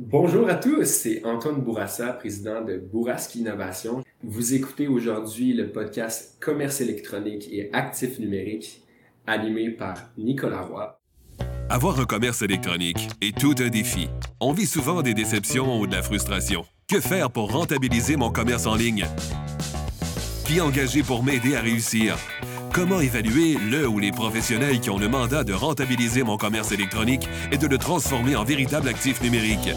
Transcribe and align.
Bonjour 0.00 0.48
à 0.48 0.54
tous, 0.54 0.84
c'est 0.84 1.24
Antoine 1.24 1.60
Bourassa, 1.60 2.12
président 2.12 2.64
de 2.64 2.76
Bourrasque 2.76 3.34
Innovation. 3.34 4.04
Vous 4.22 4.54
écoutez 4.54 4.86
aujourd'hui 4.86 5.52
le 5.52 5.72
podcast 5.72 6.36
Commerce 6.38 6.80
électronique 6.80 7.48
et 7.50 7.68
actifs 7.72 8.20
numériques 8.20 8.84
animé 9.26 9.70
par 9.70 9.96
Nicolas 10.16 10.62
Roy. 10.62 11.00
Avoir 11.68 11.98
un 11.98 12.04
commerce 12.04 12.42
électronique 12.42 13.08
est 13.20 13.36
tout 13.36 13.56
un 13.58 13.70
défi. 13.70 14.08
On 14.40 14.52
vit 14.52 14.66
souvent 14.66 15.02
des 15.02 15.14
déceptions 15.14 15.80
ou 15.80 15.88
de 15.88 15.96
la 15.96 16.02
frustration. 16.02 16.64
Que 16.88 17.00
faire 17.00 17.32
pour 17.32 17.50
rentabiliser 17.50 18.14
mon 18.14 18.30
commerce 18.30 18.66
en 18.66 18.76
ligne? 18.76 19.04
Qui 20.46 20.60
engager 20.60 21.02
pour 21.02 21.24
m'aider 21.24 21.56
à 21.56 21.60
réussir? 21.60 22.16
Comment 22.78 23.00
évaluer 23.00 23.56
le 23.56 23.88
ou 23.88 23.98
les 23.98 24.12
professionnels 24.12 24.78
qui 24.78 24.88
ont 24.88 24.98
le 24.98 25.08
mandat 25.08 25.42
de 25.42 25.52
rentabiliser 25.52 26.22
mon 26.22 26.36
commerce 26.36 26.70
électronique 26.70 27.28
et 27.50 27.58
de 27.58 27.66
le 27.66 27.76
transformer 27.76 28.36
en 28.36 28.44
véritable 28.44 28.86
actif 28.86 29.20
numérique? 29.20 29.68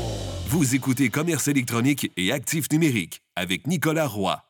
Vous 0.49 0.75
écoutez 0.75 1.09
Commerce 1.09 1.47
électronique 1.47 2.11
et 2.15 2.31
actif 2.31 2.67
numérique 2.71 3.23
avec 3.35 3.65
Nicolas 3.65 4.05
Roy. 4.05 4.43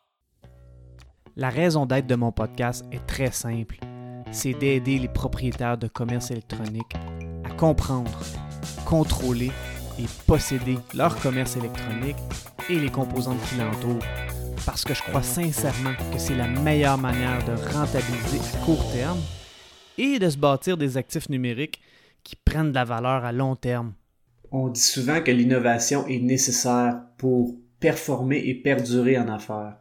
La 1.37 1.49
raison 1.49 1.85
d'être 1.85 2.07
de 2.07 2.15
mon 2.15 2.33
podcast 2.33 2.83
est 2.91 3.07
très 3.07 3.31
simple. 3.31 3.77
C'est 4.33 4.53
d'aider 4.53 4.99
les 4.99 5.07
propriétaires 5.07 5.77
de 5.77 5.87
commerce 5.87 6.29
électronique 6.29 6.93
à 7.45 7.53
comprendre, 7.53 8.20
contrôler 8.83 9.53
et 9.97 10.05
posséder 10.27 10.77
leur 10.93 11.17
commerce 11.21 11.55
électronique 11.55 12.17
et 12.70 12.77
les 12.77 12.89
composantes 12.89 13.41
qui 13.47 13.55
l'entourent 13.55 14.03
parce 14.65 14.83
que 14.83 14.93
je 14.93 15.01
crois 15.01 15.23
sincèrement 15.23 15.93
que 16.11 16.20
c'est 16.20 16.35
la 16.35 16.47
meilleure 16.47 16.97
manière 16.97 17.43
de 17.45 17.53
rentabiliser 17.73 18.39
à 18.53 18.65
court 18.65 18.91
terme 18.91 19.20
et 19.97 20.20
de 20.20 20.29
se 20.29 20.37
bâtir 20.37 20.77
des 20.77 20.97
actifs 20.97 21.29
numériques 21.29 21.81
qui 22.23 22.35
prennent 22.35 22.70
de 22.70 22.75
la 22.75 22.85
valeur 22.85 23.25
à 23.25 23.31
long 23.31 23.55
terme. 23.55 23.93
On 24.51 24.67
dit 24.67 24.81
souvent 24.81 25.21
que 25.21 25.31
l'innovation 25.31 26.05
est 26.07 26.20
nécessaire 26.20 27.01
pour 27.17 27.55
performer 27.79 28.37
et 28.37 28.55
perdurer 28.55 29.17
en 29.17 29.29
affaires. 29.29 29.77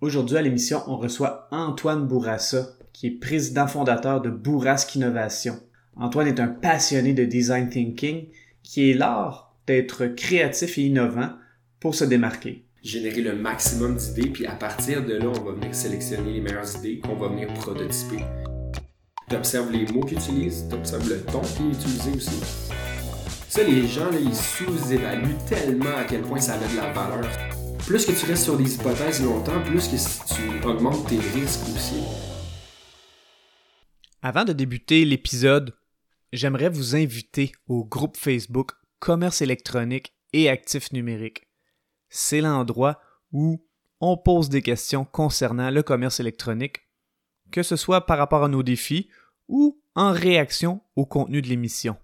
Aujourd'hui 0.00 0.36
à 0.36 0.42
l'émission, 0.42 0.82
on 0.86 0.96
reçoit 0.96 1.48
Antoine 1.50 2.06
Bourassa, 2.06 2.68
qui 2.92 3.08
est 3.08 3.18
président 3.18 3.66
fondateur 3.66 4.20
de 4.20 4.30
Bourrasque 4.30 4.94
Innovation. 4.94 5.56
Antoine 5.96 6.28
est 6.28 6.40
un 6.40 6.48
passionné 6.48 7.12
de 7.12 7.24
design 7.24 7.68
thinking 7.68 8.26
qui 8.62 8.90
est 8.90 8.94
l'art 8.94 9.54
d'être 9.66 10.06
créatif 10.06 10.78
et 10.78 10.82
innovant 10.82 11.30
pour 11.80 11.94
se 11.94 12.04
démarquer 12.04 12.63
générer 12.84 13.22
le 13.22 13.34
maximum 13.34 13.96
d'idées, 13.96 14.28
puis 14.28 14.46
à 14.46 14.52
partir 14.52 15.04
de 15.04 15.14
là, 15.14 15.26
on 15.26 15.42
va 15.42 15.52
venir 15.52 15.74
sélectionner 15.74 16.34
les 16.34 16.40
meilleures 16.42 16.76
idées 16.76 16.98
qu'on 16.98 17.16
va 17.16 17.28
venir 17.28 17.48
prototyper. 17.54 18.22
Tu 19.30 19.36
observes 19.36 19.72
les 19.72 19.86
mots 19.86 20.04
qu'ils 20.04 20.18
utilisent, 20.18 20.66
tu 20.68 20.74
observes 20.76 21.08
le 21.08 21.22
ton 21.22 21.40
qui 21.40 21.62
est 21.62 21.72
utilisé 21.72 22.10
aussi. 22.14 22.40
Ça, 23.48 23.62
les 23.62 23.88
gens, 23.88 24.10
là, 24.10 24.18
ils 24.20 24.34
sous-évaluent 24.34 25.38
tellement 25.48 25.96
à 25.96 26.04
quel 26.04 26.20
point 26.22 26.40
ça 26.40 26.54
a 26.54 26.58
de 26.58 26.76
la 26.76 26.92
valeur. 26.92 27.26
Plus 27.86 28.04
que 28.04 28.12
tu 28.12 28.26
restes 28.26 28.44
sur 28.44 28.58
des 28.58 28.74
hypothèses 28.74 29.22
longtemps, 29.24 29.62
plus 29.62 29.88
que 29.88 30.34
tu 30.34 30.66
augmentes 30.66 31.08
tes 31.08 31.18
risques 31.18 31.64
aussi. 31.74 32.02
Avant 34.20 34.44
de 34.44 34.52
débuter 34.52 35.06
l'épisode, 35.06 35.74
j'aimerais 36.34 36.68
vous 36.68 36.96
inviter 36.96 37.52
au 37.66 37.84
groupe 37.84 38.18
Facebook 38.18 38.72
Commerce 38.98 39.40
électronique 39.40 40.12
et 40.34 40.50
actifs 40.50 40.92
numériques 40.92 41.43
c'est 42.08 42.40
l'endroit 42.40 43.00
où 43.32 43.64
on 44.00 44.16
pose 44.16 44.48
des 44.48 44.62
questions 44.62 45.04
concernant 45.04 45.70
le 45.70 45.82
commerce 45.82 46.20
électronique, 46.20 46.88
que 47.50 47.62
ce 47.62 47.76
soit 47.76 48.06
par 48.06 48.18
rapport 48.18 48.44
à 48.44 48.48
nos 48.48 48.62
défis 48.62 49.08
ou 49.48 49.80
en 49.94 50.12
réaction 50.12 50.80
au 50.96 51.06
contenu 51.06 51.42
de 51.42 51.48
l'émission. 51.48 51.96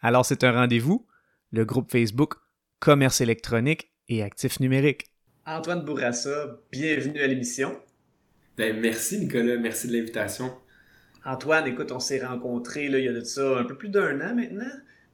Alors 0.00 0.24
c'est 0.24 0.44
un 0.44 0.52
rendez-vous, 0.52 1.06
le 1.50 1.64
groupe 1.64 1.90
Facebook 1.90 2.34
Commerce 2.78 3.20
électronique 3.20 3.92
et 4.08 4.22
actifs 4.22 4.58
numériques. 4.58 5.06
Antoine 5.46 5.84
Bourassa, 5.84 6.58
bienvenue 6.72 7.20
à 7.20 7.26
l'émission. 7.26 7.78
Ben, 8.56 8.80
merci 8.80 9.18
Nicolas, 9.18 9.56
merci 9.56 9.88
de 9.88 9.92
l'invitation. 9.92 10.52
Antoine, 11.24 11.66
écoute, 11.68 11.92
on 11.92 12.00
s'est 12.00 12.24
rencontrés 12.24 12.88
là, 12.88 12.98
il 12.98 13.04
y 13.04 13.08
a 13.08 13.12
de 13.12 13.22
ça 13.22 13.58
un 13.58 13.64
peu 13.64 13.76
plus 13.76 13.88
d'un 13.88 14.20
an 14.20 14.34
maintenant. 14.34 14.70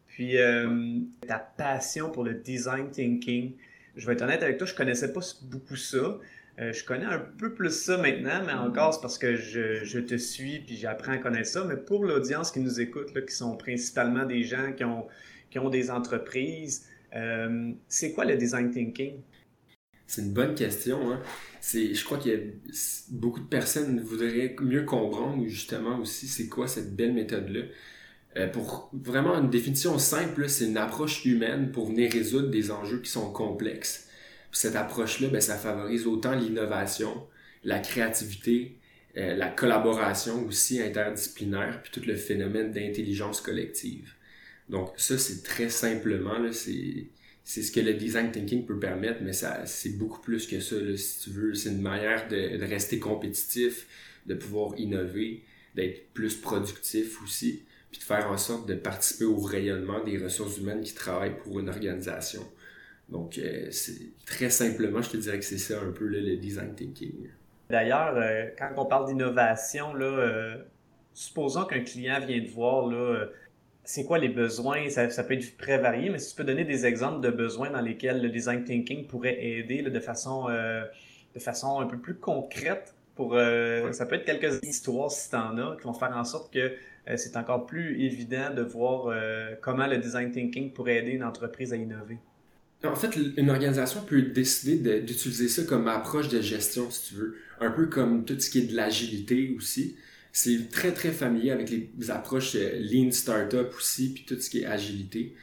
Puis 0.07 0.39
euh, 0.39 1.01
ta 1.27 1.39
passion 1.39 2.11
pour 2.11 2.25
le 2.25 2.35
design 2.35 2.91
thinking, 2.91 3.55
je 3.99 4.07
vais 4.07 4.15
être 4.15 4.23
honnête 4.23 4.43
avec 4.43 4.57
toi, 4.59 4.67
je 4.67 4.75
connaissais 4.75 5.13
pas 5.13 5.21
beaucoup 5.43 5.77
ça. 5.77 6.19
Euh, 6.61 6.73
je 6.73 6.85
connais 6.85 7.05
un 7.05 7.19
peu 7.19 7.53
plus 7.53 7.71
ça 7.71 7.99
maintenant, 7.99 8.43
mais 8.45 8.53
encore 8.53 8.95
c'est 8.95 9.01
parce 9.01 9.19
que 9.19 9.37
je, 9.37 9.99
te 10.01 10.17
suis 10.17 10.61
puis 10.61 10.77
j'apprends 10.77 11.13
à 11.13 11.19
connaître 11.19 11.49
ça. 11.49 11.65
Mais 11.65 11.77
pour 11.77 12.05
l'audience 12.05 12.51
qui 12.51 12.61
nous 12.61 12.81
écoute, 12.81 13.15
là, 13.15 13.23
qui 13.23 13.35
sont 13.35 13.57
principalement 13.57 14.25
des 14.25 14.43
gens 14.43 14.73
qui 14.73 14.85
ont, 14.85 15.07
qui 15.51 15.59
ont 15.59 15.69
des 15.69 15.91
entreprises, 15.91 16.87
euh, 17.15 17.73
c'est 17.89 18.13
quoi 18.13 18.25
le 18.25 18.37
design 18.37 18.71
thinking? 18.71 19.21
C'est 20.07 20.23
une 20.23 20.33
bonne 20.33 20.55
question. 20.55 21.13
Hein? 21.13 21.21
je 21.61 22.05
crois 22.05 22.19
qu'il 22.19 22.33
y 22.33 22.35
a 22.35 22.39
beaucoup 23.11 23.41
de 23.41 23.47
personnes 23.47 24.01
voudraient 24.01 24.57
mieux 24.61 24.85
comprendre 24.85 25.47
justement 25.47 25.99
aussi 25.99 26.27
c'est 26.27 26.49
quoi 26.49 26.67
cette 26.67 26.97
belle 26.97 27.13
méthode-là. 27.13 27.63
Euh, 28.37 28.47
pour 28.47 28.91
vraiment 28.93 29.37
une 29.39 29.51
définition 29.51 29.99
simple, 29.99 30.49
c'est 30.49 30.67
une 30.67 30.77
approche 30.77 31.25
humaine 31.25 31.73
pour 31.73 31.87
venir 31.89 32.13
résoudre 32.13 32.49
des 32.51 32.71
enjeux 32.71 33.01
qui 33.01 33.11
sont 33.11 33.33
complexes. 33.33 34.09
cette 34.53 34.77
approche-là, 34.77 35.29
ben, 35.29 35.41
ça 35.41 35.57
favorise 35.57 36.07
autant 36.07 36.35
l'innovation, 36.35 37.27
la 37.65 37.79
créativité, 37.81 38.79
euh, 39.17 39.37
la 39.37 39.49
collaboration 39.49 40.45
aussi 40.47 40.81
interdisciplinaire, 40.81 41.83
puis 41.83 41.93
tout 41.93 42.07
le 42.07 42.17
phénomène 42.17 42.73
d'intelligence 42.73 43.41
collective. 43.41 44.15
Donc 44.69 44.93
ça, 44.97 45.19
c'est 45.19 45.43
très 45.43 45.69
simplement, 45.71 46.51
c'est, 46.53 47.09
ce 47.45 47.73
que 47.73 47.81
le 47.81 47.95
design 47.95 48.31
thinking 48.31 48.67
peut 48.67 48.79
permettre, 48.79 49.21
mais 49.23 49.33
c'est 49.33 49.97
beaucoup 49.99 50.21
plus 50.21 50.47
que 50.47 50.61
ça, 50.61 50.77
si 50.97 51.21
tu 51.21 51.31
veux. 51.31 51.55
C'est 51.55 51.71
une 51.71 51.81
manière 51.81 52.29
de 52.29 52.65
rester 52.65 52.99
compétitif, 52.99 53.87
de 54.27 54.35
pouvoir 54.35 54.79
innover, 54.79 55.45
d'être 55.75 56.13
plus 56.13 56.37
productif 56.37 57.23
aussi 57.23 57.63
puis 57.91 58.01
de 58.01 58.05
faire 58.05 58.31
en 58.31 58.37
sorte 58.37 58.69
de 58.69 58.75
participer 58.75 59.25
au 59.25 59.39
rayonnement 59.39 60.03
des 60.05 60.19
ressources 60.19 60.59
humaines 60.59 60.83
qui 60.83 60.95
travaillent 60.95 61.39
pour 61.39 61.59
une 61.59 61.69
organisation. 61.69 62.43
Donc, 63.09 63.39
euh, 63.39 63.69
c'est 63.71 64.13
très 64.27 64.51
simplement, 64.51 65.01
je 65.01 65.11
te 65.11 65.17
dirais 65.17 65.39
que 65.39 65.45
c'est 65.45 65.59
ça 65.59 65.81
un 65.81 65.93
peu 65.93 66.07
le 66.07 66.37
design 66.37 66.75
thinking. 66.75 67.29
D'ailleurs, 67.71 68.15
euh, 68.17 68.47
quand 68.59 68.71
on 68.77 68.85
parle 68.85 69.07
d'innovation, 69.07 69.95
là, 69.95 70.05
euh, 70.05 70.57
supposons 71.15 71.65
qu'un 71.65 71.81
client 71.81 72.21
vient 72.27 72.41
te 72.41 72.51
voir, 72.51 72.87
là, 72.87 73.27
c'est 73.83 74.05
quoi 74.05 74.19
les 74.19 74.29
besoins? 74.29 74.91
Ça, 74.91 75.09
ça, 75.09 75.25
peut 75.25 75.35
être 75.35 75.57
très 75.57 75.79
varié, 75.79 76.11
mais 76.11 76.19
si 76.19 76.31
tu 76.31 76.37
peux 76.37 76.45
donner 76.45 76.65
des 76.65 76.85
exemples 76.85 77.23
de 77.23 77.31
besoins 77.31 77.71
dans 77.71 77.81
lesquels 77.81 78.21
le 78.21 78.29
design 78.29 78.65
thinking 78.65 79.07
pourrait 79.07 79.43
aider 79.43 79.81
de, 79.81 80.01
façon, 80.01 80.49
de 80.49 81.41
façon 81.41 81.81
un 81.81 81.87
peu 81.87 81.97
plus 81.97 82.15
concrète 82.15 82.95
pour, 83.15 83.33
ça 83.93 84.05
peut 84.07 84.17
être 84.17 84.27
quelques 84.27 84.63
histoires 84.63 85.11
si 85.11 85.31
tu 85.31 85.37
en 85.37 85.57
as 85.57 85.77
qui 85.77 85.85
vont 85.85 85.95
faire 85.95 86.15
en 86.15 86.25
sorte 86.25 86.53
que 86.53 86.59
euh, 86.59 86.71
c'est 87.17 87.37
encore 87.37 87.67
plus 87.67 88.01
évident 88.03 88.53
de 88.55 88.63
voir 88.63 89.07
euh, 89.07 89.55
comment 89.63 89.87
le 89.87 89.99
design 89.99 90.31
thinking 90.31 90.73
pourrait 90.73 90.99
aider 90.99 91.13
une 91.13 91.25
entreprise 91.25 91.73
à 91.73 91.77
innover. 91.77 92.19
En 92.85 92.95
fait, 92.95 93.17
une 93.37 93.51
organisation 93.51 94.03
peut 94.03 94.23
décider 94.23 95.01
d'utiliser 95.01 95.49
ça 95.49 95.65
comme 95.65 95.89
approche 95.89 96.29
de 96.29 96.41
gestion, 96.41 96.91
si 96.91 97.09
tu 97.09 97.15
veux. 97.15 97.37
Un 97.61 97.71
peu 97.71 97.87
comme 97.87 98.25
tout 98.25 98.39
ce 98.39 98.51
qui 98.51 98.59
est 98.59 98.67
de 98.71 98.77
l'agilité 98.77 99.55
aussi. 99.57 99.97
C'est 100.33 100.71
très, 100.71 100.93
très 100.93 101.11
familier 101.11 101.51
avec 101.51 101.71
les 101.71 102.11
approches 102.11 102.55
euh, 102.55 102.79
Lean 102.79 103.11
Startup 103.11 103.69
aussi, 103.77 104.13
puis 104.15 104.25
tout 104.27 104.41
ce 104.41 104.51
qui 104.51 104.61
est 104.61 104.67
agilité. 104.67 105.35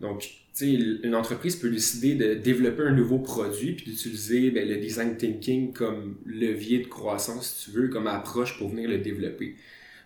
Donc, 0.00 0.20
tu 0.20 0.30
sais, 0.52 0.72
une 0.72 1.14
entreprise 1.16 1.56
peut 1.56 1.70
décider 1.70 2.14
de 2.14 2.34
développer 2.34 2.82
un 2.84 2.92
nouveau 2.92 3.18
produit, 3.18 3.72
puis 3.72 3.86
d'utiliser 3.86 4.50
ben, 4.50 4.68
le 4.68 4.76
design 4.76 5.16
thinking 5.16 5.72
comme 5.72 6.16
levier 6.26 6.80
de 6.80 6.86
croissance, 6.86 7.56
si 7.56 7.70
tu 7.70 7.76
veux, 7.76 7.88
comme 7.88 8.06
approche 8.06 8.56
pour 8.58 8.68
venir 8.68 8.88
le 8.88 8.98
développer. 8.98 9.56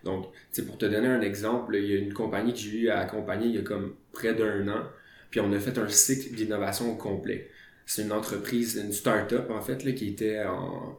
Donc, 0.09 0.27
pour 0.67 0.79
te 0.79 0.87
donner 0.87 1.09
un 1.09 1.21
exemple, 1.21 1.77
il 1.77 1.85
y 1.85 1.93
a 1.93 1.99
une 1.99 2.15
compagnie 2.15 2.55
que 2.55 2.59
j'ai 2.59 2.79
eu 2.79 2.89
à 2.89 3.01
accompagner 3.01 3.47
il 3.47 3.55
y 3.57 3.59
a 3.59 3.63
comme 3.63 3.95
près 4.13 4.35
d'un 4.35 4.67
an, 4.69 4.85
puis 5.31 5.41
on 5.41 5.53
a 5.53 5.59
fait 5.59 5.77
un 5.77 5.89
cycle 5.89 6.35
d'innovation 6.35 6.91
au 6.91 6.97
complet. 6.97 7.51
C'est 7.85 8.03
une 8.03 8.13
entreprise, 8.13 8.81
une 8.83 8.93
start-up 8.93 9.51
en 9.51 9.61
fait, 9.61 9.85
là, 9.85 9.93
qui 9.93 10.09
était 10.09 10.43
en 10.45 10.99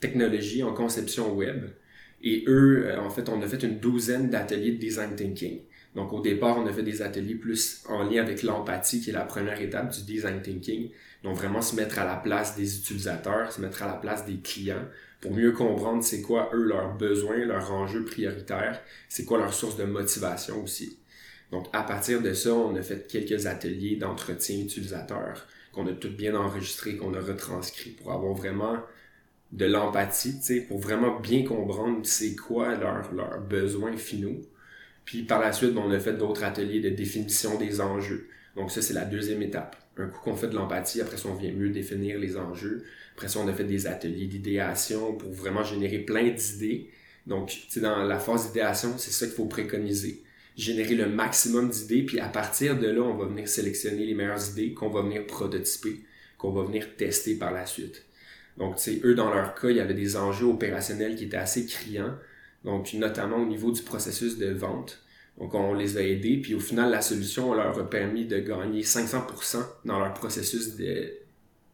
technologie, 0.00 0.62
en 0.62 0.72
conception 0.72 1.34
web. 1.34 1.66
Et 2.22 2.44
eux, 2.48 2.86
euh, 2.86 2.98
en 2.98 3.10
fait, 3.10 3.28
on 3.28 3.42
a 3.42 3.46
fait 3.46 3.62
une 3.62 3.78
douzaine 3.78 4.30
d'ateliers 4.30 4.72
de 4.72 4.78
design 4.78 5.14
thinking. 5.14 5.60
Donc, 5.94 6.14
au 6.14 6.20
départ, 6.20 6.58
on 6.58 6.66
a 6.66 6.72
fait 6.72 6.82
des 6.82 7.02
ateliers 7.02 7.34
plus 7.34 7.82
en 7.88 8.04
lien 8.04 8.22
avec 8.22 8.42
l'empathie, 8.42 9.02
qui 9.02 9.10
est 9.10 9.12
la 9.12 9.24
première 9.24 9.60
étape 9.60 9.92
du 9.92 10.02
design 10.02 10.40
thinking. 10.40 10.90
Donc, 11.22 11.36
vraiment 11.36 11.60
se 11.60 11.76
mettre 11.76 11.98
à 11.98 12.06
la 12.06 12.16
place 12.16 12.56
des 12.56 12.78
utilisateurs, 12.78 13.52
se 13.52 13.60
mettre 13.60 13.82
à 13.82 13.86
la 13.86 13.94
place 13.94 14.24
des 14.24 14.38
clients 14.38 14.86
pour 15.20 15.32
mieux 15.32 15.52
comprendre 15.52 16.02
c'est 16.04 16.22
quoi, 16.22 16.50
eux, 16.52 16.64
leurs 16.64 16.94
besoins, 16.94 17.38
leurs 17.38 17.72
enjeux 17.72 18.04
prioritaires, 18.04 18.80
c'est 19.08 19.24
quoi 19.24 19.38
leur 19.38 19.54
source 19.54 19.76
de 19.76 19.84
motivation 19.84 20.62
aussi. 20.62 20.98
Donc, 21.50 21.66
à 21.72 21.82
partir 21.82 22.22
de 22.22 22.32
ça, 22.32 22.52
on 22.52 22.74
a 22.76 22.82
fait 22.82 23.06
quelques 23.06 23.46
ateliers 23.46 23.96
d'entretien 23.96 24.58
utilisateur 24.58 25.46
qu'on 25.72 25.86
a 25.86 25.92
tout 25.92 26.10
bien 26.10 26.34
enregistré, 26.34 26.96
qu'on 26.96 27.14
a 27.14 27.20
retranscrit 27.20 27.90
pour 27.90 28.12
avoir 28.12 28.34
vraiment 28.34 28.78
de 29.52 29.66
l'empathie, 29.66 30.62
pour 30.68 30.78
vraiment 30.78 31.20
bien 31.20 31.44
comprendre 31.44 32.00
c'est 32.04 32.34
quoi 32.34 32.74
leurs 32.74 33.40
besoins 33.40 33.96
finaux 33.96 34.40
puis 35.06 35.22
par 35.22 35.40
la 35.40 35.52
suite, 35.52 35.76
on 35.76 35.90
a 35.92 36.00
fait 36.00 36.12
d'autres 36.12 36.44
ateliers 36.44 36.80
de 36.80 36.90
définition 36.90 37.56
des 37.56 37.80
enjeux. 37.80 38.28
Donc 38.56 38.70
ça, 38.70 38.82
c'est 38.82 38.92
la 38.92 39.04
deuxième 39.04 39.40
étape. 39.40 39.76
Un 39.98 40.08
coup 40.08 40.20
qu'on 40.22 40.36
fait 40.36 40.48
de 40.48 40.54
l'empathie, 40.54 41.00
après 41.00 41.16
ça, 41.16 41.28
on 41.28 41.34
vient 41.34 41.52
mieux 41.52 41.70
définir 41.70 42.18
les 42.18 42.36
enjeux. 42.36 42.84
Après 43.14 43.28
ça, 43.28 43.40
on 43.40 43.48
a 43.48 43.54
fait 43.54 43.64
des 43.64 43.86
ateliers 43.86 44.26
d'idéation 44.26 45.14
pour 45.14 45.32
vraiment 45.32 45.62
générer 45.62 46.00
plein 46.00 46.28
d'idées. 46.28 46.90
Donc, 47.26 47.52
dans 47.76 48.02
la 48.02 48.18
phase 48.18 48.48
d'idéation, 48.48 48.94
c'est 48.98 49.10
ça 49.10 49.26
qu'il 49.26 49.34
faut 49.34 49.46
préconiser. 49.46 50.22
Générer 50.56 50.94
le 50.94 51.08
maximum 51.08 51.70
d'idées, 51.70 52.02
puis 52.02 52.20
à 52.20 52.28
partir 52.28 52.78
de 52.78 52.88
là, 52.88 53.02
on 53.02 53.16
va 53.16 53.26
venir 53.26 53.48
sélectionner 53.48 54.04
les 54.06 54.14
meilleures 54.14 54.50
idées 54.50 54.74
qu'on 54.74 54.90
va 54.90 55.02
venir 55.02 55.26
prototyper, 55.26 56.00
qu'on 56.38 56.52
va 56.52 56.62
venir 56.64 56.96
tester 56.96 57.34
par 57.34 57.52
la 57.52 57.66
suite. 57.66 58.04
Donc, 58.58 58.76
tu 58.76 59.00
eux, 59.04 59.14
dans 59.14 59.32
leur 59.32 59.54
cas, 59.54 59.68
il 59.68 59.76
y 59.76 59.80
avait 59.80 59.94
des 59.94 60.16
enjeux 60.16 60.46
opérationnels 60.46 61.16
qui 61.16 61.24
étaient 61.24 61.36
assez 61.36 61.66
criants. 61.66 62.14
Donc, 62.64 62.92
notamment 62.94 63.36
au 63.36 63.46
niveau 63.46 63.70
du 63.70 63.82
processus 63.82 64.38
de 64.38 64.50
vente. 64.50 65.02
Donc, 65.38 65.54
on 65.54 65.74
les 65.74 65.98
a 65.98 66.02
aidés, 66.02 66.38
puis 66.38 66.54
au 66.54 66.60
final, 66.60 66.90
la 66.90 67.02
solution 67.02 67.52
leur 67.54 67.78
a 67.78 67.90
permis 67.90 68.24
de 68.24 68.38
gagner 68.38 68.82
500% 68.82 69.58
dans 69.84 69.98
leur 69.98 70.14
processus 70.14 70.76
de 70.76 71.12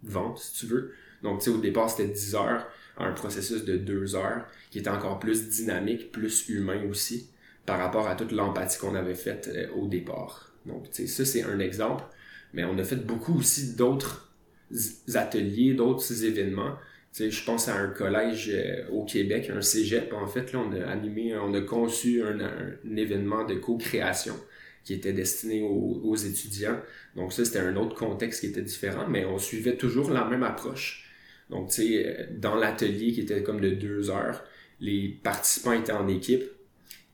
vente, 0.03 0.39
si 0.39 0.61
tu 0.61 0.67
veux. 0.67 0.93
Donc, 1.23 1.39
tu 1.39 1.45
sais, 1.45 1.57
au 1.57 1.61
départ, 1.61 1.89
c'était 1.89 2.09
10 2.09 2.35
heures, 2.35 2.67
un 2.99 3.13
processus 3.13 3.65
de 3.65 3.77
2 3.77 4.17
heures, 4.17 4.47
qui 4.71 4.81
était 4.81 4.91
encore 4.91 5.21
plus 5.21 5.49
dynamique, 5.49 6.11
plus 6.11 6.49
humain 6.49 6.83
aussi, 6.91 7.31
par 7.65 7.79
rapport 7.79 8.09
à 8.09 8.17
toute 8.17 8.33
l'empathie 8.33 8.79
qu'on 8.79 8.97
avait 8.97 9.15
faite 9.15 9.49
euh, 9.55 9.69
au 9.77 9.87
départ. 9.87 10.53
Donc, 10.67 10.91
tu 10.91 11.07
sais, 11.07 11.07
ça, 11.07 11.25
c'est 11.25 11.45
un 11.45 11.61
exemple. 11.61 12.05
Mais 12.53 12.65
on 12.65 12.77
a 12.79 12.85
fait 12.85 12.97
beaucoup 12.97 13.39
aussi 13.39 13.77
d'autres 13.77 14.33
ateliers, 15.15 15.75
d'autres 15.75 16.25
événements 16.25 16.77
je 17.19 17.45
pense 17.45 17.69
à 17.69 17.77
un 17.77 17.89
collège 17.89 18.51
euh, 18.53 18.89
au 18.91 19.05
Québec, 19.05 19.51
un 19.55 19.61
cégep, 19.61 20.13
en 20.13 20.27
fait, 20.27 20.53
là, 20.53 20.61
on 20.61 20.73
a 20.73 20.87
animé, 20.87 21.37
on 21.37 21.53
a 21.55 21.61
conçu 21.61 22.23
un, 22.23 22.39
événement 22.97 23.45
de 23.45 23.55
co-création 23.55 24.37
qui 24.85 24.95
était 24.95 25.13
destiné 25.13 25.63
aux, 25.63 26.17
étudiants. 26.17 26.81
Donc 27.15 27.33
ça, 27.33 27.45
c'était 27.45 27.61
un 27.61 27.77
autre 27.77 27.95
contexte 27.95 28.41
qui 28.41 28.47
était 28.47 28.63
différent, 28.63 29.07
mais 29.09 29.25
on 29.25 29.39
suivait 29.39 29.77
toujours 29.77 30.11
la 30.11 30.25
même 30.25 30.43
approche. 30.43 31.09
Donc, 31.51 31.69
tu 31.69 31.83
sais, 31.83 32.07
euh, 32.07 32.27
dans 32.37 32.57
l'atelier 32.57 33.13
qui 33.13 33.21
était 33.21 33.43
comme 33.43 33.61
de 33.61 33.71
deux 33.71 34.11
heures, 34.11 34.43
les 34.81 35.21
participants 35.23 35.73
étaient 35.73 35.93
en 35.93 36.09
équipe. 36.09 36.45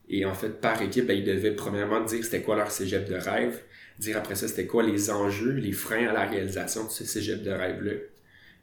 Et 0.09 0.25
en 0.25 0.33
fait, 0.33 0.59
par 0.61 0.81
équipe, 0.81 1.05
ben, 1.05 1.17
ils 1.17 1.25
devaient 1.25 1.53
premièrement 1.53 2.01
dire 2.03 2.23
c'était 2.23 2.41
quoi 2.41 2.55
leur 2.55 2.71
cégep 2.71 3.07
de 3.07 3.15
rêve, 3.15 3.61
dire 3.99 4.17
après 4.17 4.35
ça 4.35 4.47
c'était 4.47 4.65
quoi 4.65 4.81
les 4.81 5.11
enjeux, 5.11 5.51
les 5.51 5.71
freins 5.71 6.07
à 6.07 6.13
la 6.13 6.25
réalisation 6.25 6.85
de 6.85 6.89
ce 6.89 7.03
cégep 7.03 7.43
de 7.43 7.51
rêve-là. 7.51 7.91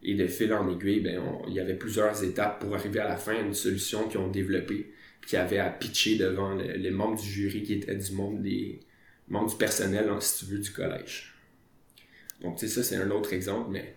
Et 0.03 0.15
de 0.15 0.27
fil 0.27 0.53
en 0.53 0.71
aiguille, 0.71 1.01
ben, 1.01 1.21
il 1.49 1.55
y 1.55 1.61
avait 1.61 1.75
plusieurs 1.75 2.23
étapes 2.23 2.61
pour 2.61 2.75
arriver 2.75 3.01
à 3.01 3.09
la 3.09 3.17
fin 3.17 3.35
à 3.35 3.41
une 3.41 3.55
solution 3.55 4.09
qu'ils 4.09 4.21
ont 4.21 4.29
développée, 4.29 4.93
puis 5.21 5.31
qu'ils 5.31 5.39
avaient 5.39 5.59
à 5.59 5.71
pitcher 5.71 6.17
devant 6.17 6.55
les 6.55 6.91
membres 6.91 7.21
du 7.21 7.29
jury 7.29 7.63
qui 7.63 7.75
étaient 7.75 7.97
du 7.97 8.13
monde 8.13 8.43
des 8.43 8.81
membres 9.29 9.51
du 9.51 9.57
personnel, 9.57 10.09
si 10.21 10.45
tu 10.45 10.53
veux, 10.53 10.59
du 10.59 10.71
collège. 10.71 11.35
Donc, 12.41 12.59
tu 12.59 12.69
sais, 12.69 12.75
ça, 12.75 12.83
c'est 12.83 12.97
un 12.97 13.11
autre 13.11 13.33
exemple, 13.33 13.71
mais 13.71 13.95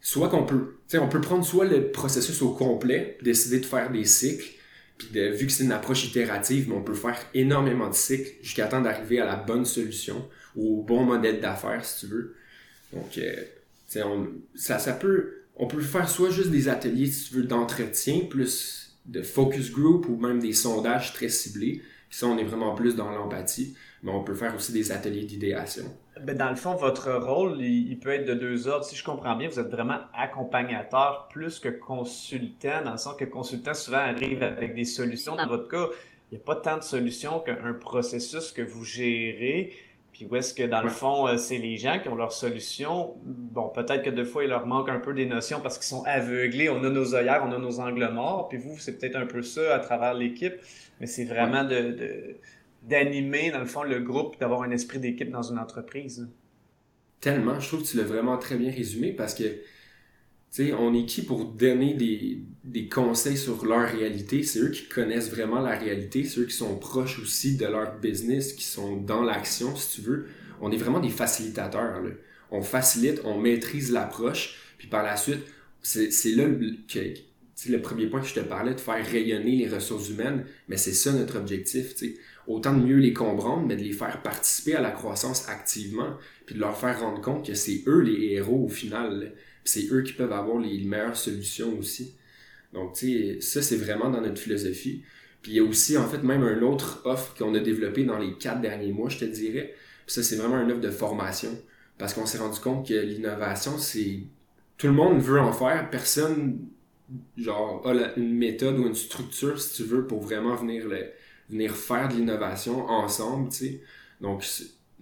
soit 0.00 0.28
qu'on 0.28 0.44
peut, 0.44 0.76
tu 0.88 0.96
sais, 0.96 0.98
on 0.98 1.08
peut 1.08 1.20
prendre 1.20 1.44
soit 1.44 1.64
le 1.64 1.90
processus 1.90 2.42
au 2.42 2.52
complet, 2.52 3.16
décider 3.22 3.60
de 3.60 3.66
faire 3.66 3.90
des 3.90 4.04
cycles, 4.04 4.50
puis 4.98 5.08
vu 5.30 5.46
que 5.46 5.52
c'est 5.52 5.64
une 5.64 5.72
approche 5.72 6.04
itérative, 6.06 6.68
mais 6.68 6.74
on 6.74 6.82
peut 6.82 6.94
faire 6.94 7.18
énormément 7.32 7.88
de 7.88 7.94
cycles 7.94 8.32
jusqu'à 8.42 8.66
temps 8.66 8.80
d'arriver 8.80 9.20
à 9.20 9.26
la 9.26 9.36
bonne 9.36 9.64
solution, 9.64 10.28
ou 10.56 10.80
au 10.80 10.82
bon 10.82 11.04
modèle 11.04 11.40
d'affaires, 11.40 11.84
si 11.84 12.06
tu 12.06 12.12
veux. 12.12 12.34
Donc, 12.92 13.16
euh, 13.18 13.44
on, 13.96 14.28
ça, 14.54 14.78
ça 14.78 14.92
peut, 14.92 15.44
on 15.56 15.66
peut 15.66 15.80
faire 15.80 16.08
soit 16.08 16.30
juste 16.30 16.50
des 16.50 16.68
ateliers, 16.68 17.06
si 17.06 17.30
tu 17.30 17.36
veux, 17.36 17.44
d'entretien, 17.44 18.20
plus 18.28 18.98
de 19.06 19.22
focus 19.22 19.72
group 19.72 20.06
ou 20.08 20.16
même 20.16 20.38
des 20.38 20.52
sondages 20.52 21.12
très 21.14 21.28
ciblés. 21.28 21.82
Ça, 22.10 22.26
on 22.26 22.38
est 22.38 22.44
vraiment 22.44 22.74
plus 22.74 22.96
dans 22.96 23.10
l'empathie. 23.10 23.76
Mais 24.02 24.12
on 24.12 24.22
peut 24.22 24.34
faire 24.34 24.54
aussi 24.54 24.72
des 24.72 24.92
ateliers 24.92 25.24
d'idéation. 25.24 25.84
Ben 26.22 26.36
dans 26.36 26.50
le 26.50 26.56
fond, 26.56 26.74
votre 26.74 27.12
rôle, 27.12 27.60
il, 27.60 27.98
peut 27.98 28.10
être 28.10 28.26
de 28.26 28.34
deux 28.34 28.68
ordres. 28.68 28.84
Si 28.84 28.94
je 28.94 29.04
comprends 29.04 29.36
bien, 29.36 29.48
vous 29.48 29.58
êtes 29.58 29.70
vraiment 29.70 29.98
accompagnateur 30.14 31.28
plus 31.32 31.58
que 31.58 31.68
consultant, 31.68 32.84
dans 32.84 32.92
le 32.92 32.98
sens 32.98 33.16
que 33.16 33.24
consultant 33.24 33.74
souvent 33.74 33.98
arrive 33.98 34.42
avec 34.42 34.74
des 34.74 34.84
solutions. 34.84 35.34
Dans 35.34 35.48
votre 35.48 35.68
cas, 35.68 35.88
il 36.30 36.36
n'y 36.36 36.40
a 36.40 36.44
pas 36.44 36.56
tant 36.56 36.76
de 36.76 36.82
solutions 36.82 37.40
qu'un 37.40 37.72
processus 37.74 38.52
que 38.52 38.62
vous 38.62 38.84
gérez. 38.84 39.72
Puis 40.18 40.26
où 40.28 40.34
est-ce 40.34 40.52
que, 40.52 40.64
dans 40.64 40.82
le 40.82 40.88
fond, 40.88 41.28
euh, 41.28 41.36
c'est 41.36 41.58
les 41.58 41.76
gens 41.76 42.00
qui 42.02 42.08
ont 42.08 42.16
leurs 42.16 42.32
solutions. 42.32 43.14
Bon, 43.24 43.68
peut-être 43.68 44.02
que 44.02 44.10
des 44.10 44.24
fois, 44.24 44.42
il 44.42 44.50
leur 44.50 44.66
manque 44.66 44.88
un 44.88 44.98
peu 44.98 45.14
des 45.14 45.26
notions 45.26 45.60
parce 45.60 45.78
qu'ils 45.78 45.86
sont 45.86 46.02
aveuglés. 46.06 46.68
On 46.68 46.82
a 46.82 46.90
nos 46.90 47.14
œillères, 47.14 47.44
on 47.46 47.52
a 47.52 47.58
nos 47.58 47.78
angles 47.78 48.10
morts. 48.12 48.48
Puis 48.48 48.58
vous, 48.58 48.76
c'est 48.80 48.98
peut-être 48.98 49.14
un 49.14 49.26
peu 49.26 49.42
ça 49.42 49.76
à 49.76 49.78
travers 49.78 50.14
l'équipe. 50.14 50.54
Mais 50.98 51.06
c'est 51.06 51.24
vraiment 51.24 51.62
de, 51.62 52.36
d'animer, 52.82 53.52
dans 53.52 53.60
le 53.60 53.66
fond, 53.66 53.84
le 53.84 54.00
groupe, 54.00 54.40
d'avoir 54.40 54.62
un 54.62 54.72
esprit 54.72 54.98
d'équipe 54.98 55.30
dans 55.30 55.42
une 55.44 55.58
entreprise. 55.60 56.28
Tellement. 57.20 57.60
Je 57.60 57.68
trouve 57.68 57.82
que 57.82 57.86
tu 57.86 57.96
l'as 57.96 58.02
vraiment 58.02 58.38
très 58.38 58.56
bien 58.56 58.72
résumé 58.72 59.12
parce 59.12 59.34
que 59.34 59.44
sais, 60.50 60.72
on 60.72 60.94
est 60.94 61.04
qui 61.04 61.22
pour 61.22 61.44
donner 61.44 61.94
des, 61.94 62.88
conseils 62.88 63.36
sur 63.36 63.64
leur 63.64 63.88
réalité? 63.88 64.42
C'est 64.42 64.60
eux 64.60 64.70
qui 64.70 64.88
connaissent 64.88 65.30
vraiment 65.30 65.60
la 65.60 65.76
réalité, 65.76 66.24
c'est 66.24 66.40
eux 66.40 66.46
qui 66.46 66.56
sont 66.56 66.76
proches 66.76 67.18
aussi 67.20 67.56
de 67.56 67.66
leur 67.66 67.98
business, 67.98 68.52
qui 68.52 68.64
sont 68.64 68.96
dans 68.96 69.22
l'action, 69.22 69.74
si 69.76 69.96
tu 69.96 70.08
veux. 70.08 70.26
On 70.60 70.72
est 70.72 70.76
vraiment 70.76 71.00
des 71.00 71.10
facilitateurs. 71.10 72.02
On 72.50 72.62
facilite, 72.62 73.20
on 73.24 73.38
maîtrise 73.38 73.92
l'approche, 73.92 74.58
puis 74.78 74.88
par 74.88 75.02
la 75.02 75.16
suite, 75.16 75.40
c'est 75.82 76.32
là 76.32 76.44
que, 76.88 76.98
le 77.68 77.82
premier 77.82 78.06
point 78.06 78.20
que 78.20 78.26
je 78.26 78.34
te 78.34 78.40
parlais, 78.40 78.74
de 78.74 78.80
faire 78.80 79.04
rayonner 79.04 79.56
les 79.56 79.68
ressources 79.68 80.08
humaines, 80.08 80.44
mais 80.68 80.76
c'est 80.76 80.92
ça 80.92 81.12
notre 81.12 81.38
objectif. 81.38 81.94
Autant 82.46 82.72
de 82.72 82.82
mieux 82.82 82.96
les 82.96 83.12
comprendre, 83.12 83.66
mais 83.66 83.76
de 83.76 83.82
les 83.82 83.92
faire 83.92 84.22
participer 84.22 84.74
à 84.74 84.80
la 84.80 84.90
croissance 84.90 85.48
activement, 85.48 86.16
puis 86.46 86.54
de 86.54 86.60
leur 86.60 86.78
faire 86.78 86.98
rendre 87.00 87.20
compte 87.20 87.46
que 87.46 87.54
c'est 87.54 87.82
eux 87.86 88.00
les 88.00 88.32
héros 88.32 88.64
au 88.64 88.68
final 88.68 89.34
c'est 89.68 89.92
eux 89.92 90.02
qui 90.02 90.12
peuvent 90.12 90.32
avoir 90.32 90.58
les 90.58 90.84
meilleures 90.84 91.16
solutions 91.16 91.78
aussi. 91.78 92.14
Donc, 92.72 92.94
tu 92.94 93.08
sais, 93.08 93.40
ça, 93.40 93.62
c'est 93.62 93.76
vraiment 93.76 94.10
dans 94.10 94.20
notre 94.20 94.40
philosophie. 94.40 95.02
Puis 95.42 95.52
il 95.52 95.54
y 95.56 95.60
a 95.60 95.64
aussi, 95.64 95.96
en 95.96 96.06
fait, 96.08 96.22
même 96.22 96.42
un 96.42 96.62
autre 96.62 97.02
offre 97.04 97.34
qu'on 97.36 97.54
a 97.54 97.60
développé 97.60 98.04
dans 98.04 98.18
les 98.18 98.34
quatre 98.34 98.60
derniers 98.60 98.92
mois, 98.92 99.08
je 99.08 99.18
te 99.18 99.24
dirais. 99.24 99.74
Puis 100.06 100.14
ça, 100.14 100.22
c'est 100.22 100.36
vraiment 100.36 100.56
un 100.56 100.68
offre 100.70 100.80
de 100.80 100.90
formation. 100.90 101.50
Parce 101.96 102.14
qu'on 102.14 102.26
s'est 102.26 102.38
rendu 102.38 102.60
compte 102.60 102.86
que 102.86 102.94
l'innovation, 102.94 103.78
c'est... 103.78 104.20
Tout 104.76 104.86
le 104.86 104.92
monde 104.92 105.20
veut 105.20 105.40
en 105.40 105.52
faire. 105.52 105.90
Personne, 105.90 106.60
genre, 107.36 107.86
a 107.86 108.16
une 108.16 108.34
méthode 108.34 108.78
ou 108.78 108.86
une 108.86 108.94
structure, 108.94 109.60
si 109.60 109.82
tu 109.82 109.88
veux, 109.88 110.06
pour 110.06 110.20
vraiment 110.20 110.54
venir, 110.54 110.86
venir 111.48 111.76
faire 111.76 112.08
de 112.08 112.14
l'innovation 112.14 112.86
ensemble, 112.86 113.50
tu 113.50 113.56
sais. 113.56 113.82
Donc, 114.20 114.44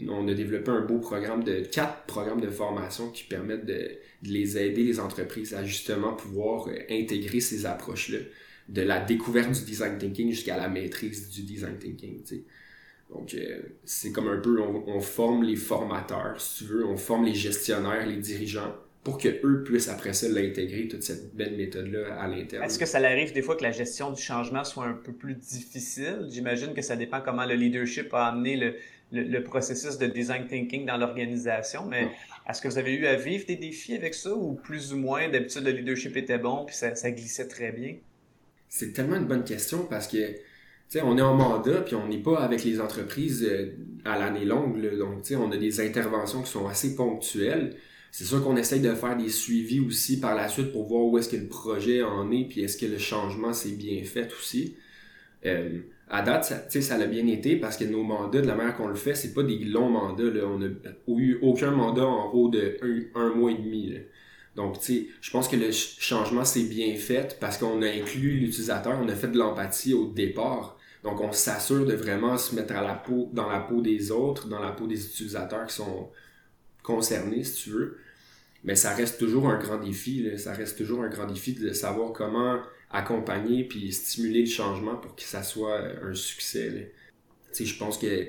on 0.08 0.28
a 0.28 0.34
développé 0.34 0.70
un 0.70 0.82
beau 0.82 0.98
programme 0.98 1.42
de 1.42 1.60
quatre 1.60 2.04
programmes 2.06 2.40
de 2.40 2.50
formation 2.50 3.10
qui 3.10 3.24
permettent 3.24 3.64
de, 3.64 3.98
les 4.22 4.58
aider, 4.58 4.84
les 4.84 5.00
entreprises, 5.00 5.54
à 5.54 5.64
justement 5.64 6.12
pouvoir 6.12 6.68
euh, 6.68 6.78
intégrer 6.90 7.40
ces 7.40 7.66
approches-là, 7.66 8.18
de 8.68 8.82
la 8.82 9.00
découverte 9.00 9.52
du 9.52 9.64
design 9.64 9.98
thinking 9.98 10.30
jusqu'à 10.30 10.56
la 10.56 10.68
maîtrise 10.68 11.28
du 11.28 11.42
design 11.42 11.78
thinking. 11.78 12.22
Donc, 13.10 13.34
euh, 13.34 13.60
c'est 13.84 14.10
comme 14.10 14.28
un 14.28 14.38
peu, 14.38 14.60
on, 14.60 15.00
forme 15.00 15.44
les 15.44 15.54
formateurs, 15.54 16.40
si 16.40 16.64
tu 16.64 16.70
veux, 16.70 16.84
on 16.84 16.96
forme 16.96 17.24
les 17.24 17.34
gestionnaires, 17.34 18.04
les 18.04 18.16
dirigeants, 18.16 18.74
pour 19.04 19.18
que 19.18 19.28
eux 19.28 19.62
puissent 19.62 19.88
après 19.88 20.12
ça 20.12 20.28
l'intégrer, 20.28 20.88
toute 20.88 21.04
cette 21.04 21.36
belle 21.36 21.56
méthode-là 21.56 22.20
à 22.20 22.26
l'interne. 22.26 22.64
Est-ce 22.64 22.80
que 22.80 22.86
ça 22.86 22.98
arrive 22.98 23.32
des 23.32 23.42
fois 23.42 23.54
que 23.54 23.62
la 23.62 23.70
gestion 23.70 24.10
du 24.10 24.20
changement 24.20 24.64
soit 24.64 24.86
un 24.86 24.94
peu 24.94 25.12
plus 25.12 25.34
difficile? 25.34 26.26
J'imagine 26.28 26.74
que 26.74 26.82
ça 26.82 26.96
dépend 26.96 27.20
comment 27.20 27.46
le 27.46 27.54
leadership 27.54 28.12
a 28.12 28.26
amené 28.26 28.56
le, 28.56 28.74
le, 29.12 29.40
processus 29.40 29.98
de 29.98 30.06
design 30.06 30.46
thinking 30.46 30.86
dans 30.86 30.96
l'organisation, 30.96 31.86
mais 31.86 32.10
est-ce 32.48 32.60
que 32.60 32.68
vous 32.68 32.78
avez 32.78 32.94
eu 32.94 33.06
à 33.06 33.16
vivre 33.16 33.46
des 33.46 33.56
défis 33.56 33.94
avec 33.94 34.14
ça 34.14 34.34
ou 34.34 34.54
plus 34.54 34.92
ou 34.92 34.98
moins 34.98 35.28
d'habitude 35.28 35.64
le 35.64 35.70
leadership 35.70 36.16
était 36.16 36.38
bon 36.38 36.64
puis 36.64 36.74
ça, 36.74 37.10
glissait 37.10 37.48
très 37.48 37.72
bien? 37.72 37.96
C'est 38.68 38.92
tellement 38.92 39.16
une 39.16 39.26
bonne 39.26 39.44
question 39.44 39.86
parce 39.86 40.08
que 40.08 40.36
sais, 40.88 41.02
on 41.02 41.16
est 41.18 41.22
en 41.22 41.34
mandat, 41.34 41.82
puis 41.82 41.94
on 41.94 42.06
n'est 42.08 42.22
pas 42.22 42.38
avec 42.40 42.64
les 42.64 42.80
entreprises 42.80 43.44
euh, 43.44 43.76
à 44.04 44.18
l'année 44.18 44.44
longue. 44.44 44.76
Là. 44.76 44.96
Donc, 44.96 45.24
on 45.32 45.50
a 45.50 45.56
des 45.56 45.80
interventions 45.80 46.42
qui 46.42 46.50
sont 46.50 46.66
assez 46.66 46.94
ponctuelles. 46.94 47.76
C'est 48.12 48.24
sûr 48.24 48.42
qu'on 48.42 48.56
essaye 48.56 48.80
de 48.80 48.94
faire 48.94 49.16
des 49.16 49.28
suivis 49.28 49.80
aussi 49.80 50.20
par 50.20 50.34
la 50.34 50.48
suite 50.48 50.72
pour 50.72 50.86
voir 50.88 51.04
où 51.04 51.18
est-ce 51.18 51.28
que 51.28 51.36
le 51.36 51.48
projet 51.48 52.02
en 52.02 52.30
est, 52.30 52.48
puis 52.48 52.62
est-ce 52.62 52.76
que 52.76 52.86
le 52.86 52.98
changement 52.98 53.52
s'est 53.52 53.76
bien 53.76 54.02
fait 54.04 54.32
aussi. 54.32 54.76
Euh, 55.44 55.80
à 56.08 56.22
date, 56.22 56.44
ça, 56.68 56.80
ça 56.80 56.94
a 56.94 57.06
bien 57.06 57.26
été 57.26 57.56
parce 57.56 57.76
que 57.76 57.84
nos 57.84 58.02
mandats, 58.02 58.40
de 58.40 58.46
la 58.46 58.54
manière 58.54 58.76
qu'on 58.76 58.86
le 58.86 58.94
fait, 58.94 59.14
c'est 59.14 59.34
pas 59.34 59.42
des 59.42 59.58
longs 59.58 59.90
mandats. 59.90 60.30
Là. 60.30 60.42
On 60.46 60.58
n'a 60.58 60.68
eu 61.08 61.38
aucun 61.42 61.72
mandat 61.72 62.06
en 62.06 62.30
haut 62.32 62.48
de 62.48 62.78
un, 63.14 63.30
mois 63.30 63.50
et 63.50 63.56
demi. 63.56 63.94
Donc, 64.54 64.78
tu 64.78 64.84
sais, 64.84 65.06
je 65.20 65.30
pense 65.30 65.48
que 65.48 65.56
le 65.56 65.72
changement 65.72 66.44
s'est 66.44 66.64
bien 66.64 66.94
fait 66.94 67.36
parce 67.40 67.58
qu'on 67.58 67.82
a 67.82 67.88
inclus 67.88 68.38
l'utilisateur, 68.38 68.98
on 69.02 69.08
a 69.08 69.14
fait 69.14 69.28
de 69.28 69.36
l'empathie 69.36 69.94
au 69.94 70.06
départ. 70.06 70.78
Donc, 71.02 71.20
on 71.20 71.32
s'assure 71.32 71.84
de 71.84 71.94
vraiment 71.94 72.38
se 72.38 72.54
mettre 72.54 72.74
à 72.74 72.82
la 72.82 72.94
peau, 72.94 73.28
dans 73.32 73.48
la 73.50 73.60
peau 73.60 73.80
des 73.80 74.10
autres, 74.10 74.48
dans 74.48 74.60
la 74.60 74.70
peau 74.70 74.86
des 74.86 75.04
utilisateurs 75.04 75.66
qui 75.66 75.74
sont 75.74 76.08
concernés, 76.82 77.42
si 77.42 77.64
tu 77.64 77.70
veux. 77.70 77.98
Mais 78.64 78.76
ça 78.76 78.94
reste 78.94 79.18
toujours 79.18 79.48
un 79.48 79.58
grand 79.58 79.78
défi. 79.78 80.26
Ça 80.38 80.52
reste 80.52 80.78
toujours 80.78 81.02
un 81.02 81.08
grand 81.08 81.26
défi 81.26 81.52
de 81.52 81.72
savoir 81.72 82.12
comment 82.12 82.60
accompagner 82.90 83.64
puis 83.64 83.92
stimuler 83.92 84.40
le 84.40 84.46
changement 84.46 84.96
pour 84.96 85.16
que 85.16 85.22
ça 85.22 85.42
soit 85.42 85.80
un 86.02 86.14
succès. 86.14 86.92
Je 87.58 87.78
pense 87.78 87.98
que 87.98 88.28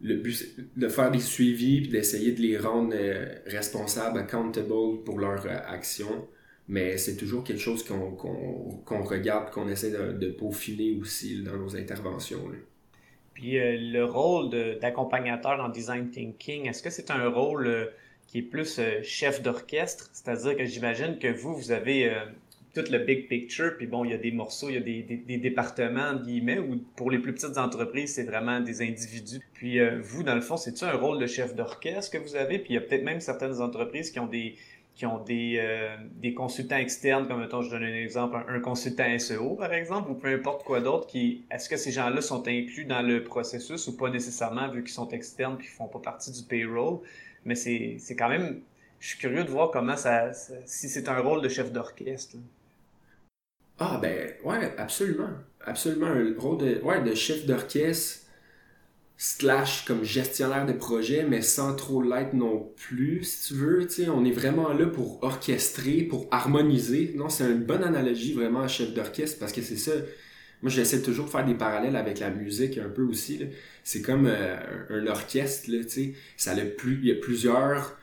le 0.00 0.16
but, 0.16 0.56
de 0.76 0.88
faire 0.88 1.10
des 1.10 1.20
suivis 1.20 1.82
puis 1.82 1.90
d'essayer 1.90 2.32
de 2.32 2.40
les 2.40 2.56
rendre 2.56 2.94
euh, 2.94 3.26
responsables, 3.46 4.18
accountable 4.18 5.02
pour 5.04 5.18
leurs 5.18 5.46
euh, 5.46 5.58
actions. 5.66 6.26
Mais 6.68 6.96
c'est 6.98 7.16
toujours 7.16 7.42
quelque 7.42 7.60
chose 7.60 7.82
qu'on 7.82 8.12
qu'on 8.12 9.02
regarde, 9.02 9.50
qu'on 9.50 9.68
essaie 9.68 9.90
de, 9.90 10.12
de, 10.12 10.30
peaufiner 10.30 10.96
aussi 11.00 11.42
dans 11.42 11.56
nos 11.56 11.76
interventions. 11.76 12.44
Puis 13.34 13.58
euh, 13.58 13.76
le 13.76 14.04
rôle 14.04 14.50
d'accompagnateur 14.80 15.58
dans 15.58 15.68
design 15.68 16.10
thinking, 16.10 16.68
est-ce 16.68 16.82
que 16.82 16.90
c'est 16.90 17.10
un 17.10 17.28
rôle 17.28 17.90
qui 18.28 18.38
est 18.38 18.42
plus 18.42 18.80
chef 19.02 19.42
d'orchestre? 19.42 20.10
C'est-à-dire 20.12 20.56
que 20.56 20.64
j'imagine 20.64 21.18
que 21.18 21.28
vous, 21.28 21.56
vous 21.56 21.72
avez 21.72 22.08
tout 22.74 22.84
le 22.90 22.98
big 22.98 23.28
picture, 23.28 23.76
puis 23.76 23.86
bon, 23.86 24.04
il 24.04 24.12
y 24.12 24.14
a 24.14 24.18
des 24.18 24.30
morceaux, 24.30 24.68
il 24.68 24.74
y 24.74 24.78
a 24.78 24.80
des, 24.80 25.36
départements, 25.38 26.14
guillemets, 26.14 26.58
où 26.58 26.76
pour 26.96 27.10
les 27.10 27.18
plus 27.18 27.34
petites 27.34 27.58
entreprises, 27.58 28.14
c'est 28.14 28.24
vraiment 28.24 28.60
des 28.60 28.82
individus. 28.82 29.40
Puis 29.54 29.80
euh, 29.80 29.98
vous, 30.00 30.22
dans 30.22 30.34
le 30.34 30.40
fond, 30.40 30.56
c'est-tu 30.56 30.84
un 30.84 30.92
rôle 30.92 31.18
de 31.18 31.26
chef 31.26 31.54
d'orchestre 31.54 32.12
que 32.12 32.18
vous 32.18 32.36
avez? 32.36 32.58
Puis 32.58 32.74
il 32.74 32.74
y 32.74 32.78
a 32.78 32.80
peut-être 32.80 33.04
même 33.04 33.20
certaines 33.20 33.60
entreprises 33.60 34.10
qui 34.10 34.20
ont 34.20 34.26
des 34.26 34.56
qui 34.94 35.06
ont 35.06 35.22
des, 35.24 35.56
euh, 35.58 35.96
consultants 36.36 36.76
externes, 36.76 37.26
comme 37.26 37.40
mettons, 37.40 37.62
je 37.62 37.70
donne 37.70 37.84
un 37.84 37.94
exemple, 37.94 38.36
un, 38.46 38.60
consultant 38.60 39.18
SEO, 39.18 39.54
par 39.54 39.72
exemple, 39.72 40.10
ou 40.10 40.14
peu 40.14 40.28
importe 40.28 40.62
quoi 40.62 40.80
d'autre, 40.80 41.06
qui 41.06 41.44
est-ce 41.50 41.70
que 41.70 41.78
ces 41.78 41.90
gens-là 41.90 42.20
sont 42.20 42.46
inclus 42.46 42.84
dans 42.84 43.00
le 43.00 43.24
processus 43.24 43.86
ou 43.86 43.96
pas 43.96 44.10
nécessairement, 44.10 44.68
vu 44.68 44.82
qu'ils 44.82 44.92
sont 44.92 45.08
externes 45.08 45.56
et 45.58 45.62
qu'ils 45.62 45.70
font 45.70 45.86
pas 45.86 46.00
partie 46.00 46.30
du 46.32 46.42
payroll? 46.42 46.98
Mais 47.46 47.54
c'est 47.54 47.98
quand 48.10 48.28
même... 48.28 48.60
Je 48.98 49.08
suis 49.08 49.18
curieux 49.18 49.44
de 49.44 49.50
voir 49.50 49.70
comment 49.70 49.96
ça 49.96 50.32
si 50.66 50.90
c'est 50.90 51.08
un 51.08 51.20
rôle 51.20 51.40
de 51.40 51.48
chef 51.48 51.72
d'orchestre. 51.72 52.36
Ah, 53.80 53.98
ben, 54.00 54.34
ouais, 54.44 54.74
absolument. 54.76 55.30
Absolument. 55.64 56.06
Un 56.06 56.34
rôle 56.38 56.58
de, 56.58 56.80
ouais, 56.82 57.02
de 57.02 57.14
chef 57.14 57.46
d'orchestre, 57.46 58.26
slash 59.16 59.84
comme 59.86 60.04
gestionnaire 60.04 60.66
de 60.66 60.72
projet, 60.72 61.24
mais 61.28 61.42
sans 61.42 61.74
trop 61.74 62.02
l'être 62.02 62.34
non 62.34 62.72
plus, 62.76 63.24
si 63.24 63.48
tu 63.48 63.54
veux. 63.54 63.86
Tu 63.86 64.04
sais, 64.04 64.08
on 64.10 64.24
est 64.24 64.32
vraiment 64.32 64.72
là 64.74 64.86
pour 64.86 65.22
orchestrer, 65.22 66.02
pour 66.02 66.28
harmoniser. 66.30 67.12
Non, 67.16 67.30
c'est 67.30 67.44
une 67.44 67.64
bonne 67.64 67.82
analogie 67.82 68.34
vraiment 68.34 68.68
chef 68.68 68.92
d'orchestre 68.94 69.38
parce 69.38 69.52
que 69.52 69.62
c'est 69.62 69.76
ça. 69.76 69.92
Moi, 70.62 70.70
j'essaie 70.70 71.00
toujours 71.00 71.26
de 71.26 71.30
faire 71.30 71.46
des 71.46 71.54
parallèles 71.54 71.96
avec 71.96 72.18
la 72.18 72.30
musique 72.30 72.76
un 72.76 72.90
peu 72.90 73.02
aussi. 73.02 73.46
C'est 73.82 74.02
comme 74.02 74.26
euh, 74.26 74.56
un, 74.90 75.06
orchestre, 75.06 75.70
là, 75.70 75.82
tu 75.84 75.88
sais. 75.88 76.14
Ça 76.36 76.54
plus, 76.54 76.98
il 77.02 77.08
y 77.08 77.12
a 77.12 77.14
plusieurs 77.14 77.98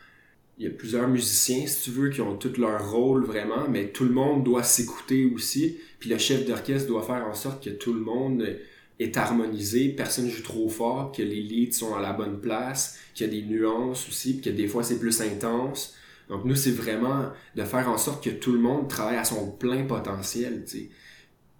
il 0.57 0.65
y 0.65 0.67
a 0.67 0.71
plusieurs 0.71 1.07
musiciens, 1.07 1.67
si 1.67 1.83
tu 1.83 1.91
veux, 1.91 2.09
qui 2.09 2.21
ont 2.21 2.35
tout 2.35 2.53
leur 2.57 2.91
rôle 2.91 3.25
vraiment, 3.25 3.67
mais 3.69 3.89
tout 3.89 4.05
le 4.05 4.11
monde 4.11 4.43
doit 4.43 4.63
s'écouter 4.63 5.25
aussi. 5.25 5.77
Puis 5.99 6.09
le 6.09 6.17
chef 6.17 6.45
d'orchestre 6.45 6.87
doit 6.87 7.03
faire 7.03 7.27
en 7.27 7.35
sorte 7.35 7.63
que 7.63 7.69
tout 7.69 7.93
le 7.93 7.99
monde 7.99 8.57
est 8.99 9.17
harmonisé, 9.17 9.89
personne 9.89 10.27
joue 10.27 10.41
trop 10.41 10.67
fort, 10.67 11.11
que 11.11 11.21
les 11.21 11.41
leads 11.41 11.77
sont 11.77 11.93
à 11.93 12.01
la 12.01 12.13
bonne 12.13 12.41
place, 12.41 12.97
qu'il 13.13 13.27
y 13.27 13.29
a 13.29 13.33
des 13.33 13.43
nuances 13.43 14.07
aussi, 14.07 14.33
puis 14.33 14.49
que 14.51 14.55
des 14.55 14.67
fois 14.67 14.83
c'est 14.83 14.99
plus 14.99 15.21
intense. 15.21 15.95
Donc 16.27 16.43
nous, 16.43 16.55
c'est 16.55 16.71
vraiment 16.71 17.27
de 17.55 17.63
faire 17.63 17.87
en 17.87 17.97
sorte 17.97 18.23
que 18.23 18.31
tout 18.31 18.51
le 18.51 18.59
monde 18.59 18.89
travaille 18.89 19.17
à 19.17 19.23
son 19.23 19.51
plein 19.51 19.85
potentiel, 19.85 20.63
tu 20.65 20.77
sais. 20.77 20.89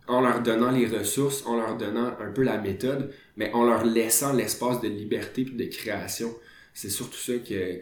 En 0.08 0.22
leur 0.22 0.42
donnant 0.42 0.72
les 0.72 0.88
ressources, 0.88 1.46
en 1.46 1.58
leur 1.58 1.78
donnant 1.78 2.14
un 2.20 2.32
peu 2.32 2.42
la 2.42 2.58
méthode, 2.58 3.14
mais 3.36 3.52
en 3.54 3.66
leur 3.66 3.86
laissant 3.86 4.34
l'espace 4.34 4.82
de 4.82 4.88
liberté 4.88 5.42
et 5.42 5.46
de 5.46 5.66
création 5.66 6.34
c'est 6.78 6.92
surtout 6.92 7.18
ça 7.18 7.34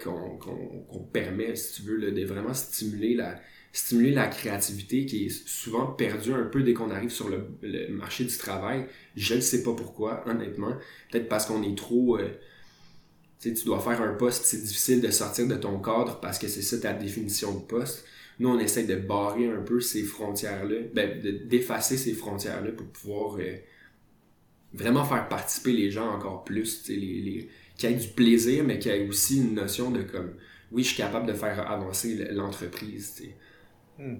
qu'on 0.02 1.00
permet, 1.12 1.54
si 1.58 1.74
tu 1.74 1.82
veux, 1.82 2.12
de 2.14 2.24
vraiment 2.24 2.54
stimuler 2.54 3.14
la, 3.14 3.42
stimuler 3.74 4.12
la 4.12 4.28
créativité 4.28 5.06
qui 5.06 5.26
est 5.26 5.30
souvent 5.30 5.88
perdue 5.88 6.32
un 6.32 6.46
peu 6.46 6.64
dès 6.64 6.74
qu'on 6.74 6.90
arrive 6.92 7.10
sur 7.10 7.28
le, 7.28 7.90
marché 7.90 8.24
du 8.24 8.38
travail. 8.38 8.88
Je 9.18 9.36
ne 9.36 9.42
sais 9.42 9.64
pas 9.64 9.74
pourquoi, 9.74 10.24
honnêtement. 10.30 10.78
Peut-être 11.12 11.28
parce 11.28 11.46
qu'on 11.46 11.62
est 11.62 11.78
trop... 11.78 12.18
Euh, 12.18 12.30
tu 13.42 13.54
tu 13.54 13.66
dois 13.66 13.82
faire 13.82 14.02
un 14.02 14.14
poste, 14.14 14.46
c'est 14.46 14.64
difficile 14.64 15.02
de 15.02 15.12
sortir 15.12 15.46
de 15.46 15.56
ton 15.56 15.78
cadre 15.82 16.22
parce 16.22 16.40
que 16.40 16.48
c'est 16.48 16.62
ça 16.62 16.78
ta 16.78 16.94
définition 16.94 17.54
de 17.54 17.66
poste. 17.66 18.06
Nous, 18.40 18.48
on 18.48 18.60
essaie 18.60 18.86
de 18.86 18.96
barrer 18.96 19.52
un 19.52 19.62
peu 19.62 19.82
ces 19.82 20.04
frontières-là, 20.04 20.84
ben, 20.94 21.20
d'effacer 21.50 21.98
ces 21.98 22.14
frontières-là 22.14 22.72
pour 22.72 22.88
pouvoir 22.88 23.40
euh, 23.40 23.58
vraiment 24.72 25.04
faire 25.04 25.28
participer 25.28 25.74
les 25.74 25.92
gens 25.92 26.10
encore 26.14 26.46
plus, 26.46 26.82
qui 27.78 27.88
ait 27.88 27.94
du 27.94 28.08
plaisir, 28.08 28.64
mais 28.64 28.80
qui 28.80 28.90
ait 28.90 29.08
aussi 29.08 29.38
une 29.42 29.56
notion 29.56 29.92
de 29.92 30.02
comme, 30.02 30.36
oui, 30.72 30.84
je 30.84 30.90
suis 30.90 30.98
capable 30.98 31.28
de 31.28 31.34
faire 31.34 31.70
avancer 31.70 32.28
l'entreprise. 32.32 33.24
Hmm. 33.98 34.18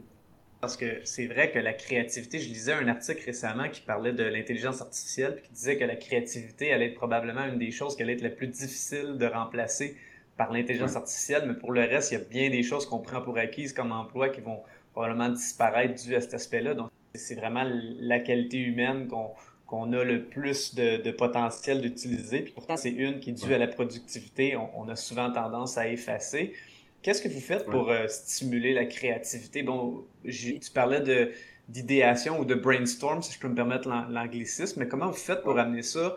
Parce 0.62 0.78
que 0.78 1.02
c'est 1.04 1.28
vrai 1.28 1.52
que 1.52 1.60
la 1.60 1.74
créativité, 1.74 2.40
je 2.40 2.48
lisais 2.48 2.74
un 2.74 2.88
article 2.88 3.24
récemment 3.26 3.70
qui 3.70 3.82
parlait 3.82 4.14
de 4.14 4.24
l'intelligence 4.24 4.82
artificielle, 4.82 5.42
qui 5.44 5.52
disait 5.52 5.78
que 5.78 5.84
la 5.84 5.96
créativité 5.96 6.74
allait 6.74 6.88
être 6.88 6.96
probablement 6.96 7.46
une 7.46 7.60
des 7.60 7.72
choses 7.72 7.96
qui 7.96 8.04
allait 8.04 8.14
être 8.14 8.22
la 8.22 8.30
plus 8.30 8.48
difficile 8.48 9.18
de 9.18 9.26
remplacer 9.26 9.96
par 10.38 10.52
l'intelligence 10.52 10.96
artificielle, 10.96 11.44
mais 11.48 11.54
pour 11.54 11.72
le 11.72 11.82
reste, 11.82 12.12
il 12.12 12.16
y 12.16 12.18
a 12.18 12.24
bien 12.24 12.50
des 12.50 12.64
choses 12.64 12.86
qu'on 12.86 13.00
prend 13.00 13.22
pour 13.22 13.38
acquises 13.38 13.74
comme 13.74 13.92
emploi 13.92 14.30
qui 14.30 14.42
vont 14.42 14.60
probablement 14.92 15.30
disparaître 15.30 16.02
dû 16.04 16.16
à 16.16 16.22
cet 16.22 16.34
aspect-là. 16.34 16.74
Donc, 16.74 16.90
c'est 17.14 17.36
vraiment 17.36 17.64
la 18.00 18.20
qualité 18.20 18.58
humaine 18.58 19.08
qu'on 19.08 19.32
qu'on 19.68 19.94
a 19.94 20.04
le 20.04 20.24
plus 20.26 20.76
de, 20.76 21.12
potentiel 21.12 21.82
d'utiliser. 21.82 22.42
Puis 22.42 22.54
pourtant, 22.54 22.78
c'est 22.78 22.92
une 22.92 23.20
qui 23.20 23.32
est 23.32 23.34
due 23.34 23.54
à 23.54 23.58
la 23.58 23.68
productivité. 23.68 24.56
On, 24.76 24.88
a 24.90 24.96
souvent 24.96 25.32
tendance 25.32 25.78
à 25.78 25.88
effacer. 25.88 26.54
Qu'est-ce 27.02 27.22
que 27.22 27.30
vous 27.30 27.40
faites 27.40 27.66
pour 27.66 27.90
euh, 27.90 28.08
stimuler 28.08 28.74
la 28.74 28.86
créativité? 28.86 29.64
Bon, 29.64 30.04
tu 30.24 30.72
parlais 30.74 31.02
de 31.02 31.32
d'idéation 31.68 32.40
ou 32.40 32.46
de 32.46 32.54
brainstorm, 32.54 33.24
si 33.24 33.34
je 33.34 33.40
peux 33.40 33.48
me 33.48 33.56
permettre 33.56 33.90
l'anglicisme, 33.90 34.80
mais 34.80 34.88
comment 34.88 35.08
vous 35.08 35.18
faites 35.18 35.42
pour 35.42 35.58
amener 35.58 35.82
ça? 35.82 36.16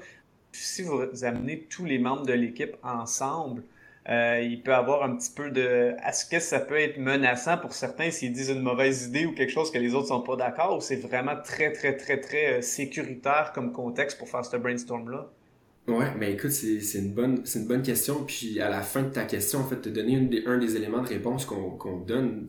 Si 0.52 0.82
vous 0.82 1.24
amenez 1.24 1.60
tous 1.70 1.86
les 1.86 1.98
membres 1.98 2.26
de 2.26 2.34
l'équipe 2.34 2.76
ensemble, 2.82 3.62
euh, 4.08 4.40
il 4.42 4.62
peut 4.62 4.74
avoir 4.74 5.02
un 5.02 5.16
petit 5.16 5.30
peu 5.30 5.50
de. 5.50 5.94
Est-ce 6.06 6.24
que 6.24 6.40
ça 6.40 6.60
peut 6.60 6.78
être 6.78 6.98
menaçant 6.98 7.58
pour 7.58 7.72
certains 7.72 8.10
s'ils 8.10 8.32
disent 8.32 8.48
une 8.48 8.62
mauvaise 8.62 9.06
idée 9.06 9.26
ou 9.26 9.32
quelque 9.32 9.52
chose 9.52 9.70
que 9.70 9.78
les 9.78 9.94
autres 9.94 10.08
sont 10.08 10.22
pas 10.22 10.36
d'accord 10.36 10.76
ou 10.76 10.80
c'est 10.80 10.96
vraiment 10.96 11.36
très, 11.42 11.72
très, 11.72 11.96
très, 11.96 12.18
très 12.18 12.58
euh, 12.58 12.62
sécuritaire 12.62 13.52
comme 13.54 13.72
contexte 13.72 14.18
pour 14.18 14.28
faire 14.28 14.44
ce 14.44 14.56
brainstorm-là? 14.56 15.30
Ouais, 15.88 16.12
mais 16.18 16.32
écoute, 16.32 16.50
c'est 16.50 16.98
une 16.98 17.12
bonne 17.12 17.42
c'est 17.44 17.60
une 17.60 17.66
bonne 17.66 17.82
question. 17.82 18.24
Puis 18.24 18.60
à 18.60 18.68
la 18.68 18.82
fin 18.82 19.02
de 19.02 19.10
ta 19.10 19.24
question, 19.24 19.60
en 19.60 19.64
fait, 19.64 19.80
te 19.80 19.88
donner 19.88 20.42
un 20.46 20.58
des 20.58 20.76
éléments 20.76 21.02
de 21.02 21.08
réponse 21.08 21.44
qu'on 21.44 21.70
qu'on 21.70 21.98
donne, 21.98 22.46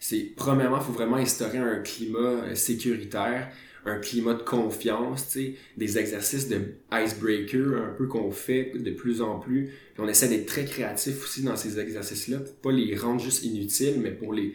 c'est 0.00 0.32
premièrement, 0.36 0.78
il 0.78 0.84
faut 0.84 0.92
vraiment 0.92 1.16
instaurer 1.16 1.58
un 1.58 1.80
climat 1.80 2.18
euh, 2.18 2.54
sécuritaire 2.54 3.50
un 3.86 3.98
climat 3.98 4.34
de 4.34 4.42
confiance, 4.42 5.36
des 5.76 5.98
exercices 5.98 6.48
de 6.48 6.74
icebreaker 6.92 7.76
un 7.76 7.94
peu 7.96 8.06
qu'on 8.06 8.30
fait 8.30 8.72
de 8.74 8.90
plus 8.90 9.20
en 9.20 9.38
plus. 9.38 9.70
On 9.98 10.08
essaie 10.08 10.28
d'être 10.28 10.46
très 10.46 10.64
créatif 10.64 11.22
aussi 11.22 11.42
dans 11.42 11.56
ces 11.56 11.78
exercices-là 11.78 12.38
pour 12.38 12.54
pas 12.56 12.72
les 12.72 12.96
rendre 12.96 13.20
juste 13.20 13.44
inutiles, 13.44 14.00
mais 14.00 14.10
pour 14.10 14.32
les 14.32 14.54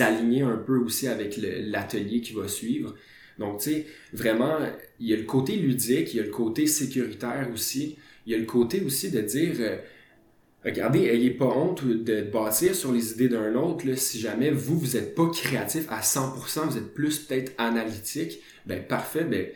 aligner 0.00 0.42
un 0.42 0.56
peu 0.56 0.76
aussi 0.76 1.08
avec 1.08 1.38
l'atelier 1.38 2.20
qui 2.20 2.34
va 2.34 2.48
suivre. 2.48 2.94
Donc, 3.38 3.60
tu 3.60 3.70
sais, 3.70 3.86
vraiment, 4.12 4.58
il 4.98 5.08
y 5.08 5.12
a 5.12 5.16
le 5.16 5.24
côté 5.24 5.56
ludique, 5.56 6.14
il 6.14 6.16
y 6.16 6.20
a 6.20 6.22
le 6.22 6.30
côté 6.30 6.66
sécuritaire 6.66 7.48
aussi. 7.52 7.96
Il 8.26 8.32
y 8.32 8.34
a 8.34 8.38
le 8.38 8.46
côté 8.46 8.80
aussi 8.80 9.10
de 9.10 9.20
dire, 9.20 9.54
euh, 9.60 9.76
regardez, 10.64 11.00
ayez 11.00 11.30
pas 11.30 11.46
honte 11.46 11.84
de 11.84 12.22
bâtir 12.22 12.74
sur 12.74 12.92
les 12.92 13.12
idées 13.12 13.28
d'un 13.28 13.54
autre. 13.54 13.84
Si 13.96 14.18
jamais 14.18 14.50
vous, 14.50 14.78
vous 14.78 14.96
n'êtes 14.96 15.14
pas 15.14 15.28
créatif 15.28 15.86
à 15.90 16.00
100%, 16.00 16.68
vous 16.68 16.78
êtes 16.78 16.94
plus 16.94 17.18
peut-être 17.18 17.52
analytique, 17.58 18.40
ben 18.66 18.82
parfait, 18.84 19.24
ben 19.24 19.46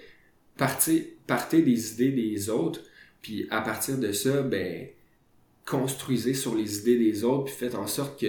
partez, 0.57 1.17
partez 1.27 1.63
des 1.63 1.95
idées 1.95 2.11
des 2.11 2.51
autres, 2.51 2.81
puis 3.23 3.47
à 3.51 3.61
partir 3.61 3.99
de 3.99 4.13
ça, 4.13 4.43
ben 4.43 4.89
construisez 5.65 6.35
sur 6.35 6.55
les 6.55 6.79
idées 6.79 6.99
des 6.99 7.25
autres, 7.25 7.45
puis 7.45 7.55
faites 7.55 7.75
en 7.75 7.87
sorte 7.87 8.21
que 8.21 8.27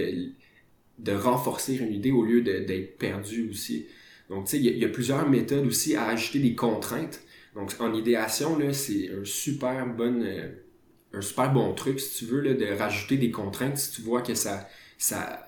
de 1.00 1.12
renforcer 1.12 1.76
une 1.76 1.92
idée 1.94 2.12
au 2.12 2.24
lieu 2.24 2.42
d'être 2.42 2.98
perdu 2.98 3.50
aussi. 3.50 3.88
Donc, 4.30 4.46
tu 4.46 4.52
sais, 4.52 4.60
il 4.60 4.78
y, 4.78 4.86
a 4.86 4.90
plusieurs 4.90 5.28
méthodes 5.28 5.66
aussi 5.66 5.96
à 5.96 6.06
ajouter 6.06 6.40
des 6.40 6.56
contraintes. 6.56 7.22
Donc, 7.56 7.74
en 7.80 7.94
idéation, 7.94 8.58
là, 8.58 8.72
c'est 8.72 9.10
un 9.10 9.26
super 9.26 9.88
bon, 9.88 10.22
euh, 10.24 10.48
un 11.14 11.22
super 11.22 11.52
bon 11.52 11.74
truc, 11.74 12.00
si 12.00 12.20
tu 12.20 12.32
veux, 12.32 12.40
là, 12.40 12.54
de 12.54 12.66
rajouter 12.66 13.18
des 13.18 13.32
contraintes 13.32 13.78
si 13.78 13.92
tu 13.92 14.02
vois 14.04 14.22
que 14.22 14.36
ça, 14.36 14.70
ça, 14.98 15.46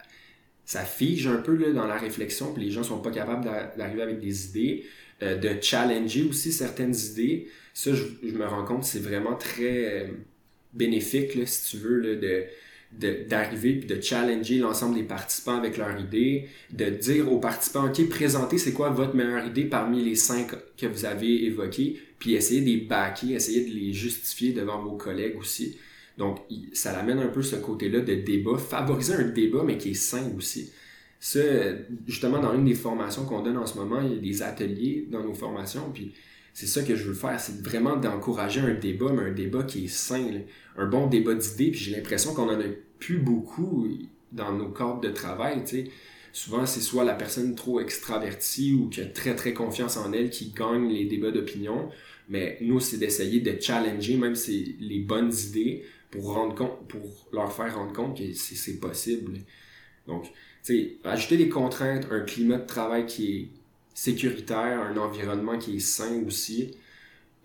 ça 0.65 0.83
fige 0.83 1.27
un 1.27 1.37
peu 1.37 1.55
là, 1.55 1.71
dans 1.71 1.85
la 1.85 1.97
réflexion, 1.97 2.53
puis 2.53 2.65
les 2.65 2.71
gens 2.71 2.83
sont 2.83 2.99
pas 2.99 3.11
capables 3.11 3.45
d'arriver 3.77 4.01
avec 4.01 4.19
des 4.19 4.47
idées. 4.47 4.85
Euh, 5.21 5.37
de 5.37 5.61
challenger 5.61 6.23
aussi 6.23 6.51
certaines 6.51 6.95
idées. 6.95 7.47
Ça, 7.73 7.91
je, 7.93 8.03
me 8.31 8.45
rends 8.45 8.65
compte, 8.65 8.83
c'est 8.83 8.99
vraiment 8.99 9.35
très 9.35 10.01
euh, 10.01 10.07
bénéfique, 10.73 11.35
là, 11.35 11.45
si 11.45 11.71
tu 11.71 11.83
veux, 11.83 11.99
là, 11.99 12.15
de 12.15 12.45
d'arriver 13.27 13.73
puis 13.73 13.87
de 13.87 13.99
challenger 13.99 14.59
l'ensemble 14.59 14.93
des 14.93 15.01
participants 15.03 15.57
avec 15.57 15.77
leur 15.77 15.99
idée, 15.99 16.47
de 16.71 16.91
dire 16.91 17.31
aux 17.31 17.39
participants, 17.39 17.87
OK, 17.87 18.07
présentez 18.07 18.59
c'est 18.59 18.71
quoi 18.71 18.91
votre 18.91 19.15
meilleure 19.15 19.47
idée 19.47 19.65
parmi 19.65 20.03
les 20.03 20.13
cinq 20.13 20.51
que 20.77 20.85
vous 20.85 21.03
avez 21.03 21.45
évoquées, 21.45 21.99
puis 22.19 22.35
essayer 22.35 22.61
de 22.61 22.67
les 22.67 22.77
backer, 22.77 23.33
essayer 23.33 23.67
de 23.67 23.73
les 23.73 23.93
justifier 23.93 24.53
devant 24.53 24.79
vos 24.79 24.95
collègues 24.95 25.37
aussi. 25.39 25.79
Donc, 26.19 26.41
ça 26.73 26.95
amène 26.99 27.17
un 27.17 27.29
peu 27.29 27.41
ce 27.41 27.55
côté-là 27.55 28.01
de 28.01 28.13
débat, 28.13 28.59
favoriser 28.59 29.13
un 29.13 29.27
débat, 29.29 29.63
mais 29.65 29.79
qui 29.79 29.91
est 29.91 29.95
sain 29.95 30.31
aussi. 30.37 30.71
Ça, 31.25 31.39
justement, 32.05 32.39
dans 32.39 32.53
une 32.53 32.65
des 32.65 32.75
formations 32.75 33.23
qu'on 33.23 33.41
donne 33.41 33.57
en 33.57 33.65
ce 33.65 33.77
moment, 33.77 34.01
il 34.01 34.13
y 34.13 34.17
a 34.17 34.19
des 34.19 34.41
ateliers 34.41 35.07
dans 35.09 35.23
nos 35.23 35.33
formations, 35.33 35.89
puis 35.93 36.13
c'est 36.53 36.67
ça 36.67 36.83
que 36.83 36.97
je 36.97 37.05
veux 37.05 37.13
faire, 37.13 37.39
c'est 37.39 37.63
vraiment 37.63 37.95
d'encourager 37.95 38.59
un 38.59 38.73
débat, 38.73 39.13
mais 39.13 39.29
un 39.29 39.31
débat 39.31 39.63
qui 39.63 39.85
est 39.85 39.87
sain, 39.87 40.21
un 40.77 40.85
bon 40.85 41.07
débat 41.07 41.33
d'idées. 41.33 41.71
Puis 41.71 41.79
j'ai 41.79 41.95
l'impression 41.95 42.33
qu'on 42.33 42.49
en 42.49 42.59
a 42.59 42.65
plus 42.99 43.19
beaucoup 43.19 43.87
dans 44.33 44.51
nos 44.51 44.67
cadres 44.67 44.99
de 44.99 45.11
travail. 45.11 45.61
sais. 45.63 45.85
Souvent, 46.33 46.65
c'est 46.65 46.81
soit 46.81 47.05
la 47.05 47.13
personne 47.13 47.55
trop 47.55 47.79
extravertie 47.79 48.73
ou 48.73 48.89
qui 48.89 48.99
a 48.99 49.05
très 49.05 49.33
très 49.33 49.53
confiance 49.53 49.95
en 49.95 50.11
elle 50.11 50.29
qui 50.29 50.51
gagne 50.51 50.89
les 50.89 51.05
débats 51.05 51.31
d'opinion. 51.31 51.89
Mais 52.27 52.57
nous, 52.59 52.81
c'est 52.81 52.97
d'essayer 52.97 53.39
de 53.39 53.57
challenger 53.61 54.17
même 54.17 54.35
c'est 54.35 54.75
les 54.77 54.99
bonnes 54.99 55.31
idées 55.31 55.85
pour 56.11 56.33
rendre 56.33 56.53
compte, 56.53 56.85
pour 56.89 57.29
leur 57.31 57.53
faire 57.53 57.73
rendre 57.77 57.93
compte 57.93 58.17
que 58.17 58.33
c'est 58.33 58.77
possible. 58.81 59.39
Donc, 60.05 60.25
tu 60.25 60.31
ajouter 61.03 61.37
des 61.37 61.49
contraintes, 61.49 62.07
un 62.11 62.21
climat 62.21 62.57
de 62.57 62.65
travail 62.65 63.05
qui 63.05 63.37
est 63.37 63.47
sécuritaire, 63.93 64.81
un 64.81 64.97
environnement 64.97 65.57
qui 65.57 65.77
est 65.77 65.79
sain 65.79 66.23
aussi, 66.25 66.71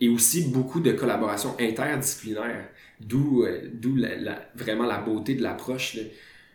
et 0.00 0.08
aussi 0.08 0.48
beaucoup 0.48 0.80
de 0.80 0.92
collaboration 0.92 1.54
interdisciplinaire, 1.58 2.68
d'où 3.00 3.44
euh, 3.44 3.68
la, 3.96 4.48
vraiment 4.54 4.86
la 4.86 4.98
beauté 4.98 5.34
de 5.34 5.42
l'approche. 5.42 5.98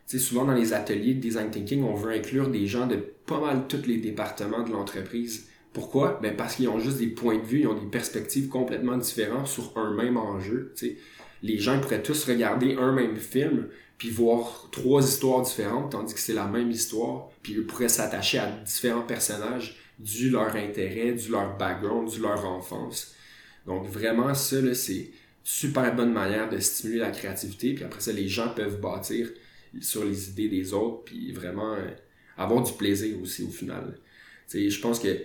Souvent 0.05 0.45
dans 0.45 0.53
les 0.53 0.73
ateliers 0.73 1.13
de 1.13 1.19
design 1.19 1.49
thinking, 1.49 1.83
on 1.83 1.95
veut 1.95 2.11
inclure 2.11 2.49
des 2.49 2.67
gens 2.67 2.87
de 2.87 2.97
pas 3.25 3.39
mal 3.39 3.67
tous 3.67 3.87
les 3.87 3.97
départements 3.97 4.63
de 4.63 4.71
l'entreprise. 4.71 5.47
Pourquoi? 5.71 6.19
Ben 6.21 6.35
parce 6.35 6.55
qu'ils 6.55 6.69
ont 6.69 6.79
juste 6.79 6.99
des 6.99 7.07
points 7.07 7.37
de 7.37 7.43
vue, 7.43 7.61
ils 7.61 7.67
ont 7.67 7.73
des 7.73 7.89
perspectives 7.89 8.47
complètement 8.47 8.97
différentes 8.97 9.47
sur 9.47 9.75
un 9.75 9.93
même 9.93 10.17
enjeu. 10.17 10.73
Les 11.41 11.57
gens 11.57 11.79
pourraient 11.79 12.03
tous 12.03 12.25
regarder 12.25 12.75
un 12.75 12.91
même 12.91 13.17
film, 13.17 13.69
puis 14.03 14.11
voir 14.11 14.67
trois 14.69 15.01
histoires 15.01 15.43
différentes, 15.43 15.93
tandis 15.93 16.13
que 16.13 16.19
c'est 16.19 16.33
la 16.33 16.45
même 16.45 16.69
histoire, 16.69 17.29
puis 17.41 17.53
ils 17.53 17.65
pourraient 17.65 17.87
s'attacher 17.87 18.37
à 18.37 18.47
différents 18.47 19.03
personnages 19.03 19.77
dû 19.97 20.29
leur 20.29 20.53
intérêt, 20.57 21.13
dû 21.13 21.31
leur 21.31 21.55
background, 21.55 22.09
dû 22.09 22.19
leur 22.19 22.45
enfance. 22.45 23.15
Donc 23.65 23.87
vraiment, 23.87 24.33
ça, 24.33 24.57
c'est 24.73 25.11
super 25.41 25.95
bonne 25.95 26.11
manière 26.11 26.49
de 26.49 26.59
stimuler 26.59 26.99
la 26.99 27.11
créativité. 27.11 27.75
Puis 27.75 27.85
après 27.85 28.01
ça, 28.01 28.11
les 28.11 28.27
gens 28.27 28.49
peuvent 28.53 28.81
bâtir 28.81 29.29
sur 29.79 30.03
les 30.03 30.31
idées 30.31 30.49
des 30.49 30.73
autres, 30.73 31.05
puis 31.05 31.31
vraiment 31.31 31.75
euh, 31.75 31.87
avoir 32.37 32.61
du 32.61 32.73
plaisir 32.73 33.15
aussi 33.21 33.45
au 33.45 33.51
final. 33.51 33.97
je 34.53 34.81
pense 34.81 34.99
que 34.99 35.17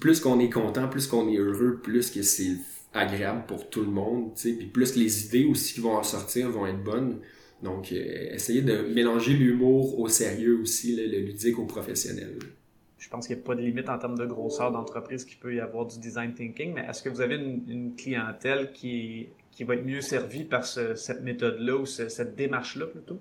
plus 0.00 0.20
qu'on 0.20 0.38
est 0.38 0.50
content, 0.50 0.86
plus 0.86 1.06
qu'on 1.06 1.30
est 1.30 1.38
heureux, 1.38 1.80
plus 1.82 2.10
que 2.10 2.20
c'est 2.20 2.58
agréable 2.92 3.44
pour 3.48 3.70
tout 3.70 3.80
le 3.80 3.90
monde, 3.90 4.34
puis 4.34 4.66
plus 4.66 4.96
les 4.96 5.24
idées 5.24 5.46
aussi 5.46 5.72
qui 5.72 5.80
vont 5.80 5.96
en 5.96 6.02
sortir 6.02 6.50
vont 6.50 6.66
être 6.66 6.84
bonnes. 6.84 7.22
Donc, 7.62 7.92
euh, 7.92 8.34
essayez 8.34 8.62
de 8.62 8.82
mélanger 8.94 9.32
l'humour 9.32 9.98
au 9.98 10.08
sérieux 10.08 10.60
aussi, 10.60 10.96
le 10.96 11.18
ludique 11.20 11.58
au 11.58 11.64
professionnel 11.64 12.38
je 13.04 13.10
pense 13.10 13.26
qu'il 13.26 13.36
n'y 13.36 13.42
a 13.42 13.44
pas 13.44 13.54
de 13.54 13.60
limite 13.60 13.90
en 13.90 13.98
termes 13.98 14.16
de 14.16 14.24
grosseur 14.24 14.72
d'entreprise 14.72 15.26
qu'il 15.26 15.36
peut 15.36 15.54
y 15.54 15.60
avoir 15.60 15.84
du 15.84 15.98
design 15.98 16.32
thinking, 16.32 16.72
mais 16.72 16.86
est-ce 16.88 17.02
que 17.02 17.10
vous 17.10 17.20
avez 17.20 17.34
une, 17.34 17.94
clientèle 17.96 18.72
qui, 18.72 19.28
qui 19.52 19.64
va 19.64 19.74
être 19.74 19.84
mieux 19.84 20.00
servie 20.00 20.44
par 20.44 20.64
cette 20.64 21.22
méthode-là 21.22 21.76
ou 21.76 21.84
cette 21.84 22.34
démarche-là 22.34 22.86
plutôt? 22.86 23.18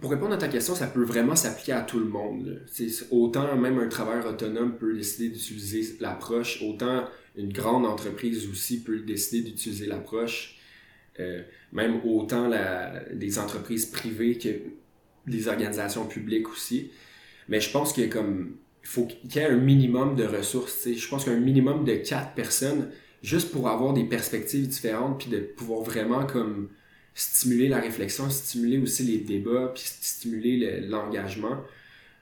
Pour 0.00 0.10
répondre 0.10 0.32
à 0.32 0.38
ta 0.38 0.48
question, 0.48 0.74
ça 0.74 0.86
peut 0.86 1.04
vraiment 1.04 1.36
s'appliquer 1.36 1.72
à 1.72 1.82
tout 1.82 1.98
le 1.98 2.06
monde. 2.06 2.62
Autant 3.10 3.54
même 3.54 3.78
un 3.78 3.88
travailleur 3.88 4.26
autonome 4.26 4.78
peut 4.78 4.94
décider 4.94 5.28
d'utiliser 5.28 5.94
l'approche, 6.00 6.62
autant 6.62 7.04
une 7.36 7.52
grande 7.52 7.84
entreprise 7.84 8.48
aussi 8.48 8.82
peut 8.82 9.00
décider 9.00 9.50
d'utiliser 9.50 9.84
l'approche. 9.84 10.56
Euh, 11.20 11.42
même 11.72 12.00
autant 12.04 12.48
la, 12.48 13.04
des 13.12 13.38
entreprises 13.38 13.86
privées 13.86 14.38
que 14.38 14.48
des 15.26 15.48
organisations 15.48 16.06
publiques 16.06 16.48
aussi. 16.48 16.90
Mais 17.48 17.60
je 17.60 17.70
pense 17.70 17.92
que 17.92 18.06
comme 18.06 18.56
faut 18.82 19.06
qu'il 19.06 19.34
y 19.34 19.38
ait 19.38 19.46
un 19.46 19.56
minimum 19.56 20.16
de 20.16 20.24
ressources. 20.24 20.88
Je 20.92 21.08
pense 21.08 21.24
qu'un 21.24 21.38
minimum 21.38 21.84
de 21.84 21.94
quatre 21.96 22.34
personnes, 22.34 22.90
juste 23.22 23.52
pour 23.52 23.68
avoir 23.68 23.92
des 23.92 24.04
perspectives 24.04 24.66
différentes, 24.66 25.20
puis 25.20 25.30
de 25.30 25.38
pouvoir 25.38 25.82
vraiment 25.82 26.26
comme 26.26 26.68
stimuler 27.14 27.68
la 27.68 27.80
réflexion, 27.80 28.28
stimuler 28.30 28.78
aussi 28.78 29.04
les 29.04 29.18
débats, 29.18 29.72
puis 29.74 29.84
stimuler 29.84 30.80
l'engagement. 30.80 31.62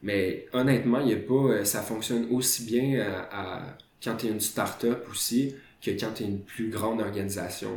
Mais 0.03 0.47
honnêtement, 0.53 1.01
il 1.01 1.11
y 1.11 1.15
a 1.15 1.17
pas, 1.17 1.35
euh, 1.35 1.65
ça 1.65 1.83
fonctionne 1.83 2.27
aussi 2.31 2.65
bien 2.65 3.01
à, 3.31 3.77
quand 4.03 4.17
tu 4.17 4.27
es 4.27 4.31
une 4.31 4.41
start-up 4.41 5.07
aussi 5.11 5.55
que 5.83 5.91
quand 5.91 6.13
tu 6.15 6.25
es 6.25 6.27
une 6.27 6.41
plus 6.41 6.71
grande 6.71 7.01
organisation. 7.01 7.71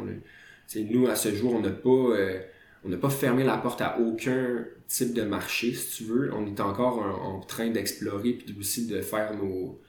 Nous, 0.89 1.07
à 1.07 1.15
ce 1.15 1.33
jour, 1.33 1.53
on 1.55 1.61
n'a 1.61 1.69
pas, 1.69 1.89
euh, 1.89 2.39
pas 3.01 3.09
fermé 3.09 3.43
la 3.43 3.57
porte 3.57 3.81
à 3.81 3.99
aucun 3.99 4.65
type 4.87 5.13
de 5.13 5.23
marché, 5.23 5.73
si 5.73 5.97
tu 5.97 6.09
veux. 6.09 6.33
On 6.33 6.45
est 6.47 6.59
encore 6.59 6.99
en, 6.99 7.39
train 7.41 7.69
d'explorer 7.69 8.33
puis 8.33 8.55
aussi 8.59 8.87
de 8.87 9.01
faire 9.01 9.35
nos, 9.35 9.79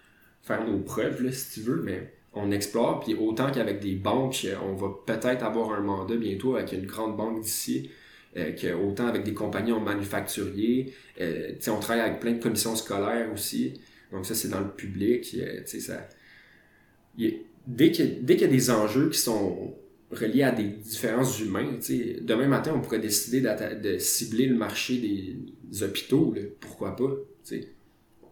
faire 0.43 0.67
nos 0.67 0.79
preuves, 0.79 1.23
là, 1.23 1.33
si 1.33 1.61
tu 1.61 1.67
veux, 1.67 1.83
mais 1.83 2.13
on 2.33 2.51
explore. 2.51 3.01
Puis 3.01 3.15
autant 3.15 3.51
qu'avec 3.51 3.81
des 3.81 3.95
banques, 3.95 4.47
on 4.63 4.75
va 4.75 4.89
peut-être 5.07 5.43
avoir 5.45 5.73
un 5.73 5.81
mandat 5.81 6.17
bientôt 6.17 6.57
avec 6.57 6.73
une 6.73 6.87
grande 6.87 7.17
banque 7.17 7.43
d'ici. 7.43 7.91
Euh, 8.37 8.51
que 8.51 8.75
autant 8.75 9.07
avec 9.07 9.23
des 9.23 9.33
compagnies 9.33 9.71
en 9.71 9.79
manufacturier, 9.79 10.93
euh, 11.21 11.53
on 11.69 11.79
travaille 11.79 12.03
avec 12.03 12.19
plein 12.19 12.33
de 12.33 12.43
commissions 12.43 12.75
scolaires 12.75 13.33
aussi. 13.33 13.75
Donc 14.11 14.27
ça, 14.27 14.35
c'est 14.35 14.49
dans 14.49 14.61
le 14.61 14.71
public. 14.71 15.37
Euh, 15.39 15.63
ça... 15.65 16.09
dès 17.17 17.93
qu'il 17.93 18.27
y 18.27 18.45
a 18.45 18.47
des 18.49 18.71
enjeux 18.71 19.11
qui 19.11 19.19
sont 19.19 19.77
relié 20.11 20.43
à 20.43 20.53
des 20.53 20.65
différences 20.65 21.41
humaines. 21.41 21.79
Demain 22.23 22.47
matin, 22.47 22.73
on 22.75 22.81
pourrait 22.81 23.01
décider 23.01 23.41
de 23.41 23.99
cibler 23.99 24.47
le 24.47 24.57
marché 24.57 24.99
des 24.99 25.83
hôpitaux. 25.83 26.35
Pourquoi 26.61 26.97
pas? 26.97 27.11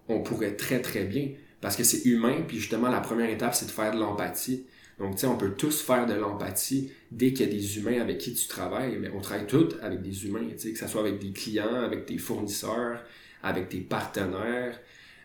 On 0.08 0.22
pourrait 0.22 0.56
très 0.56 0.80
très 0.80 1.04
bien. 1.04 1.30
Parce 1.62 1.76
que 1.76 1.84
c'est 1.84 2.04
humain, 2.06 2.42
puis 2.46 2.58
justement, 2.58 2.88
la 2.88 3.00
première 3.00 3.30
étape, 3.30 3.54
c'est 3.54 3.66
de 3.66 3.70
faire 3.70 3.94
de 3.94 4.00
l'empathie. 4.00 4.66
Donc, 4.98 5.14
tu 5.14 5.20
sais, 5.20 5.26
on 5.26 5.36
peut 5.36 5.52
tous 5.52 5.80
faire 5.80 6.06
de 6.06 6.14
l'empathie 6.14 6.92
dès 7.10 7.32
qu'il 7.32 7.46
y 7.46 7.48
a 7.48 7.52
des 7.52 7.78
humains 7.78 8.00
avec 8.00 8.18
qui 8.18 8.34
tu 8.34 8.48
travailles, 8.48 8.98
mais 8.98 9.10
on 9.10 9.20
travaille 9.20 9.46
tous 9.46 9.76
avec 9.80 10.02
des 10.02 10.26
humains, 10.26 10.48
tu 10.50 10.58
sais, 10.58 10.72
que 10.72 10.78
ce 10.78 10.88
soit 10.88 11.00
avec 11.00 11.20
des 11.20 11.32
clients, 11.32 11.82
avec 11.82 12.04
tes 12.04 12.18
fournisseurs, 12.18 13.04
avec 13.44 13.68
tes 13.68 13.80
partenaires, 13.80 14.78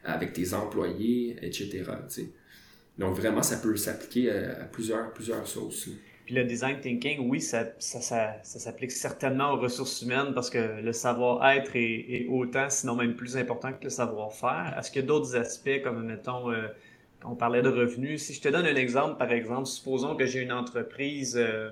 avec 0.03 0.33
tes 0.33 0.53
employés, 0.53 1.37
etc. 1.41 1.83
Donc, 2.99 3.15
vraiment, 3.15 3.41
ça 3.41 3.57
peut 3.57 3.75
s'appliquer 3.75 4.31
à, 4.31 4.65
plusieurs, 4.65 5.11
plusieurs 5.13 5.47
sources. 5.47 5.89
Puis 6.27 6.35
le 6.35 6.43
design 6.43 6.81
thinking, 6.81 7.29
oui, 7.29 7.39
ça, 7.39 7.67
ça, 7.79 8.01
ça, 8.01 8.33
ça 8.43 8.59
s'applique 8.59 8.91
certainement 8.91 9.53
aux 9.53 9.59
ressources 9.61 10.01
humaines 10.01 10.33
parce 10.35 10.49
que 10.49 10.81
le 10.81 10.91
savoir-être 10.91 11.71
est, 11.73 12.27
autant, 12.27 12.69
sinon 12.69 12.95
même 12.95 13.15
plus 13.15 13.37
important 13.37 13.71
que 13.71 13.85
le 13.85 13.89
savoir-faire. 13.89 14.75
Est-ce 14.77 14.91
qu'il 14.91 15.03
y 15.03 15.05
a 15.05 15.07
d'autres 15.07 15.37
aspects 15.37 15.81
comme, 15.81 16.05
mettons, 16.05 16.51
euh, 16.51 16.67
on 17.23 17.35
parlait 17.35 17.61
de 17.61 17.69
revenus? 17.69 18.23
Si 18.23 18.33
je 18.33 18.41
te 18.41 18.49
donne 18.49 18.65
un 18.65 18.75
exemple, 18.75 19.17
par 19.17 19.31
exemple, 19.31 19.67
supposons 19.67 20.17
que 20.17 20.25
j'ai 20.25 20.41
une 20.41 20.51
entreprise 20.51 21.37
euh, 21.37 21.69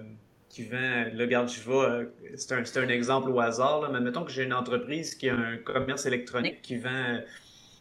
qui 0.48 0.63
vend, 0.63 0.78
là, 1.12 1.26
regarde, 1.26 1.50
je 1.50 1.60
vais, 1.60 1.76
euh, 1.76 2.06
c'est 2.38 2.54
un, 2.54 2.84
un, 2.84 2.88
exemple 2.88 3.32
au 3.32 3.41
hasard, 3.41 3.82
là, 3.82 3.89
mais 3.91 4.00
mettons 4.00 4.24
que 4.24 4.32
j'ai 4.32 4.44
une 4.44 4.54
entreprise 4.54 5.15
qui 5.15 5.28
a 5.28 5.36
un 5.36 5.58
commerce 5.58 6.06
électronique 6.06 6.62
qui 6.62 6.78
vend, 6.78 7.20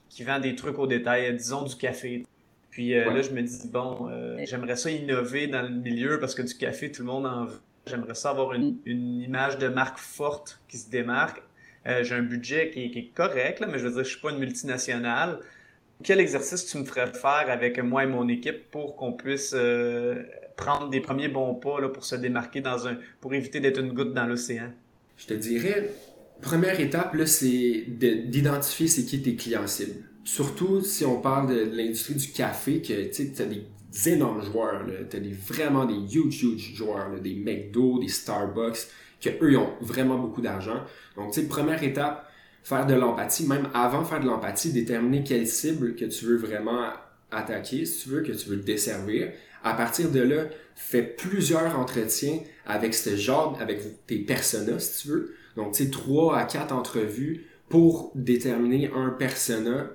qui 0.08 0.24
vend 0.24 0.40
des 0.40 0.56
trucs 0.56 0.80
au 0.80 0.88
détail, 0.88 1.32
disons 1.36 1.62
du 1.62 1.76
café. 1.76 2.24
Puis 2.74 2.92
euh, 2.92 3.08
là, 3.12 3.22
je 3.22 3.30
me 3.30 3.40
dis, 3.40 3.68
bon, 3.68 4.08
euh, 4.10 4.36
j'aimerais 4.46 4.74
ça 4.74 4.90
innover 4.90 5.46
dans 5.46 5.62
le 5.62 5.68
milieu 5.68 6.18
parce 6.18 6.34
que 6.34 6.42
du 6.42 6.54
café, 6.56 6.90
tout 6.90 7.02
le 7.02 7.06
monde 7.06 7.24
en 7.24 7.44
veut. 7.44 7.60
J'aimerais 7.86 8.16
ça 8.16 8.30
avoir 8.30 8.52
une, 8.52 8.78
une, 8.84 9.20
image 9.20 9.58
de 9.58 9.68
marque 9.68 9.98
forte 9.98 10.60
qui 10.66 10.78
se 10.78 10.90
démarque. 10.90 11.40
Euh, 11.86 12.02
j'ai 12.02 12.16
un 12.16 12.22
budget 12.22 12.70
qui, 12.70 12.90
qui, 12.90 12.98
est 12.98 13.12
correct, 13.14 13.60
là, 13.60 13.68
mais 13.68 13.78
je 13.78 13.84
veux 13.84 13.92
dire, 13.92 14.02
je 14.02 14.08
suis 14.08 14.20
pas 14.20 14.32
une 14.32 14.40
multinationale. 14.40 15.38
Quel 16.02 16.18
exercice 16.18 16.66
tu 16.66 16.78
me 16.78 16.84
ferais 16.84 17.12
faire 17.12 17.46
avec 17.48 17.78
moi 17.78 18.02
et 18.02 18.08
mon 18.08 18.26
équipe 18.26 18.68
pour 18.72 18.96
qu'on 18.96 19.12
puisse 19.12 19.54
prendre 20.56 20.90
des 20.90 21.00
premiers 21.00 21.28
bons 21.28 21.54
pas 21.54 21.80
là, 21.80 21.88
pour 21.88 22.04
se 22.04 22.16
démarquer 22.16 22.60
dans 22.60 22.88
un, 22.88 22.96
pour 23.20 23.34
éviter 23.34 23.60
d'être 23.60 23.78
une 23.78 23.92
goutte 23.92 24.14
dans 24.14 24.26
l'océan? 24.26 24.72
Je 25.16 25.26
te 25.26 25.34
dirais, 25.34 25.90
première 26.42 26.80
étape, 26.80 27.14
c'est 27.26 27.84
d'identifier 27.86 28.88
c'est 28.88 29.04
qui 29.04 29.22
tes 29.22 29.36
clients 29.36 29.68
cibles 29.68 30.02
surtout 30.24 30.80
si 30.80 31.04
on 31.04 31.20
parle 31.20 31.48
de, 31.48 31.76
l'industrie 31.76 32.14
du 32.14 32.28
café, 32.28 32.80
que 32.80 33.10
tu 33.12 33.42
as 33.42 33.44
des 33.44 33.66
énormes 34.06 34.42
joueurs, 34.42 34.84
tu 35.10 35.16
as 35.16 35.20
des, 35.20 35.32
vraiment 35.32 35.84
des 35.84 36.16
huge, 36.16 36.42
huge 36.42 36.74
joueurs, 36.74 37.10
des 37.20 37.34
McDo, 37.34 37.98
des 37.98 38.08
Starbucks, 38.08 38.88
que 39.20 39.30
eux 39.42 39.52
ils 39.52 39.56
ont 39.56 39.74
vraiment 39.80 40.18
beaucoup 40.18 40.40
d'argent. 40.40 40.82
Donc, 41.16 41.32
tu 41.32 41.40
sais, 41.40 41.46
première 41.46 41.82
étape, 41.82 42.28
faire 42.62 42.86
de 42.86 42.94
l'empathie, 42.94 43.46
même 43.46 43.68
avant 43.74 44.02
de 44.02 44.06
faire 44.06 44.20
de 44.20 44.26
l'empathie, 44.26 44.72
déterminer 44.72 45.22
quelle 45.22 45.46
cible 45.46 45.94
que 45.94 46.06
tu 46.06 46.24
veux 46.24 46.36
vraiment 46.36 46.88
attaquer, 47.30 47.84
si 47.84 48.04
tu 48.04 48.08
veux, 48.10 48.22
que 48.22 48.32
tu 48.32 48.48
veux 48.48 48.56
desservir. 48.56 49.32
À 49.62 49.74
partir 49.74 50.10
de 50.10 50.20
là, 50.20 50.44
fais 50.74 51.02
plusieurs 51.02 51.78
entretiens 51.78 52.40
avec 52.66 52.94
ce 52.94 53.16
genre, 53.16 53.56
avec 53.60 54.06
tes 54.06 54.18
personas, 54.18 54.78
si 54.78 55.02
tu 55.02 55.08
veux. 55.08 55.34
Donc, 55.56 55.72
tu 55.72 55.84
sais, 55.84 55.90
trois 55.90 56.38
à 56.38 56.44
quatre 56.44 56.72
entrevues 56.72 57.46
pour 57.68 58.12
déterminer 58.14 58.90
un 58.94 59.10
persona 59.10 59.90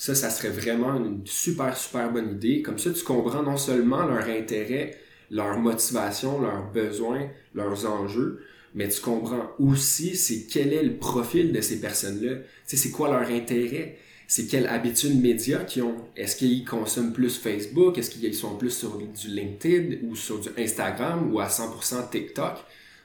ça, 0.00 0.14
ça 0.14 0.30
serait 0.30 0.48
vraiment 0.48 0.96
une 0.96 1.20
super, 1.26 1.76
super 1.76 2.10
bonne 2.10 2.30
idée. 2.30 2.62
Comme 2.62 2.78
ça, 2.78 2.90
tu 2.90 3.04
comprends 3.04 3.42
non 3.42 3.58
seulement 3.58 4.06
leur 4.06 4.24
intérêt, 4.28 4.96
leur 5.30 5.58
motivation, 5.58 6.40
leurs 6.40 6.72
besoins, 6.72 7.28
leurs 7.54 7.84
enjeux, 7.84 8.42
mais 8.74 8.88
tu 8.88 9.02
comprends 9.02 9.50
aussi 9.58 10.16
c'est 10.16 10.46
quel 10.50 10.72
est 10.72 10.82
le 10.82 10.96
profil 10.96 11.52
de 11.52 11.60
ces 11.60 11.82
personnes-là. 11.82 12.36
Tu 12.36 12.42
sais, 12.64 12.76
c'est 12.78 12.90
quoi 12.90 13.10
leur 13.10 13.28
intérêt? 13.28 13.98
c'est 14.26 14.46
quelle 14.46 14.68
habitude 14.68 15.20
média 15.20 15.64
qu'ils 15.64 15.82
ont? 15.82 15.96
Est-ce 16.16 16.36
qu'ils 16.36 16.64
consomment 16.64 17.12
plus 17.12 17.36
Facebook? 17.36 17.98
Est-ce 17.98 18.10
qu'ils 18.10 18.34
sont 18.34 18.56
plus 18.56 18.70
sur 18.70 18.96
du 18.96 19.28
LinkedIn 19.28 20.06
ou 20.06 20.14
sur 20.14 20.38
du 20.38 20.48
Instagram 20.56 21.30
ou 21.30 21.40
à 21.40 21.48
100% 21.48 22.10
TikTok? 22.10 22.58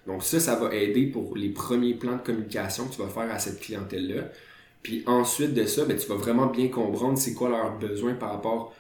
Donc 0.05 0.23
ça, 0.23 0.39
ça 0.39 0.55
va 0.55 0.73
aider 0.73 1.07
pour 1.07 1.35
les 1.35 1.49
premiers 1.49 1.95
plans 1.95 2.17
de 2.17 2.21
communication 2.21 2.87
que 2.87 2.95
tu 2.95 3.01
vas 3.01 3.09
faire 3.09 3.33
à 3.33 3.39
cette 3.39 3.59
clientèle-là. 3.59 4.29
Puis 4.85 5.01
ensuite 5.07 5.55
de 5.55 5.65
ça, 5.65 5.83
ben, 5.83 5.97
tu 5.97 6.07
vas 6.07 6.13
vraiment 6.13 6.45
bien 6.45 6.67
comprendre 6.67 7.17
c'est 7.17 7.33
quoi 7.33 7.49
leurs 7.49 7.79
besoins 7.79 8.13
par 8.13 8.29
rapport 8.29 8.71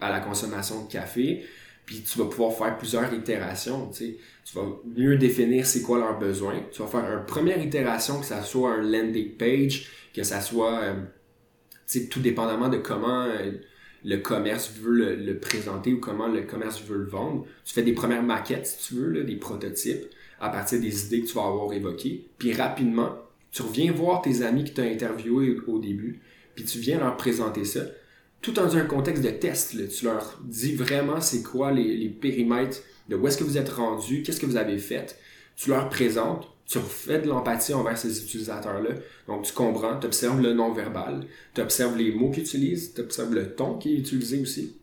à 0.00 0.08
la 0.08 0.20
consommation 0.20 0.84
de 0.84 0.88
café. 0.88 1.44
Puis 1.84 2.02
tu 2.02 2.16
vas 2.16 2.26
pouvoir 2.26 2.52
faire 2.52 2.78
plusieurs 2.78 3.12
itérations. 3.12 3.90
Tu 3.90 4.14
vas 4.54 4.62
mieux 4.96 5.16
définir 5.16 5.66
c'est 5.66 5.82
quoi 5.82 5.98
leurs 5.98 6.16
besoins. 6.16 6.60
Tu 6.70 6.80
vas 6.80 6.86
faire 6.86 7.12
une 7.12 7.26
première 7.26 7.60
itération, 7.60 8.20
que 8.20 8.26
ça 8.26 8.44
soit 8.44 8.74
un 8.74 8.82
landing 8.82 9.36
page, 9.36 9.88
que 10.14 10.22
ça 10.22 10.40
soit... 10.40 10.78
Euh, 10.78 10.94
tout 12.08 12.20
dépendamment 12.20 12.68
de 12.68 12.76
comment 12.76 13.24
euh, 13.24 13.50
le 14.04 14.16
commerce 14.18 14.70
veut 14.80 15.16
le, 15.16 15.40
présenter 15.40 15.92
ou 15.92 15.98
comment 15.98 16.28
le 16.28 16.42
commerce 16.42 16.80
veut 16.82 16.98
le 16.98 17.08
vendre. 17.08 17.46
Tu 17.64 17.74
fais 17.74 17.82
des 17.82 17.94
premières 17.94 18.22
maquettes, 18.22 18.68
si 18.68 18.88
tu 18.90 18.94
veux, 18.94 19.24
des 19.24 19.34
prototypes, 19.34 20.04
à 20.38 20.50
partir 20.50 20.80
des 20.80 21.06
idées 21.06 21.22
que 21.22 21.26
tu 21.26 21.34
vas 21.34 21.46
avoir 21.46 21.72
évoquées. 21.72 22.28
Puis 22.38 22.52
rapidement, 22.52 23.16
tu 23.50 23.62
reviens 23.62 23.92
voir 23.92 24.22
tes 24.22 24.42
amis 24.42 24.64
qui 24.64 24.74
t'ont 24.74 24.82
interviewé 24.82 25.56
au 25.66 25.78
début, 25.78 26.20
puis 26.54 26.64
tu 26.64 26.78
viens 26.78 26.98
leur 26.98 27.16
présenter 27.16 27.64
ça, 27.64 27.80
tout 28.40 28.52
dans 28.52 28.76
un 28.76 28.84
contexte 28.84 29.22
de 29.22 29.30
test. 29.30 29.76
Tu 29.88 30.04
leur 30.04 30.40
dis 30.44 30.74
vraiment 30.74 31.20
c'est 31.20 31.42
quoi 31.42 31.72
les, 31.72 32.08
périmètres, 32.08 32.78
de 33.08 33.16
où 33.16 33.26
est-ce 33.26 33.38
que 33.38 33.44
vous 33.44 33.58
êtes 33.58 33.70
rendu, 33.70 34.22
qu'est-ce 34.22 34.40
que 34.40 34.46
vous 34.46 34.56
avez 34.56 34.78
fait. 34.78 35.18
Tu 35.56 35.70
leur 35.70 35.88
présentes, 35.88 36.48
tu 36.66 36.78
refais 36.78 37.18
de 37.20 37.28
l'empathie 37.28 37.74
envers 37.74 37.96
ces 37.96 38.22
utilisateurs-là. 38.22 38.90
Donc, 39.26 39.44
tu 39.44 39.52
comprends, 39.52 39.98
tu 39.98 40.06
observes 40.06 40.40
le 40.40 40.52
non-verbal, 40.52 41.26
tu 41.54 41.60
observes 41.60 41.96
les 41.96 42.12
mots 42.12 42.30
qu'ils 42.30 42.44
utilisent, 42.44 42.94
tu 42.94 43.00
observes 43.00 43.34
le 43.34 43.54
ton 43.54 43.78
qui 43.78 43.94
est 43.94 43.98
utilisé 43.98 44.40
aussi. 44.40 44.76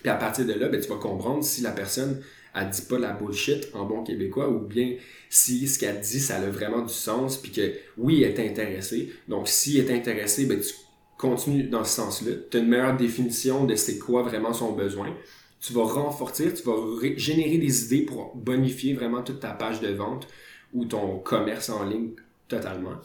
Puis 0.00 0.10
à 0.10 0.14
partir 0.14 0.46
de 0.46 0.54
là, 0.54 0.68
ben, 0.68 0.80
tu 0.80 0.88
vas 0.88 0.96
comprendre 0.96 1.44
si 1.44 1.60
la 1.60 1.72
personne, 1.72 2.22
elle 2.54 2.70
dit 2.70 2.82
pas 2.82 2.98
la 2.98 3.12
bullshit 3.12 3.68
en 3.74 3.84
bon 3.84 4.02
québécois 4.02 4.48
ou 4.48 4.60
bien 4.60 4.96
si 5.28 5.68
ce 5.68 5.78
qu'elle 5.78 6.00
dit, 6.00 6.20
ça 6.20 6.36
a 6.36 6.46
vraiment 6.50 6.82
du 6.82 6.92
sens 6.92 7.36
puis 7.36 7.52
que 7.52 7.72
oui, 7.96 8.22
elle 8.22 8.38
est 8.38 8.48
intéressée. 8.48 9.12
Donc, 9.28 9.48
si 9.48 9.78
elle 9.78 9.90
est 9.90 9.94
intéressée, 9.94 10.46
ben, 10.46 10.60
tu 10.60 10.74
continues 11.16 11.64
dans 11.64 11.84
ce 11.84 11.96
sens-là. 11.96 12.32
Tu 12.50 12.56
as 12.56 12.60
une 12.60 12.68
meilleure 12.68 12.96
définition 12.96 13.64
de 13.64 13.74
c'est 13.74 13.98
quoi 13.98 14.22
vraiment 14.22 14.52
son 14.52 14.72
besoin. 14.72 15.14
Tu 15.60 15.72
vas 15.72 15.84
renforcer, 15.84 16.54
tu 16.54 16.62
vas 16.62 16.76
générer 17.16 17.58
des 17.58 17.84
idées 17.84 18.04
pour 18.04 18.34
bonifier 18.36 18.94
vraiment 18.94 19.22
toute 19.22 19.40
ta 19.40 19.52
page 19.52 19.80
de 19.80 19.88
vente 19.88 20.28
ou 20.72 20.84
ton 20.84 21.18
commerce 21.18 21.68
en 21.68 21.84
ligne 21.84 22.10
totalement. 22.46 22.96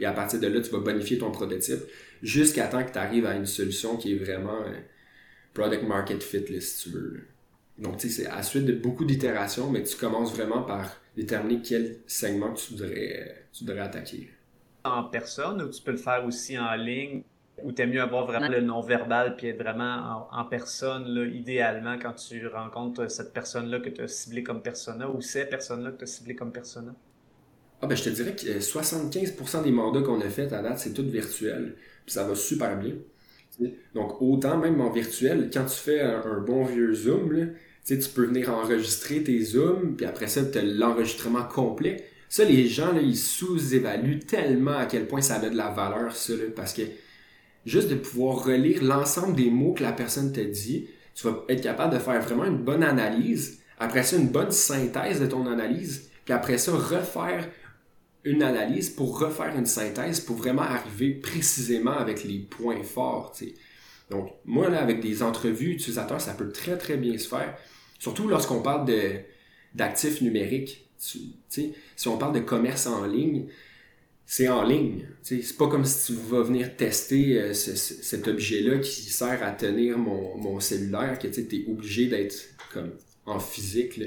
Et 0.00 0.06
à 0.06 0.12
partir 0.12 0.40
de 0.40 0.46
là, 0.46 0.60
tu 0.60 0.70
vas 0.70 0.78
bonifier 0.78 1.18
ton 1.18 1.30
prototype 1.30 1.80
jusqu'à 2.22 2.66
temps 2.68 2.84
que 2.84 2.92
tu 2.92 2.98
arrives 2.98 3.26
à 3.26 3.34
une 3.34 3.46
solution 3.46 3.96
qui 3.96 4.12
est 4.14 4.16
vraiment 4.16 4.62
euh, 4.62 4.80
product 5.54 5.82
market 5.82 6.22
fit, 6.22 6.60
si 6.60 6.82
tu 6.82 6.90
veux. 6.90 7.20
Donc, 7.78 7.98
tu 7.98 8.08
sais, 8.08 8.22
c'est 8.22 8.28
à 8.28 8.36
la 8.36 8.42
suite 8.42 8.64
de 8.64 8.72
beaucoup 8.72 9.04
d'itérations, 9.04 9.70
mais 9.70 9.82
tu 9.82 9.96
commences 9.96 10.34
vraiment 10.34 10.62
par 10.62 10.96
déterminer 11.16 11.62
quel 11.62 11.98
segment 12.06 12.52
tu 12.52 12.72
voudrais, 12.72 13.46
tu 13.52 13.64
voudrais 13.64 13.80
attaquer. 13.80 14.30
En 14.84 15.04
personne 15.04 15.62
ou 15.62 15.68
tu 15.68 15.82
peux 15.82 15.92
le 15.92 15.96
faire 15.96 16.24
aussi 16.24 16.58
en 16.58 16.74
ligne 16.74 17.22
ou 17.62 17.72
t'aimes 17.72 17.90
mieux 17.90 18.02
avoir 18.02 18.26
vraiment 18.26 18.48
le 18.48 18.60
non-verbal 18.60 19.36
puis 19.36 19.48
être 19.48 19.60
vraiment 19.62 20.28
en, 20.30 20.44
personne, 20.44 21.06
là, 21.08 21.26
idéalement, 21.26 21.98
quand 21.98 22.14
tu 22.14 22.46
rencontres 22.46 23.10
cette 23.10 23.32
personne-là 23.32 23.80
que 23.80 23.88
tu 23.88 24.00
as 24.02 24.08
ciblée 24.08 24.42
comme 24.42 24.62
persona 24.62 25.08
ou 25.08 25.20
ces 25.20 25.44
personnes-là 25.44 25.92
que 25.92 25.98
tu 25.98 26.04
as 26.04 26.06
ciblées 26.06 26.36
comme 26.36 26.52
persona? 26.52 26.94
Ah 27.80 27.86
ben, 27.86 27.96
je 27.96 28.04
te 28.04 28.10
dirais 28.10 28.34
que 28.34 28.58
75% 28.58 29.62
des 29.62 29.70
mandats 29.70 30.02
qu'on 30.02 30.20
a 30.20 30.28
fait 30.28 30.52
à 30.52 30.62
date, 30.62 30.78
c'est 30.78 30.92
tout 30.92 31.08
virtuel. 31.08 31.76
Puis 32.04 32.14
ça 32.14 32.24
va 32.24 32.34
super 32.34 32.76
bien. 32.78 32.94
Donc, 33.94 34.22
autant 34.22 34.56
même 34.56 34.80
en 34.80 34.90
virtuel, 34.90 35.50
quand 35.52 35.64
tu 35.64 35.76
fais 35.76 36.00
un, 36.00 36.40
bon 36.40 36.64
vieux 36.64 36.94
Zoom, 36.94 37.54
tu 37.96 38.08
peux 38.10 38.26
venir 38.26 38.50
enregistrer 38.50 39.22
tes 39.22 39.42
Zooms, 39.42 39.96
puis 39.96 40.06
après 40.06 40.26
ça, 40.26 40.44
tu 40.44 40.58
as 40.58 40.62
l'enregistrement 40.62 41.44
complet. 41.44 42.04
Ça, 42.28 42.44
les 42.44 42.66
gens, 42.66 42.92
là, 42.92 43.00
ils 43.00 43.16
sous-évaluent 43.16 44.20
tellement 44.20 44.76
à 44.76 44.86
quel 44.86 45.06
point 45.06 45.22
ça 45.22 45.36
avait 45.36 45.50
de 45.50 45.56
la 45.56 45.70
valeur, 45.70 46.14
ça, 46.14 46.34
parce 46.54 46.74
que 46.74 46.82
juste 47.64 47.88
de 47.88 47.94
pouvoir 47.94 48.44
relire 48.44 48.82
l'ensemble 48.82 49.34
des 49.34 49.50
mots 49.50 49.72
que 49.72 49.82
la 49.82 49.92
personne 49.92 50.32
te 50.32 50.40
dit, 50.40 50.88
tu 51.14 51.26
vas 51.26 51.44
être 51.48 51.62
capable 51.62 51.94
de 51.94 51.98
faire 51.98 52.20
vraiment 52.20 52.44
une 52.44 52.62
bonne 52.62 52.82
analyse. 52.82 53.60
Après 53.78 54.02
ça, 54.02 54.16
une 54.16 54.28
bonne 54.28 54.50
synthèse 54.50 55.20
de 55.20 55.26
ton 55.26 55.46
analyse. 55.46 56.10
Puis 56.24 56.34
après 56.34 56.58
ça, 56.58 56.72
refaire 56.72 57.48
une 58.24 58.42
analyse 58.42 58.90
pour 58.90 59.18
refaire 59.18 59.56
une 59.56 59.66
synthèse 59.66 60.20
pour 60.20 60.36
vraiment 60.36 60.62
arriver 60.62 61.12
précisément 61.12 61.96
avec 61.96 62.24
les 62.24 62.38
points 62.38 62.82
forts. 62.82 63.34
Donc, 64.10 64.30
moi, 64.44 64.68
là, 64.68 64.80
avec 64.80 65.00
des 65.00 65.22
entrevues 65.22 65.72
utilisateurs, 65.72 66.20
ça 66.20 66.34
peut 66.34 66.50
très, 66.50 66.76
très 66.76 66.96
bien 66.96 67.16
se 67.18 67.28
faire. 67.28 67.56
Surtout 67.98 68.28
lorsqu'on 68.28 68.62
parle 68.62 68.86
de, 68.86 69.12
d'actifs 69.74 70.20
numériques. 70.20 70.88
si 70.98 71.34
on 72.06 72.18
parle 72.18 72.34
de 72.34 72.40
commerce 72.40 72.86
en 72.86 73.06
ligne, 73.06 73.46
c'est 74.30 74.48
en 74.48 74.62
ligne. 74.62 75.08
C'est 75.22 75.56
pas 75.56 75.68
comme 75.68 75.86
si 75.86 76.12
tu 76.12 76.18
vas 76.18 76.42
venir 76.42 76.76
tester 76.76 77.40
euh, 77.40 77.54
cet 77.54 78.28
objet-là 78.28 78.78
qui 78.78 79.02
sert 79.02 79.42
à 79.42 79.52
tenir 79.52 79.96
mon, 79.96 80.36
mon 80.36 80.60
cellulaire, 80.60 81.18
que 81.18 81.28
tu 81.28 81.40
es 81.40 81.70
obligé 81.70 82.08
d'être 82.08 82.36
comme 82.72 82.90
en 83.24 83.40
physique. 83.40 83.98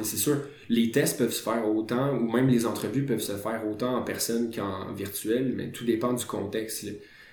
C'est 0.00 0.16
sûr, 0.16 0.38
les 0.70 0.90
tests 0.90 1.18
peuvent 1.18 1.32
se 1.32 1.42
faire 1.42 1.68
autant, 1.68 2.16
ou 2.16 2.30
même 2.32 2.48
les 2.48 2.64
entrevues 2.64 3.04
peuvent 3.04 3.20
se 3.20 3.36
faire 3.36 3.66
autant 3.70 3.96
en 3.96 4.02
personne 4.02 4.50
qu'en 4.50 4.92
virtuel, 4.94 5.52
mais 5.54 5.70
tout 5.70 5.84
dépend 5.84 6.14
du 6.14 6.24
contexte. 6.24 6.86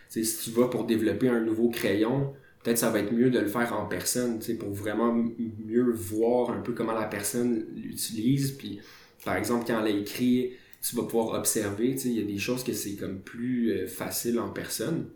Si 0.10 0.38
tu 0.44 0.52
vas 0.52 0.68
pour 0.68 0.86
développer 0.86 1.30
un 1.30 1.40
nouveau 1.40 1.70
crayon, 1.70 2.34
peut-être 2.64 2.78
ça 2.78 2.90
va 2.90 3.00
être 3.00 3.14
mieux 3.14 3.30
de 3.30 3.40
le 3.40 3.48
faire 3.48 3.74
en 3.74 3.86
personne, 3.86 4.40
pour 4.60 4.74
vraiment 4.74 5.14
mieux 5.14 5.92
voir 5.92 6.52
un 6.52 6.62
peu 6.62 6.74
comment 6.74 6.94
la 6.94 7.08
personne 7.08 7.66
l'utilise. 7.76 8.52
Puis, 8.52 8.80
par 9.24 9.36
exemple, 9.36 9.66
quand 9.66 9.80
elle 9.80 9.96
a 9.96 9.98
écrit, 9.98 10.54
tu 10.82 10.96
vas 10.96 11.04
pouvoir 11.04 11.38
observer, 11.40 11.96
il 12.06 12.12
y 12.14 12.22
a 12.22 12.26
des 12.26 12.38
choses 12.38 12.64
que 12.64 12.74
c'est 12.74 12.96
comme 12.96 13.20
plus 13.20 13.72
euh, 13.72 13.88
facile 13.88 14.40
en 14.40 14.50
personne. 14.50 15.10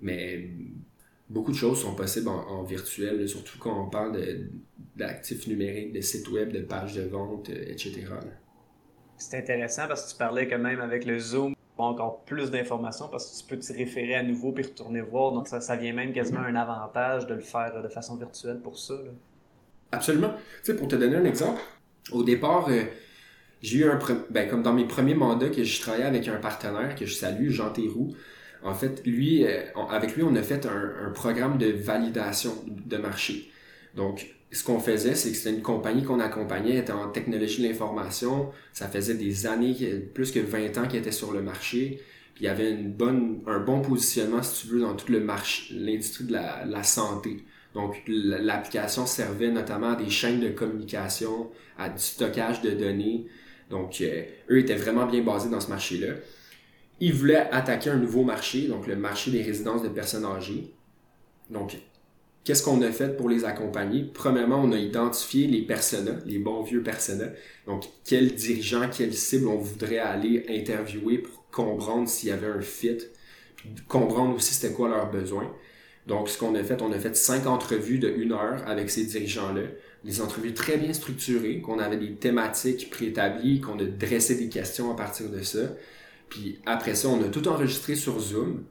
Mais 0.00 0.50
beaucoup 1.28 1.52
de 1.52 1.56
choses 1.56 1.80
sont 1.80 1.94
possibles 1.94 2.28
en, 2.28 2.62
virtuel, 2.62 3.28
surtout 3.28 3.58
quand 3.58 3.86
on 3.86 3.88
parle 3.88 4.18
d'actifs 4.94 5.46
numériques, 5.46 5.92
de 5.92 6.00
sites 6.00 6.28
web, 6.28 6.52
de 6.52 6.60
pages 6.60 6.94
de 6.94 7.02
vente, 7.02 7.50
euh, 7.50 7.64
etc. 7.66 8.04
C'est 9.18 9.38
intéressant 9.38 9.88
parce 9.88 10.06
que 10.06 10.12
tu 10.12 10.18
parlais 10.18 10.46
quand 10.46 10.58
même 10.58 10.80
avec 10.80 11.06
le 11.06 11.18
Zoom 11.18 11.55
encore 11.84 12.24
plus 12.24 12.50
d'informations 12.50 13.08
parce 13.08 13.30
que 13.30 13.42
tu 13.42 13.48
peux 13.48 13.58
te 13.58 13.72
référer 13.72 14.14
à 14.14 14.22
nouveau 14.22 14.52
puis 14.52 14.64
retourner 14.64 15.00
voir. 15.00 15.32
Donc 15.32 15.48
ça, 15.48 15.60
ça 15.60 15.76
vient 15.76 15.92
même 15.92 16.12
quasiment 16.12 16.40
un 16.40 16.54
avantage 16.54 17.26
de 17.26 17.34
le 17.34 17.40
faire 17.40 17.82
de 17.82 17.88
façon 17.88 18.16
virtuelle 18.16 18.60
pour 18.60 18.78
ça. 18.78 18.94
Absolument. 19.92 20.32
Tu 20.64 20.72
sais, 20.72 20.76
pour 20.76 20.88
te 20.88 20.96
donner 20.96 21.16
un 21.16 21.24
exemple, 21.24 21.60
au 22.12 22.22
départ, 22.22 22.68
euh, 22.68 22.84
j'ai 23.62 23.78
eu 23.78 23.90
un... 23.90 23.98
Ben, 24.30 24.48
comme 24.48 24.62
dans 24.62 24.72
mes 24.72 24.86
premiers 24.86 25.14
mandats 25.14 25.48
que 25.48 25.64
je 25.64 25.80
travaillais 25.80 26.06
avec 26.06 26.28
un 26.28 26.36
partenaire 26.36 26.94
que 26.94 27.06
je 27.06 27.14
salue, 27.14 27.50
Jean 27.50 27.70
Théroux, 27.70 28.14
en 28.62 28.74
fait, 28.74 29.02
lui, 29.06 29.44
euh, 29.44 29.62
avec 29.90 30.16
lui, 30.16 30.22
on 30.22 30.34
a 30.34 30.42
fait 30.42 30.66
un, 30.66 31.10
programme 31.10 31.58
de 31.58 31.70
validation 31.70 32.52
de 32.66 32.96
marché. 32.96 33.50
Donc, 33.94 34.35
ce 34.52 34.64
qu'on 34.64 34.78
faisait, 34.78 35.14
c'est 35.14 35.30
que 35.30 35.36
c'était 35.36 35.54
une 35.54 35.62
compagnie 35.62 36.04
qu'on 36.04 36.20
accompagnait, 36.20 36.76
était 36.76 36.92
en 36.92 37.08
technologie 37.08 37.62
de 37.62 37.68
l'information. 37.68 38.50
Ça 38.72 38.86
faisait 38.88 39.14
des 39.14 39.46
années, 39.46 39.74
plus 40.14 40.30
que 40.30 40.38
20 40.38 40.78
ans 40.78 40.86
qu'elle 40.86 41.00
était 41.00 41.12
sur 41.12 41.32
le 41.32 41.42
marché. 41.42 42.00
Puis 42.34 42.44
il 42.44 42.46
y 42.46 42.50
avait 42.50 42.70
une 42.70 42.92
bonne, 42.92 43.40
un 43.46 43.58
bon 43.60 43.80
positionnement, 43.80 44.42
si 44.42 44.66
tu 44.66 44.72
veux, 44.72 44.80
dans 44.80 44.94
tout 44.94 45.10
le 45.10 45.20
marché, 45.20 45.74
l'industrie 45.74 46.24
de 46.24 46.32
la, 46.32 46.82
santé. 46.84 47.44
Donc, 47.74 48.02
l'application 48.06 49.04
servait 49.06 49.50
notamment 49.50 49.92
à 49.92 49.96
des 49.96 50.10
chaînes 50.10 50.40
de 50.40 50.50
communication, 50.50 51.50
à 51.76 51.88
du 51.88 51.98
stockage 51.98 52.62
de 52.62 52.70
données. 52.70 53.26
Donc, 53.68 54.00
euh, 54.00 54.22
eux 54.50 54.58
étaient 54.58 54.76
vraiment 54.76 55.06
bien 55.06 55.22
basés 55.22 55.50
dans 55.50 55.60
ce 55.60 55.68
marché-là. 55.68 56.14
Ils 57.00 57.12
voulaient 57.12 57.48
attaquer 57.50 57.90
un 57.90 57.96
nouveau 57.96 58.22
marché, 58.22 58.68
donc 58.68 58.86
le 58.86 58.96
marché 58.96 59.30
des 59.30 59.42
résidences 59.42 59.82
de 59.82 59.88
personnes 59.88 60.24
âgées. 60.24 60.72
Donc, 61.50 61.76
qu'est-ce 62.46 62.62
qu'on 62.62 62.80
a 62.82 62.92
fait 62.92 63.16
pour 63.16 63.28
les 63.28 63.44
accompagner? 63.44 64.04
Premièrement, 64.04 64.62
on 64.62 64.70
a 64.70 64.78
identifié 64.78 65.48
les 65.48 65.62
personas, 65.62 66.18
les 66.24 66.38
bons 66.38 66.62
vieux 66.62 66.82
personas. 66.82 67.30
Donc, 67.66 67.84
quels 68.04 68.34
dirigeants, 68.34 68.88
quelles 68.88 69.14
cibles 69.14 69.48
on 69.48 69.58
voudrait 69.58 69.98
aller 69.98 70.46
interviewer 70.48 71.18
pour 71.18 71.50
comprendre 71.50 72.08
s'il 72.08 72.28
y 72.28 72.32
avait 72.32 72.46
un 72.46 72.60
fit, 72.60 72.98
comprendre 73.88 74.36
aussi 74.36 74.54
c'était 74.54 74.72
quoi 74.72 74.88
leurs 74.88 75.10
besoins. 75.10 75.52
Donc, 76.06 76.28
ce 76.28 76.38
qu'on 76.38 76.54
a 76.54 76.62
fait, 76.62 76.80
on 76.82 76.92
a 76.92 76.98
fait 77.00 77.16
cinq 77.16 77.46
entrevues 77.46 77.98
de 77.98 78.08
une 78.08 78.30
heure 78.32 78.62
avec 78.68 78.90
ces 78.90 79.04
dirigeants-là. 79.06 79.62
Des 80.04 80.20
entrevues 80.20 80.54
très 80.54 80.76
bien 80.76 80.92
structurées, 80.92 81.60
qu'on 81.60 81.80
avait 81.80 81.96
des 81.96 82.14
thématiques 82.14 82.90
préétablies, 82.90 83.60
qu'on 83.60 83.80
a 83.80 83.84
dressé 83.84 84.36
des 84.36 84.48
questions 84.48 84.92
à 84.92 84.94
partir 84.94 85.30
de 85.30 85.42
ça. 85.42 85.74
Puis 86.28 86.60
après 86.64 86.94
ça, 86.94 87.08
on 87.08 87.20
a 87.24 87.28
tout 87.28 87.48
enregistré 87.48 87.96
sur 87.96 88.20
Zoom. 88.20 88.62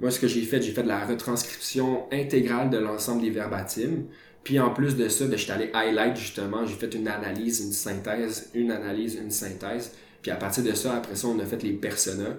Moi, 0.00 0.10
ce 0.10 0.18
que 0.18 0.26
j'ai 0.26 0.42
fait, 0.42 0.60
j'ai 0.60 0.72
fait 0.72 0.82
de 0.82 0.88
la 0.88 1.04
retranscription 1.04 2.06
intégrale 2.12 2.70
de 2.70 2.78
l'ensemble 2.78 3.22
des 3.22 3.30
verbatims. 3.30 4.06
Puis 4.42 4.60
en 4.60 4.70
plus 4.70 4.96
de 4.96 5.08
ça, 5.08 5.26
ben, 5.26 5.38
je 5.38 5.42
suis 5.42 5.52
allé 5.52 5.70
highlight 5.72 6.16
justement, 6.16 6.66
j'ai 6.66 6.74
fait 6.74 6.94
une 6.94 7.08
analyse, 7.08 7.60
une 7.60 7.72
synthèse, 7.72 8.50
une 8.54 8.70
analyse, 8.70 9.14
une 9.14 9.30
synthèse. 9.30 9.92
Puis 10.20 10.30
à 10.30 10.36
partir 10.36 10.62
de 10.64 10.72
ça, 10.72 10.94
après 10.96 11.16
ça, 11.16 11.28
on 11.28 11.38
a 11.38 11.46
fait 11.46 11.62
les 11.62 11.72
personas 11.72 12.36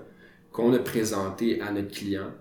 qu'on 0.51 0.71
a 0.73 0.79
présentés 0.79 1.59
à 1.61 1.71
notre 1.71 1.91
client. 1.91 2.31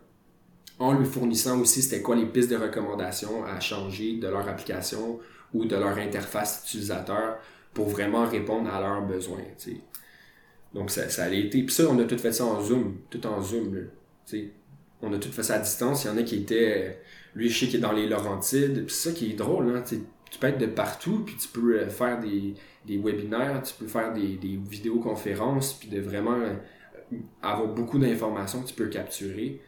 en 0.79 0.93
lui 0.93 1.07
fournissant 1.07 1.61
aussi 1.61 1.83
c'était 1.83 2.03
quoi 2.03 2.17
les 2.17 2.27
pistes 2.27 2.51
de 2.51 2.57
recommandation 2.57 3.45
à 3.45 3.61
changer 3.61 4.17
de 4.17 4.27
leur 4.27 4.49
application 4.49 5.21
ou 5.53 5.65
de 5.65 5.77
leur 5.77 5.97
interface 5.99 6.65
utilisateur 6.67 7.39
pour 7.73 7.89
vraiment 7.89 8.27
répondre 8.27 8.73
à 8.73 8.81
leurs 8.81 9.07
besoins. 9.07 9.45
Donc 10.75 10.91
ça, 10.91 11.09
ça 11.09 11.25
a 11.25 11.31
été. 11.31 11.63
Puis 11.63 11.75
ça, 11.75 11.85
on 11.89 11.99
a 11.99 12.05
tout 12.05 12.19
fait 12.19 12.33
ça 12.33 12.45
en 12.45 12.61
Zoom, 12.61 12.99
tout 13.09 13.25
en 13.27 13.41
Zoom. 13.41 13.87
On 15.05 15.13
a 15.13 15.19
tout 15.19 15.31
fait 15.31 15.43
ça 15.43 15.55
à 15.57 15.59
distance. 15.59 16.05
Il 16.05 16.09
y 16.09 16.11
en 16.11 16.17
a 16.17 16.23
qui 16.23 16.37
étaient. 16.37 17.01
Lui, 17.35 17.49
je 17.49 17.59
sais 17.59 17.67
qu'il 17.67 17.77
est 17.77 17.83
dans 17.83 17.93
les 17.93 18.07
Laurentides. 18.07 18.87
Puis 18.87 18.95
ça 18.95 19.13
qui 19.13 19.31
est 19.31 19.35
drôle, 19.35 19.69
hein, 19.71 19.83
tu 19.89 20.39
peux 20.39 20.47
être 20.49 20.59
de 20.59 20.67
partout, 20.67 21.23
puis 21.25 21.37
tu 21.37 21.49
peux 21.49 21.79
euh, 21.81 21.89
faire 21.89 22.21
des, 22.21 22.55
des 22.87 22.99
webinaires, 22.99 23.63
tu 23.63 23.75
peux 23.75 23.87
faire 23.87 24.13
des, 24.13 24.37
des 24.37 24.59
vidéoconférences, 24.69 25.75
puis 25.75 25.89
de 25.89 26.01
vraiment 26.01 26.41
euh, 26.41 26.55
avoir 27.43 27.69
beaucoup 27.69 27.99
d'informations 27.99 28.63
que 28.63 28.69
tu 28.69 28.75
peux 28.75 28.89
capturer. 28.89 29.61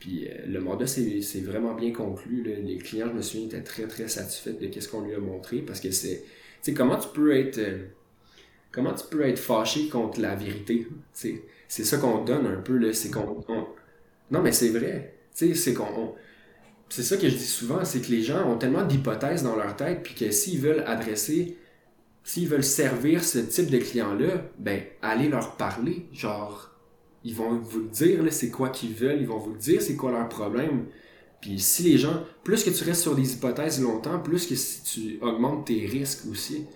Puis 0.00 0.26
euh, 0.26 0.46
le 0.46 0.60
mandat, 0.60 0.86
c'est 0.86 1.40
vraiment 1.42 1.74
bien 1.74 1.92
conclu. 1.92 2.42
Les 2.42 2.78
clients, 2.78 3.08
je 3.08 3.16
me 3.16 3.22
souviens, 3.22 3.46
étaient 3.46 3.62
très, 3.62 3.86
très 3.86 4.08
satisfaits 4.08 4.58
de 4.58 4.80
ce 4.80 4.88
qu'on 4.88 5.02
lui 5.02 5.14
a 5.14 5.20
montré 5.20 5.58
parce 5.58 5.80
que 5.80 5.90
c'est. 5.90 6.22
Tu 6.22 6.72
sais, 6.72 6.74
comment 6.74 6.96
tu 6.96 7.08
peux 7.08 7.36
être. 7.36 7.58
Euh, 7.58 7.86
comment 8.72 8.94
tu 8.94 9.04
peux 9.10 9.22
être 9.22 9.38
fâché 9.38 9.88
contre 9.88 10.20
la 10.20 10.34
vérité? 10.34 10.86
C'est 11.12 11.84
ça 11.84 11.98
qu'on 11.98 12.24
donne 12.24 12.46
un 12.46 12.60
peu, 12.60 12.92
C'est 12.92 13.10
qu'on. 13.10 13.44
Non, 14.30 14.42
mais 14.42 14.52
c'est 14.52 14.70
vrai. 14.70 15.16
C'est 15.32 15.54
ça 15.54 17.16
que 17.16 17.28
je 17.28 17.36
dis 17.36 17.44
souvent, 17.44 17.84
c'est 17.84 18.00
que 18.00 18.10
les 18.10 18.22
gens 18.22 18.48
ont 18.48 18.58
tellement 18.58 18.84
d'hypothèses 18.84 19.42
dans 19.42 19.56
leur 19.56 19.76
tête, 19.76 20.02
puis 20.02 20.14
que 20.14 20.30
s'ils 20.30 20.60
veulent 20.60 20.84
adresser, 20.86 21.56
s'ils 22.24 22.48
veulent 22.48 22.64
servir 22.64 23.24
ce 23.24 23.38
type 23.38 23.70
de 23.70 23.78
client-là, 23.78 24.44
ben, 24.58 24.82
allez 25.02 25.28
leur 25.28 25.56
parler. 25.56 26.06
Genre, 26.12 26.70
ils 27.24 27.34
vont 27.34 27.58
vous 27.58 27.82
dire, 27.82 28.20
c'est 28.30 28.50
quoi 28.50 28.70
qu'ils 28.70 28.94
veulent, 28.94 29.20
ils 29.20 29.26
vont 29.26 29.38
vous 29.38 29.56
dire, 29.56 29.80
c'est 29.82 29.96
quoi 29.96 30.10
leur 30.10 30.28
problème. 30.28 30.86
Puis 31.40 31.58
si 31.58 31.82
les 31.84 31.98
gens, 31.98 32.24
plus 32.44 32.64
que 32.64 32.70
tu 32.70 32.84
restes 32.84 33.02
sur 33.02 33.14
des 33.14 33.34
hypothèses 33.34 33.80
longtemps, 33.80 34.18
plus 34.18 34.46
que 34.46 34.54
si 34.54 34.82
tu 34.82 35.18
augmentes 35.22 35.66
tes 35.66 35.86
risques 35.86 36.26
aussi. 36.30 36.66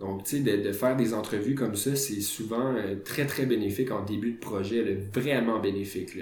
Donc, 0.00 0.24
tu 0.24 0.44
sais, 0.44 0.58
de, 0.58 0.72
faire 0.72 0.96
des 0.96 1.14
entrevues 1.14 1.54
comme 1.54 1.74
ça, 1.74 1.96
c'est 1.96 2.20
souvent 2.20 2.74
euh, 2.74 2.96
très, 3.02 3.26
très 3.26 3.46
bénéfique 3.46 3.90
en 3.90 4.04
début 4.04 4.32
de 4.32 4.38
projet, 4.38 4.98
vraiment 5.12 5.58
bénéfique. 5.58 6.18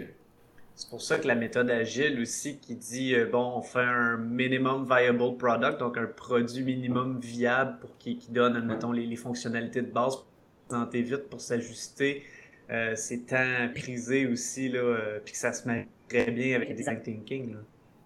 C'est 0.76 0.90
pour 0.90 1.02
ça 1.02 1.18
que 1.18 1.28
la 1.28 1.37
méthode 1.37 1.70
agile 1.70 2.20
aussi 2.20 2.58
qui 2.58 2.74
dit, 2.74 3.14
euh, 3.14 3.26
bon, 3.26 3.54
on 3.56 3.62
fait 3.62 3.78
un 3.78 4.16
minimum 4.16 4.84
viable 4.84 5.37
product, 5.37 5.78
donc 5.78 5.96
un 5.96 6.06
produit 6.06 6.64
minimum 6.64 7.20
viable 7.20 7.78
pour 7.80 7.96
qui, 7.98 8.18
qui 8.18 8.32
donne, 8.32 8.56
admettons, 8.56 8.90
les, 8.90 9.06
les 9.06 9.16
fonctionnalités 9.16 9.82
de 9.82 9.92
base 9.92 10.16
pour 10.16 10.26
présenter 10.68 11.02
vite, 11.02 11.28
pour 11.30 11.40
s'ajuster, 11.40 12.24
euh, 12.70 12.94
c'est 12.96 13.26
tant 13.26 13.68
prisé 13.72 14.26
aussi, 14.26 14.68
là, 14.68 14.80
euh, 14.80 15.20
puis 15.24 15.32
que 15.32 15.38
ça 15.38 15.52
se 15.52 15.68
met 15.68 15.87
très 16.08 16.30
bien 16.32 16.56
avec 16.56 16.70
le 16.70 16.74
design 16.74 17.00
thinking. 17.02 17.52
Là. 17.52 17.58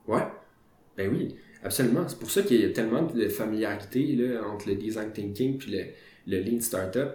Ouais, 0.06 0.26
ben 0.96 1.10
oui, 1.10 1.36
absolument. 1.62 2.06
C'est 2.06 2.18
pour 2.18 2.30
ça 2.30 2.42
qu'il 2.42 2.60
y 2.60 2.64
a 2.66 2.70
tellement 2.70 3.02
de 3.02 3.28
familiarité 3.28 4.04
là, 4.14 4.46
entre 4.46 4.68
le 4.68 4.74
design 4.74 5.10
thinking 5.12 5.56
puis 5.56 5.70
le, 5.70 5.84
le 6.26 6.42
lean 6.42 6.60
startup. 6.60 7.12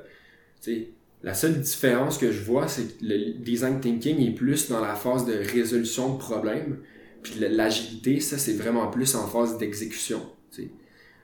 sais, 0.62 0.89
la 1.24 1.34
seule 1.34 1.60
différence 1.62 2.18
que 2.18 2.32
je 2.32 2.44
vois, 2.44 2.68
c'est 2.68 3.00
que 3.00 3.06
le 3.06 3.34
design 3.40 3.80
thinking 3.80 4.20
est 4.20 4.36
plus 4.36 4.70
dans 4.70 4.82
la 4.82 4.94
phase 4.94 5.26
de 5.26 5.34
résolution 5.34 6.14
de 6.14 6.20
problèmes, 6.20 6.80
puis 7.22 7.36
l'agilité, 7.40 8.20
ça, 8.20 8.38
c'est 8.38 8.54
vraiment 8.54 8.88
plus 8.88 9.16
en 9.16 9.26
phase 9.28 9.58
d'exécution. 9.58 10.22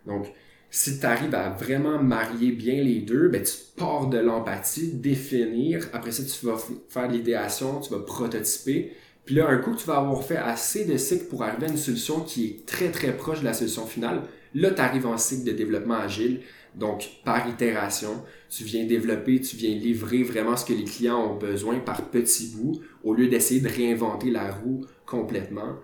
Donc, 0.05 0.27
si 0.71 0.99
tu 0.99 1.05
arrives 1.05 1.35
à 1.35 1.49
vraiment 1.49 2.01
marier 2.01 2.51
bien 2.51 2.81
les 2.81 2.99
deux, 2.99 3.27
ben, 3.27 3.43
tu 3.43 3.53
pars 3.75 4.07
de 4.07 4.17
l'empathie, 4.17 4.93
définir, 4.93 5.89
après 5.93 6.11
ça, 6.11 6.23
tu 6.23 6.45
vas 6.45 6.57
faire 6.87 7.09
l'idéation, 7.09 7.81
tu 7.81 7.91
vas 7.91 7.99
prototyper. 7.99 8.93
Puis 9.29 9.35
là, 9.35 9.47
un 9.47 9.59
coup 9.59 9.75
tu 9.75 9.85
vas 9.85 9.97
avoir 9.97 10.23
fait 10.23 10.37
assez 10.37 10.85
de 10.85 10.97
cycles 10.97 11.25
pour 11.25 11.43
arriver 11.43 11.67
à 11.67 11.69
une 11.69 11.77
solution 11.77 12.21
qui 12.21 12.47
est 12.47 12.65
très 12.65 12.89
très 12.89 13.15
proche 13.15 13.41
de 13.41 13.45
la 13.45 13.53
solution 13.53 13.85
finale, 13.85 14.23
là, 14.55 14.71
tu 14.71 14.81
arrives 14.81 15.05
en 15.05 15.19
cycle 15.19 15.43
de 15.43 15.51
développement 15.51 15.99
agile. 15.99 16.39
Donc, 16.73 17.07
par 17.23 17.47
itération, 17.47 18.23
tu 18.49 18.63
viens 18.63 18.85
développer, 18.85 19.39
tu 19.39 19.55
viens 19.55 19.75
livrer 19.75 20.23
vraiment 20.23 20.57
ce 20.57 20.65
que 20.65 20.73
les 20.73 20.83
clients 20.83 21.31
ont 21.31 21.35
besoin 21.37 21.77
par 21.77 22.09
petits 22.09 22.55
bouts, 22.55 22.81
au 23.03 23.13
lieu 23.13 23.27
d'essayer 23.27 23.61
de 23.61 23.69
réinventer 23.69 24.31
la 24.31 24.51
roue 24.51 24.83
complètement. 25.05 25.75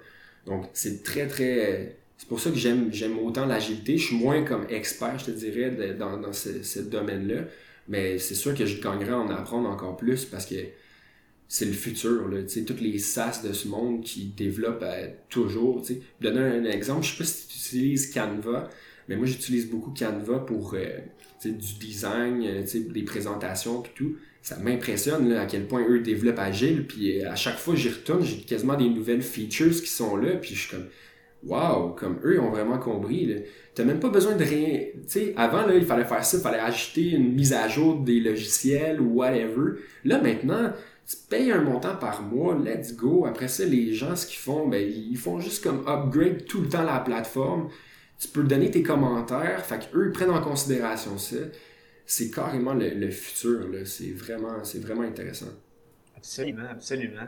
Donc, 0.48 0.66
c'est 0.74 1.04
très, 1.04 1.28
très 1.28 2.00
c'est 2.18 2.28
pour 2.28 2.40
ça 2.40 2.50
que 2.50 2.58
j'aime, 2.58 2.92
j'aime 2.92 3.20
autant 3.20 3.46
l'agilité. 3.46 4.00
Je 4.00 4.08
suis 4.08 4.18
moins 4.18 4.42
comme 4.42 4.66
expert, 4.70 5.20
je 5.20 5.26
te 5.26 5.32
dirais, 5.32 5.70
dans, 6.00 6.34
ce, 6.34 6.80
domaine-là. 6.80 7.42
Mais 7.90 8.18
c'est 8.18 8.34
sûr 8.34 8.56
que 8.56 8.66
je 8.66 8.82
gagnerais 8.82 9.14
en 9.14 9.30
apprendre 9.30 9.70
encore 9.70 9.98
plus 9.98 10.26
parce 10.26 10.48
que 10.48 10.56
c'est 11.48 11.66
le 11.66 11.74
futur. 11.74 12.28
Là, 12.28 12.40
toutes 12.66 12.82
les 12.82 12.98
SaaS 13.00 13.42
de 13.44 13.54
ce 13.54 13.68
monde 13.68 14.04
qui 14.04 14.26
développent 14.26 14.84
euh, 14.84 15.08
toujours. 15.30 15.82
T'sais. 15.82 16.02
Donner 16.22 16.40
un, 16.40 16.66
exemple, 16.66 17.06
je 17.06 17.12
sais 17.12 17.18
pas 17.18 17.24
si 17.24 17.48
tu 17.48 17.58
utilises 17.58 18.12
Canva, 18.12 18.70
mais 19.08 19.16
moi 19.16 19.26
j'utilise 19.26 19.70
beaucoup 19.70 19.94
Canva 19.98 20.40
pour 20.40 20.74
euh, 20.74 21.00
du 21.44 21.74
design, 21.80 22.44
euh, 22.44 22.64
des 22.90 23.04
présentations 23.04 23.84
et 23.84 23.90
tout. 23.96 24.16
Ça 24.42 24.58
m'impressionne 24.60 25.32
à 25.34 25.46
quel 25.46 25.68
point 25.68 25.84
eux 25.88 26.00
développent 26.00 26.40
agile. 26.40 26.86
Puis 26.88 27.24
à 27.24 27.36
chaque 27.36 27.58
fois 27.58 27.76
j'y 27.76 27.90
retourne, 27.90 28.24
j'ai 28.24 28.38
quasiment 28.38 28.76
des 28.76 28.90
nouvelles 28.90 29.24
features 29.24 29.82
qui 29.82 29.88
sont 29.88 30.18
là. 30.18 30.36
Puis 30.36 30.54
je 30.54 30.60
suis 30.68 30.70
comme 30.70 30.88
wow, 31.46 31.90
comme 31.90 32.20
eux, 32.24 32.36
ils 32.36 32.40
ont 32.40 32.50
vraiment 32.50 32.78
compris. 32.78 33.44
Tu 33.74 33.82
n'as 33.82 33.88
même 33.88 34.00
pas 34.00 34.10
besoin 34.10 34.36
de 34.36 34.44
rien. 34.44 34.80
Tu 34.94 35.02
sais, 35.08 35.34
avant, 35.38 35.66
là, 35.66 35.76
il 35.76 35.86
fallait 35.86 36.06
faire 36.06 36.24
ça, 36.24 36.38
il 36.38 36.44
fallait 36.44 36.60
ajouter 36.60 37.12
une 37.12 37.34
mise 37.34 37.54
à 37.54 37.68
jour 37.68 38.00
des 38.00 38.20
logiciels 38.20 39.00
ou 39.00 39.16
whatever. 39.16 39.80
Là, 40.04 40.22
maintenant, 40.22 40.74
tu 41.08 41.18
payes 41.30 41.52
un 41.52 41.62
montant 41.62 41.96
par 41.96 42.22
mois, 42.24 42.58
let's 42.58 42.96
go. 42.96 43.26
Après 43.26 43.48
ça, 43.48 43.66
les 43.66 43.94
gens, 43.94 44.16
ce 44.16 44.26
qu'ils 44.26 44.40
font, 44.40 44.68
ben, 44.68 44.82
ils 44.82 45.18
font 45.18 45.40
juste 45.40 45.64
comme 45.64 45.88
upgrade 45.88 46.46
tout 46.46 46.62
le 46.62 46.70
temps 46.70 46.84
la 46.84 47.00
plateforme. 47.00 47.70
Tu 48.18 48.28
peux 48.28 48.44
donner 48.44 48.72
tes 48.72 48.82
commentaires, 48.82 49.64
fait 49.66 49.90
qu'eux, 49.90 50.08
ils 50.08 50.12
prennent 50.12 50.32
en 50.32 50.42
considération 50.42 51.18
ça. 51.18 51.36
C'est 52.06 52.32
carrément 52.32 52.74
le, 52.74 52.90
le 52.90 53.12
futur. 53.12 53.68
C'est 53.86 54.12
vraiment, 54.12 54.62
vraiment 54.76 55.02
intéressant. 55.02 55.52
Absolument, 56.16 56.68
absolument. 56.72 57.28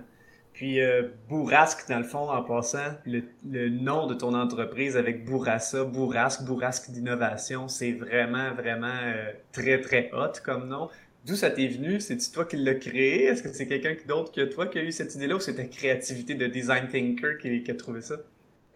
Puis 0.58 0.82
euh, 0.82 1.04
Bourrasque, 1.30 1.88
dans 1.88 2.00
le 2.00 2.04
fond, 2.04 2.32
en 2.32 2.42
passant, 2.42 2.98
le, 3.06 3.70
nom 3.70 4.08
de 4.08 4.16
ton 4.16 4.34
entreprise 4.34 4.98
avec 4.98 5.24
Bourrassa, 5.24 5.84
Bourrasque, 5.84 6.46
Bourrasque 6.46 6.90
d'innovation, 6.90 7.68
c'est 7.68 7.92
vraiment, 7.92 8.56
vraiment 8.56 8.88
euh, 8.88 9.34
très, 9.52 9.80
très 9.82 10.10
hot 10.14 10.34
comme 10.44 10.68
nom. 10.68 10.90
D'où 11.28 11.36
ça 11.36 11.50
t'est 11.50 11.68
venu? 11.68 12.00
C'est-tu 12.00 12.32
toi 12.32 12.46
qui 12.46 12.56
l'as 12.56 12.76
créé? 12.76 13.26
Est-ce 13.26 13.44
que 13.44 13.50
c'est 13.52 13.68
quelqu'un 13.68 13.98
d'autre 14.08 14.32
que 14.32 14.46
toi 14.46 14.66
qui 14.66 14.80
a 14.80 14.84
eu 14.84 14.94
cette 14.94 15.14
idée-là 15.14 15.36
ou 15.36 15.40
c'est 15.42 15.56
ta 15.56 15.66
créativité 15.66 16.36
de 16.36 16.48
design 16.48 16.88
thinker 16.88 17.38
qui, 17.38 17.70
a 17.70 17.76
trouvé 17.76 18.02
ça? 18.02 18.16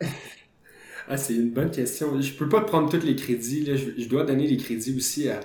ah, 1.07 1.15
c'est 1.15 1.35
une 1.35 1.51
bonne 1.51 1.71
question. 1.71 2.21
Je 2.21 2.33
peux 2.33 2.49
pas 2.49 2.59
prendre 2.59 2.89
tous 2.89 3.05
les 3.05 3.15
crédits. 3.15 3.65
Je, 3.97 4.05
dois 4.05 4.25
donner 4.25 4.47
les 4.47 4.57
crédits 4.57 4.93
aussi 4.97 5.29
à... 5.29 5.39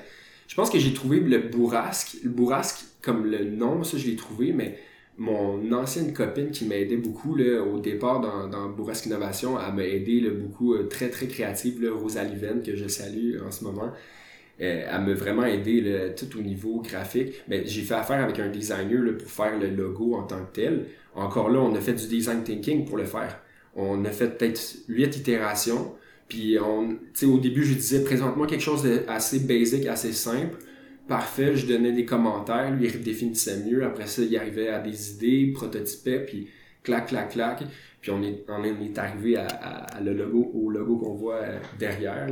Je 0.49 0.57
pense 0.57 0.69
que 0.69 0.81
j'ai 0.81 0.93
trouvé 0.93 1.21
le 1.21 1.39
Bourrasque. 1.39 2.17
Le 2.25 2.31
Bourrasque, 2.31 2.85
comme 3.03 3.25
le 3.25 3.45
nom, 3.45 3.85
ça, 3.85 3.99
je 3.99 4.07
l'ai 4.09 4.17
trouvé, 4.17 4.53
mais 4.53 4.77
mon 5.17 5.71
ancienne 5.71 6.13
copine 6.13 6.51
qui 6.51 6.65
m'a 6.65 6.75
aidé 6.75 6.97
beaucoup 6.97 7.39
au 7.39 7.79
départ 7.79 8.21
dans, 8.49 8.69
Bourrasque 8.71 9.07
Innovation, 9.07 9.57
elle 9.61 9.75
m'a 9.75 9.85
aidé 9.85 10.29
beaucoup, 10.31 10.75
euh, 10.75 10.89
très 10.89 11.09
très 11.09 11.29
créative, 11.29 11.81
là, 11.81 11.93
Rosalie 11.93 12.35
que 12.65 12.75
je 12.75 12.89
salue 12.89 13.41
en 13.47 13.53
ce 13.53 13.63
moment. 13.63 13.93
Euh, 14.61 14.89
elle 14.91 15.01
m'a 15.03 15.13
vraiment 15.13 15.45
aidé 15.45 15.81
là, 15.81 16.11
tout 16.11 16.39
au 16.39 16.43
niveau 16.43 16.81
graphique. 16.81 17.35
Mais 17.49 17.67
j'ai 17.67 17.83
fait 17.83 17.95
affaire 17.95 18.23
avec 18.23 18.39
un 18.39 18.49
designer 18.49 19.03
là, 19.03 19.13
pour 19.13 19.31
faire 19.31 19.59
le 19.59 19.69
logo 19.69 20.15
en 20.15 20.23
tant 20.23 20.45
que 20.45 20.55
tel. 20.55 20.87
Encore 21.15 21.51
là, 21.51 21.61
on 21.61 21.75
a 21.75 21.81
fait 21.81 21.95
du 21.95 22.07
design 22.07 22.43
thinking 22.43 22.85
pour 22.85 22.97
le 22.97 23.05
faire. 23.05 23.41
On 23.75 24.05
a 24.05 24.11
fait 24.11 24.39
peut-être 24.39 24.61
huit 24.89 25.17
itérations. 25.17 25.95
Puis 26.29 26.59
on, 26.59 26.97
au 27.27 27.39
début, 27.39 27.65
je 27.65 27.75
disais 27.75 28.03
présente-moi 28.03 28.47
quelque 28.47 28.63
chose 28.63 28.83
d'assez 28.83 29.41
basic, 29.41 29.87
assez 29.87 30.13
simple 30.13 30.57
parfait, 31.09 31.57
je 31.57 31.67
donnais 31.67 31.93
des 31.93 32.05
commentaires, 32.05 32.71
lui 32.73 32.87
il 32.87 32.93
redéfinissait 32.93 33.65
mieux, 33.65 33.85
après 33.85 34.07
ça 34.07 34.23
il 34.23 34.37
arrivait 34.37 34.69
à 34.69 34.81
des 34.81 35.13
idées, 35.13 35.53
prototypait, 35.53 36.25
puis 36.25 36.49
clac, 36.83 37.07
clac, 37.07 37.31
clac, 37.31 37.63
puis 38.01 38.11
on 38.11 38.23
est, 38.23 38.45
on 38.49 38.65
est 38.65 38.99
arrivé 38.99 39.37
à, 39.37 40.01
le 40.03 40.13
logo, 40.13 40.51
au 40.55 40.71
logo 40.71 40.97
qu'on 40.97 41.15
voit 41.15 41.37
euh, 41.37 41.59
derrière, 41.79 42.29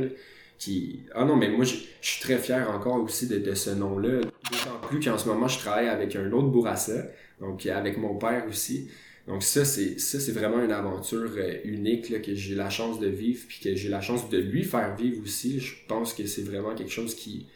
Ah 1.13 1.25
non, 1.25 1.35
mais 1.35 1.49
moi 1.49 1.65
je, 1.65 1.75
suis 2.01 2.21
très 2.21 2.37
fier 2.37 2.69
encore 2.69 3.01
aussi 3.03 3.27
de, 3.27 3.53
ce 3.53 3.69
nom-là, 3.71 4.21
d'autant 4.21 4.87
plus 4.87 4.99
qu'en 4.99 5.17
ce 5.17 5.27
moment 5.27 5.47
je 5.47 5.59
travaille 5.59 5.87
avec 5.87 6.15
un 6.15 6.31
autre 6.31 6.47
Bourassa, 6.47 7.07
donc 7.39 7.65
avec 7.65 7.97
mon 7.97 8.15
père 8.15 8.45
aussi, 8.49 8.89
donc 9.27 9.41
ça, 9.41 9.65
c'est 9.65 9.99
ça, 9.99 10.19
c'est 10.19 10.31
vraiment 10.31 10.61
une 10.61 10.71
aventure 10.71 11.31
euh, 11.37 11.57
unique 11.63 12.21
que 12.21 12.35
j'ai 12.35 12.53
la 12.53 12.69
chance 12.69 12.99
de 12.99 13.07
vivre, 13.07 13.43
puis 13.47 13.59
que 13.59 13.75
j'ai 13.75 13.89
la 13.89 14.01
chance 14.01 14.29
de 14.29 14.37
lui 14.37 14.63
faire 14.63 14.95
vivre 14.95 15.23
aussi. 15.23 15.59
Je 15.59 15.73
pense 15.87 16.13
que 16.13 16.27
c'est 16.27 16.43
vraiment 16.43 16.75
quelque 16.75 16.91
chose 16.91 17.15
qui, 17.15 17.47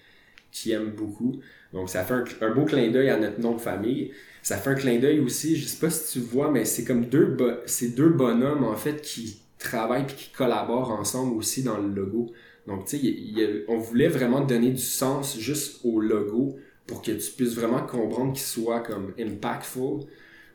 qui 0.51 0.71
aime 0.71 0.91
beaucoup. 0.91 1.39
Donc, 1.73 1.89
ça 1.89 2.03
fait 2.03 2.15
un, 2.41 2.53
beau 2.55 2.65
clin 2.65 2.89
d'œil 2.89 3.09
à 3.09 3.19
notre 3.19 3.39
nom 3.39 3.53
de 3.53 3.61
famille. 3.61 4.11
Ça 4.41 4.57
fait 4.57 4.71
un 4.71 4.75
clin 4.75 4.97
d'œil 4.97 5.19
aussi, 5.19 5.57
je 5.57 5.67
sais 5.67 5.79
pas 5.79 5.91
si 5.91 6.13
tu 6.13 6.25
vois, 6.25 6.49
mais 6.49 6.65
c'est 6.65 6.85
comme 6.85 7.05
deux, 7.05 7.37
c'est 7.67 7.89
deux 7.89 8.09
bonhommes, 8.09 8.63
en 8.63 8.75
fait, 8.75 9.01
qui 9.01 9.41
travaillent 9.59 10.07
puis 10.07 10.15
qui 10.15 10.31
collaborent 10.31 10.91
ensemble 10.91 11.37
aussi 11.37 11.61
dans 11.61 11.77
le 11.77 11.89
logo. 11.89 12.31
Donc, 12.67 12.85
tu 12.85 12.99
sais, 12.99 13.65
on 13.67 13.77
voulait 13.77 14.07
vraiment 14.07 14.41
donner 14.41 14.71
du 14.71 14.81
sens 14.81 15.39
juste 15.39 15.81
au 15.83 15.99
logo 15.99 16.57
pour 16.85 17.01
que 17.01 17.11
tu 17.11 17.31
puisses 17.31 17.55
vraiment 17.55 17.81
comprendre 17.85 18.33
qu'il 18.33 18.43
soit 18.43 18.81
comme 18.81 19.13
impactful. 19.19 20.01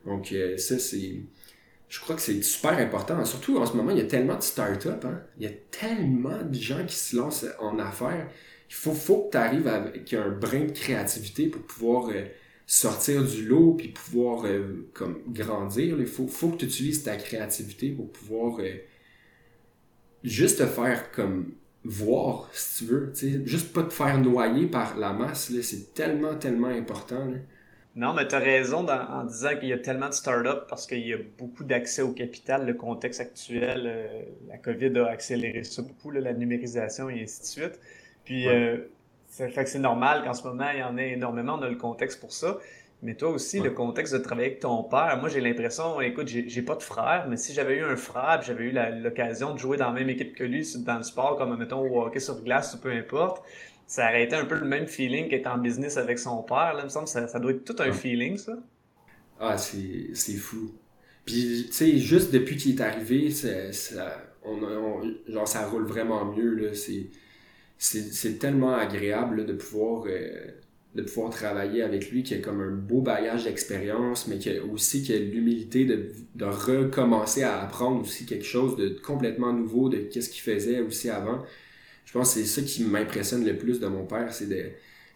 Donc, 0.05 0.33
euh, 0.33 0.57
ça, 0.57 0.79
c'est 0.79 1.21
je 1.88 2.01
crois 2.01 2.17
que 2.17 2.23
c'est 2.23 2.43
super 2.43 2.73
important. 2.79 3.25
Surtout 3.25 3.59
en 3.59 3.67
ce 3.67 3.77
moment, 3.77 3.93
il 3.93 3.99
y 3.99 4.01
a 4.01 4.07
tellement 4.07 4.37
de 4.37 4.43
start-up. 4.43 5.05
Hein? 5.05 5.23
Il 5.38 5.45
y 5.45 5.47
a 5.47 5.53
tellement 5.71 6.43
de 6.43 6.55
gens 6.55 6.85
qui 6.85 6.97
se 6.97 7.14
lancent 7.14 7.47
en 7.61 7.79
affaires. 7.79 8.27
Il 8.69 8.75
faut, 8.75 8.93
faut 8.93 9.25
que 9.25 9.33
tu 9.33 9.37
arrives 9.37 9.69
avec 9.69 10.12
un 10.12 10.31
brin 10.31 10.64
de 10.64 10.73
créativité 10.73 11.47
pour 11.47 11.62
pouvoir 11.62 12.09
euh, 12.09 12.25
sortir 12.67 13.23
du 13.23 13.47
lot 13.47 13.75
puis 13.75 13.88
pouvoir 13.88 14.45
euh, 14.45 14.88
comme 14.93 15.21
grandir. 15.29 15.97
Il 16.01 16.07
faut, 16.07 16.27
faut 16.27 16.49
que 16.49 16.57
tu 16.57 16.64
utilises 16.64 17.05
ta 17.05 17.17
créativité 17.17 17.90
pour 17.90 18.11
pouvoir 18.11 18.59
juste 20.25 20.59
te 20.59 20.67
faire 20.67 21.12
comme 21.12 21.53
voir, 21.85 22.49
si 22.53 22.85
tu 22.85 22.90
veux. 22.90 23.12
Juste 23.44 23.73
pas 23.73 23.83
te 23.83 23.92
faire 23.92 24.18
noyer 24.18 24.66
par 24.66 24.97
la 24.97 25.12
masse. 25.12 25.53
C'est 25.62 25.94
tellement, 25.94 26.35
tellement 26.35 26.68
important. 26.68 27.29
Non, 27.97 28.12
mais 28.12 28.27
tu 28.27 28.35
as 28.35 28.40
raison 28.40 28.87
en 28.88 29.25
disant 29.25 29.57
qu'il 29.59 29.68
y 29.68 29.73
a 29.73 29.79
tellement 29.79 30.09
de 30.09 30.14
startups 30.14 30.66
parce 30.68 30.87
qu'il 30.87 31.07
y 31.07 31.12
a 31.12 31.18
beaucoup 31.38 31.62
d'accès 31.62 32.03
au 32.03 32.12
capital. 32.12 32.66
Le 32.66 32.75
contexte 32.75 33.20
actuel, 33.20 33.83
euh, 33.87 34.23
la 34.49 34.59
COVID 34.59 34.99
a 34.99 35.07
accéléré 35.07 35.62
ça 35.62 35.83
beaucoup, 35.83 36.11
la 36.11 36.33
numérisation 36.33 37.09
et 37.09 37.23
ainsi 37.23 37.40
de 37.42 37.47
suite. 37.47 37.81
Puis, 38.25 38.49
euh, 38.49 38.79
ça 39.29 39.49
fait 39.49 39.64
que 39.64 39.70
c'est 39.70 39.79
normal 39.79 40.25
qu'en 40.25 40.35
ce 40.35 40.42
moment, 40.42 40.70
il 40.73 40.81
y 40.81 40.83
en 40.83 40.97
ait 40.97 41.12
énormément. 41.12 41.57
On 41.59 41.62
a 41.62 41.68
le 41.68 41.77
contexte 41.77 42.20
pour 42.20 42.33
ça. 42.33 42.59
Mais 43.05 43.14
toi 43.14 43.29
aussi, 43.29 43.61
le 43.61 43.71
contexte 43.71 44.14
de 44.14 44.19
travailler 44.19 44.49
avec 44.49 44.61
ton 44.61 44.83
père, 44.83 45.19
moi 45.21 45.29
j'ai 45.29 45.43
l'impression, 45.43 46.01
écoute, 46.01 46.27
j'ai 46.27 46.62
pas 46.62 46.75
de 46.75 46.83
frère, 46.83 47.27
mais 47.29 47.37
si 47.37 47.53
j'avais 47.53 47.77
eu 47.77 47.85
un 47.85 47.97
frère, 47.97 48.40
j'avais 48.40 48.64
eu 48.64 48.75
l'occasion 49.03 49.53
de 49.53 49.59
jouer 49.59 49.77
dans 49.77 49.88
la 49.88 49.93
même 49.93 50.09
équipe 50.09 50.35
que 50.35 50.43
lui, 50.43 50.67
dans 50.79 50.97
le 50.97 51.03
sport, 51.03 51.37
comme 51.37 51.55
mettons 51.59 51.81
au 51.81 52.03
hockey 52.03 52.19
sur 52.19 52.43
glace 52.43 52.75
ou 52.75 52.79
peu 52.79 52.90
importe, 52.90 53.45
ça 53.87 54.09
aurait 54.09 54.25
été 54.25 54.35
un 54.35 54.47
peu 54.47 54.55
le 54.55 54.64
même 54.64 54.87
feeling 54.87 55.29
qu'être 55.29 55.47
en 55.49 55.59
business 55.59 55.99
avec 55.99 56.19
son 56.19 56.43
père. 56.43 56.73
Là, 56.73 56.79
il 56.81 56.85
me 56.85 56.88
semble 56.88 57.05
que 57.05 57.11
ça, 57.11 57.29
ça 57.29 57.38
doit 57.38 57.51
être 57.51 57.64
tout 57.64 57.77
un 57.79 57.93
feeling, 57.93 58.38
ça. 58.38 58.55
Ah, 59.38 59.59
c'est 59.59 60.14
fou. 60.38 60.73
Puis, 61.27 61.67
tu 61.67 61.73
sais, 61.75 61.99
juste 61.99 62.33
depuis 62.33 62.57
qu'il 62.57 62.75
est 62.75 62.81
arrivé, 62.81 63.31
ça, 63.31 64.17
on, 64.43 65.03
genre, 65.29 65.47
ça 65.47 65.67
roule 65.67 65.85
vraiment 65.85 66.25
mieux. 66.25 66.73
C'est 67.77 68.38
tellement 68.38 68.75
agréable 68.75 69.45
de 69.45 69.53
pouvoir. 69.53 70.05
Euh, 70.07 70.53
de 70.95 71.03
pouvoir 71.03 71.31
travailler 71.31 71.83
avec 71.83 72.11
lui, 72.11 72.23
qui 72.23 72.35
a 72.35 72.39
comme 72.39 72.61
un 72.61 72.71
beau 72.71 73.01
bagage 73.01 73.45
d'expérience, 73.45 74.29
mais 74.29 74.39
qui 74.39 74.51
a 74.51 74.65
aussi 74.65 75.03
qui 75.03 75.13
a 75.13 75.19
l'humilité 75.19 75.85
de, 75.85 76.45
recommencer 76.45 77.43
à 77.43 77.63
apprendre 77.63 78.01
aussi 78.01 78.27
quelque 78.27 78.45
chose 78.45 78.77
de 78.77 78.89
complètement 79.03 79.53
nouveau 79.53 79.89
de 79.89 79.99
qu'est-ce 79.99 80.31
qu'il 80.31 80.43
faisait 80.43 80.81
aussi 80.81 81.11
avant. 81.11 81.43
Je 82.05 82.13
pense 82.13 82.35
que 82.35 82.41
c'est 82.41 82.47
ça 82.47 82.63
qui 82.63 82.85
m'impressionne 82.85 83.45
le 83.45 83.57
plus 83.57 83.81
de 83.81 83.87
mon 83.89 84.05
père, 84.05 84.33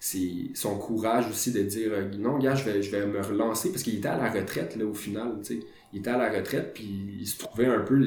c'est 0.01 0.51
son 0.55 0.79
courage 0.79 1.29
aussi 1.29 1.53
de 1.53 1.63
dire 1.63 1.91
euh, 1.93 2.09
non 2.17 2.39
gars 2.39 2.55
je 2.55 2.65
vais, 2.65 2.83
je 2.83 2.91
vais 2.93 3.05
me 3.05 3.21
relancer 3.21 3.71
parce 3.73 3.83
qu'il 3.83 3.97
était 3.97 4.07
à 4.07 4.17
la 4.17 4.31
retraite 4.31 4.77
là 4.77 4.85
au 4.85 4.95
final 4.95 5.41
il 5.93 5.99
était 5.99 6.11
à 6.11 6.17
la 6.17 6.31
retraite 6.31 6.71
puis 6.73 7.17
il 7.19 7.27
se 7.27 7.37
trouvait 7.37 7.67
un 7.67 7.81
peu 7.81 8.01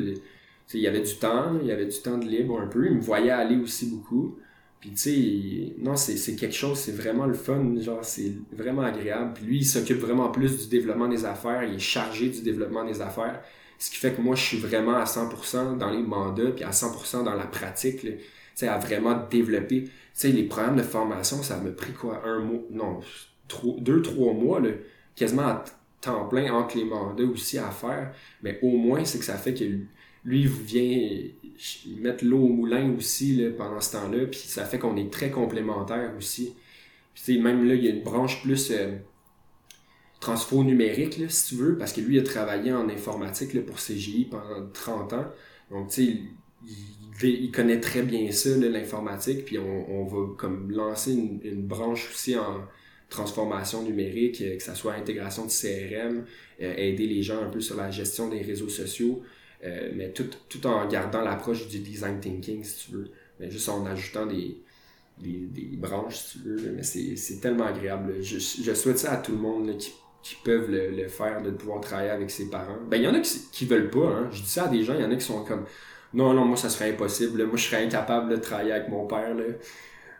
il 0.73 0.79
y 0.79 0.87
avait 0.87 1.01
du 1.01 1.15
temps 1.15 1.59
il 1.61 1.67
y 1.67 1.71
avait 1.71 1.85
du 1.85 1.97
temps 1.97 2.17
de 2.17 2.25
libre 2.25 2.59
un 2.59 2.67
peu. 2.67 2.85
Il 2.85 2.95
me 2.95 3.01
voyait 3.01 3.31
aller 3.31 3.57
aussi 3.57 3.87
beaucoup 3.87 4.37
puis 4.81 4.89
tu 4.91 4.97
sais 4.97 5.73
non 5.77 5.95
c'est 5.95 6.35
quelque 6.35 6.55
chose 6.55 6.77
c'est 6.77 6.91
vraiment 6.91 7.25
le 7.25 7.33
fun 7.33 7.73
genre 7.79 8.03
c'est 8.03 8.33
vraiment 8.51 8.81
agréable 8.81 9.33
puis 9.35 9.45
lui 9.45 9.57
il 9.59 9.65
s'occupe 9.65 9.99
vraiment 9.99 10.29
plus 10.29 10.57
du 10.57 10.67
développement 10.67 11.07
des 11.07 11.23
affaires 11.23 11.63
il 11.63 11.75
est 11.75 11.79
chargé 11.79 12.29
du 12.29 12.41
développement 12.41 12.83
des 12.83 12.99
affaires 13.01 13.41
ce 13.77 13.89
qui 13.89 13.97
fait 13.97 14.11
que 14.11 14.21
moi 14.21 14.35
je 14.35 14.43
suis 14.43 14.57
vraiment 14.57 14.95
à 14.95 15.05
100% 15.05 15.77
dans 15.77 15.89
les 15.89 16.01
mandats 16.01 16.51
puis 16.51 16.63
à 16.63 16.71
100% 16.71 17.23
dans 17.23 17.35
la 17.35 17.45
pratique 17.45 18.03
là 18.03 18.11
à 18.67 18.77
vraiment 18.77 19.27
développer. 19.29 19.83
Tu 19.83 19.91
sais, 20.13 20.29
les 20.29 20.43
programmes 20.43 20.77
de 20.77 20.83
formation, 20.83 21.41
ça 21.43 21.57
m'a 21.57 21.71
pris 21.71 21.93
quoi, 21.93 22.21
un 22.25 22.39
mois, 22.39 22.61
non, 22.71 22.99
deux, 23.79 24.01
trois 24.01 24.33
mois, 24.33 24.59
là, 24.59 24.69
quasiment 25.15 25.47
à 25.47 25.65
temps 25.99 26.27
plein 26.27 26.53
entre 26.53 26.77
les 26.77 26.85
mandats 26.85 27.23
aussi 27.23 27.57
à 27.57 27.69
faire. 27.69 28.13
Mais 28.41 28.59
au 28.61 28.75
moins, 28.77 29.05
c'est 29.05 29.19
que 29.19 29.25
ça 29.25 29.35
fait 29.35 29.53
que 29.53 29.63
lui, 30.23 30.41
il 30.41 30.47
vient 30.47 31.31
mettre 31.99 32.25
l'eau 32.25 32.39
au 32.39 32.49
moulin 32.49 32.93
aussi 32.97 33.35
là, 33.35 33.49
pendant 33.55 33.79
ce 33.79 33.93
temps-là, 33.93 34.25
puis 34.25 34.39
ça 34.39 34.65
fait 34.65 34.79
qu'on 34.79 34.97
est 34.97 35.11
très 35.11 35.31
complémentaires 35.31 36.13
aussi. 36.17 36.53
Même 37.27 37.67
là, 37.67 37.75
il 37.75 37.85
y 37.85 37.87
a 37.87 37.91
une 37.91 38.03
branche 38.03 38.41
plus 38.41 38.71
euh, 38.71 38.95
transfo 40.19 40.63
numérique, 40.63 41.17
là, 41.17 41.29
si 41.29 41.49
tu 41.49 41.61
veux, 41.61 41.77
parce 41.77 41.93
que 41.93 42.01
lui, 42.01 42.15
il 42.15 42.19
a 42.19 42.23
travaillé 42.23 42.71
en 42.73 42.89
informatique 42.89 43.53
là, 43.53 43.61
pour 43.61 43.77
CGI 43.77 44.27
pendant 44.29 44.67
30 44.73 45.13
ans. 45.13 45.25
Donc, 45.69 45.89
tu 45.89 46.05
sais, 46.05 46.17
il, 47.23 47.51
connaît 47.51 47.79
très 47.79 48.03
bien 48.03 48.31
ça, 48.31 48.49
l'informatique, 48.57 49.45
puis 49.45 49.57
on, 49.59 50.05
va 50.05 50.33
comme 50.37 50.71
lancer 50.71 51.13
une, 51.13 51.67
branche 51.67 52.09
aussi 52.11 52.35
en 52.35 52.61
transformation 53.09 53.83
numérique, 53.83 54.41
euh, 54.41 54.55
que 54.55 54.63
ça 54.63 54.73
soit 54.73 54.93
intégration 54.93 55.45
de 55.45 55.51
CRM, 55.51 56.23
euh, 56.61 56.73
aider 56.77 57.07
les 57.07 57.21
gens 57.21 57.43
un 57.43 57.49
peu 57.49 57.59
sur 57.59 57.75
la 57.75 57.91
gestion 57.91 58.29
des 58.29 58.41
réseaux 58.41 58.69
sociaux, 58.69 59.21
euh, 59.63 59.91
mais 59.95 60.11
tout, 60.11 60.29
tout 60.49 60.65
en 60.67 60.87
gardant 60.87 61.21
l'approche 61.21 61.67
du 61.67 61.79
design 61.79 62.19
thinking, 62.19 62.63
si 62.63 62.85
tu 62.85 62.95
veux, 62.95 63.11
mais 63.39 63.49
juste 63.49 63.69
en 63.69 63.85
ajoutant 63.85 64.25
des, 64.25 64.57
des, 65.17 65.77
branches, 65.77 66.17
si 66.17 66.39
tu 66.39 66.47
veux, 66.47 66.71
mais 66.71 66.83
c'est 66.83 67.39
tellement 67.41 67.65
agréable. 67.65 68.21
Je, 68.21 68.73
souhaite 68.73 68.99
ça 68.99 69.13
à 69.13 69.17
tout 69.17 69.33
le 69.33 69.37
monde 69.37 69.77
qui, 69.77 69.93
qui 70.23 70.35
peuvent 70.43 70.69
le, 70.69 71.07
faire, 71.07 71.41
de 71.41 71.51
pouvoir 71.51 71.81
travailler 71.81 72.09
avec 72.09 72.31
ses 72.31 72.49
parents. 72.49 72.77
Ben, 72.89 72.97
il 72.97 73.03
y 73.03 73.07
en 73.07 73.13
a 73.13 73.19
qui, 73.19 73.39
qui 73.51 73.65
veulent 73.65 73.89
pas, 73.89 74.07
hein. 74.07 74.29
je 74.31 74.41
dis 74.41 74.49
ça 74.49 74.65
à 74.65 74.67
des 74.67 74.83
gens, 74.83 74.95
il 74.95 75.01
y 75.01 75.05
en 75.05 75.11
a 75.11 75.15
qui 75.15 75.25
sont 75.25 75.43
comme 75.43 75.65
non, 76.13 76.33
non, 76.33 76.45
moi, 76.45 76.57
ça 76.57 76.69
serait 76.69 76.91
impossible. 76.91 77.45
Moi, 77.45 77.57
je 77.57 77.63
serais 77.63 77.85
incapable 77.85 78.29
de 78.31 78.35
travailler 78.35 78.73
avec 78.73 78.89
mon 78.89 79.07
père. 79.07 79.33
Là. 79.33 79.43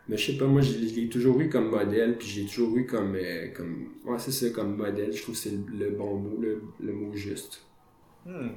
Mais 0.08 0.16
je 0.16 0.32
sais 0.32 0.38
pas, 0.38 0.46
moi, 0.46 0.62
je 0.62 0.78
l'ai 0.78 1.08
toujours 1.08 1.38
eu 1.40 1.48
comme 1.48 1.68
modèle, 1.68 2.16
puis 2.16 2.26
j'ai 2.26 2.46
toujours 2.46 2.76
eu 2.76 2.86
comme, 2.86 3.14
euh, 3.14 3.48
comme 3.54 3.88
ouais, 4.04 4.18
c'est 4.18 4.32
ça, 4.32 4.50
comme 4.50 4.76
modèle. 4.76 5.12
Je 5.12 5.22
trouve 5.22 5.34
que 5.34 5.40
c'est 5.40 5.52
le, 5.52 5.90
bon 5.90 6.16
mot, 6.16 6.40
le, 6.40 6.92
mot 6.92 7.14
juste. 7.14 7.62
Hmm. 8.24 8.48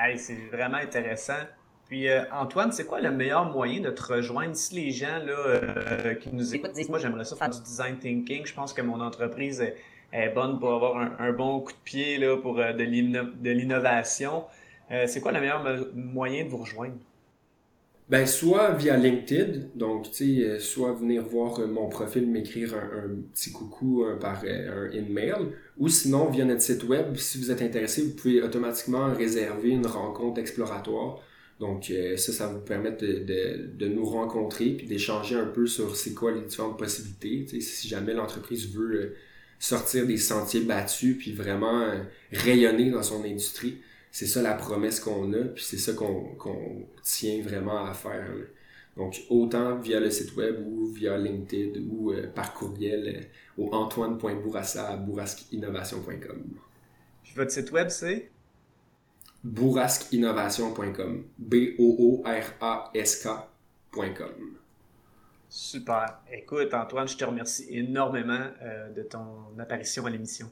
Hey, 0.00 0.16
c'est 0.16 0.36
vraiment 0.52 0.76
intéressant. 0.76 1.40
Puis, 1.86 2.08
euh, 2.08 2.22
Antoine, 2.30 2.70
c'est 2.70 2.86
quoi 2.86 3.00
le 3.00 3.10
meilleur 3.10 3.46
moyen 3.50 3.80
de 3.80 3.90
te 3.90 4.12
rejoindre? 4.12 4.54
Si 4.54 4.76
les 4.76 4.92
gens 4.92 5.18
là, 5.24 5.32
euh, 5.32 6.14
qui 6.14 6.32
nous 6.32 6.54
écoutent 6.54 6.72
disent 6.72 6.88
Moi, 6.88 7.00
j'aimerais 7.00 7.24
ça 7.24 7.34
faire 7.34 7.50
du 7.50 7.60
design 7.60 7.98
thinking. 7.98 8.46
Je 8.46 8.54
pense 8.54 8.72
que 8.72 8.82
mon 8.82 9.00
entreprise 9.00 9.60
est, 10.12 10.28
bonne 10.28 10.60
pour 10.60 10.72
avoir 10.72 10.98
un, 10.98 11.16
un, 11.18 11.32
bon 11.32 11.60
coup 11.60 11.72
de 11.72 11.78
pied 11.84 12.18
là, 12.18 12.36
pour 12.36 12.56
de 12.56 13.50
l'innovation. 13.50 14.44
Euh, 14.92 15.06
c'est 15.08 15.20
quoi 15.20 15.32
le 15.32 15.40
meilleur 15.40 15.64
moyen 15.94 16.44
de 16.44 16.48
vous 16.48 16.58
rejoindre? 16.58 16.94
Ben, 18.08 18.26
soit 18.26 18.72
via 18.72 18.96
LinkedIn, 18.96 19.66
donc, 19.74 20.10
tu 20.10 20.38
sais, 20.38 20.44
euh, 20.44 20.58
soit 20.58 20.94
venir 20.94 21.24
voir 21.24 21.60
euh, 21.60 21.66
mon 21.66 21.90
profil, 21.90 22.26
m'écrire 22.26 22.74
un, 22.74 23.08
petit 23.34 23.52
coucou 23.52 24.02
par 24.18 24.44
un 24.44 24.90
email, 24.92 25.34
ou 25.76 25.88
sinon 25.88 26.30
via 26.30 26.46
notre 26.46 26.62
site 26.62 26.84
web, 26.84 27.16
si 27.16 27.36
vous 27.36 27.50
êtes 27.50 27.60
intéressé, 27.60 28.02
vous 28.02 28.14
pouvez 28.14 28.42
automatiquement 28.42 29.12
réserver 29.12 29.70
une 29.70 29.86
rencontre 29.86 30.40
exploratoire. 30.40 31.20
Donc, 31.60 31.92
ça, 32.16 32.32
ça 32.32 32.46
vous 32.46 32.60
permettre 32.60 33.04
de, 33.04 33.68
de, 33.76 33.88
nous 33.88 34.04
rencontrer 34.04 34.70
puis 34.70 34.86
d'échanger 34.86 35.34
un 35.34 35.46
peu 35.46 35.66
sur 35.66 35.96
c'est 35.96 36.14
quoi 36.14 36.32
les 36.32 36.42
différentes 36.42 36.78
possibilités. 36.78 37.44
Tu 37.48 37.60
si 37.60 37.88
jamais 37.88 38.14
l'entreprise 38.14 38.72
veut 38.72 39.16
sortir 39.58 40.06
des 40.06 40.18
sentiers 40.18 40.60
battus 40.60 41.18
puis 41.18 41.32
vraiment 41.32 41.84
rayonner 42.32 42.90
dans 42.90 43.02
son 43.02 43.24
industrie, 43.24 43.78
c'est 44.10 44.26
ça 44.26 44.42
la 44.42 44.54
promesse 44.54 45.00
qu'on 45.00 45.32
a, 45.32 45.44
puis 45.44 45.64
c'est 45.64 45.78
ça 45.78 45.92
qu'on 45.92 46.86
tient 47.02 47.42
vraiment 47.42 47.84
à 47.84 47.94
faire. 47.94 48.28
Donc, 48.96 49.20
autant 49.30 49.76
via 49.76 50.00
le 50.00 50.10
site 50.10 50.34
web 50.36 50.56
ou 50.66 50.86
via 50.86 51.16
LinkedIn 51.16 51.80
ou 51.88 52.10
euh, 52.12 52.26
par 52.26 52.52
courriel 52.52 53.06
euh, 53.06 53.20
au 53.62 53.72
antoine.bourassa 53.72 54.88
à 54.88 54.96
bourrasqueinnovation.com. 54.96 56.42
Puis 57.22 57.32
votre 57.36 57.52
site 57.52 57.70
web, 57.70 57.90
c'est? 57.90 58.28
bourrasqueinnovation.com. 59.44 61.24
B-O-O-R-A-S-K.com. 61.38 62.28
Super. 65.48 66.20
Écoute, 66.32 66.74
Antoine, 66.74 67.06
je 67.06 67.16
te 67.16 67.24
remercie 67.24 67.68
énormément 67.70 68.48
euh, 68.62 68.90
de 68.92 69.02
ton 69.02 69.56
apparition 69.58 70.04
à 70.06 70.10
l'émission. 70.10 70.50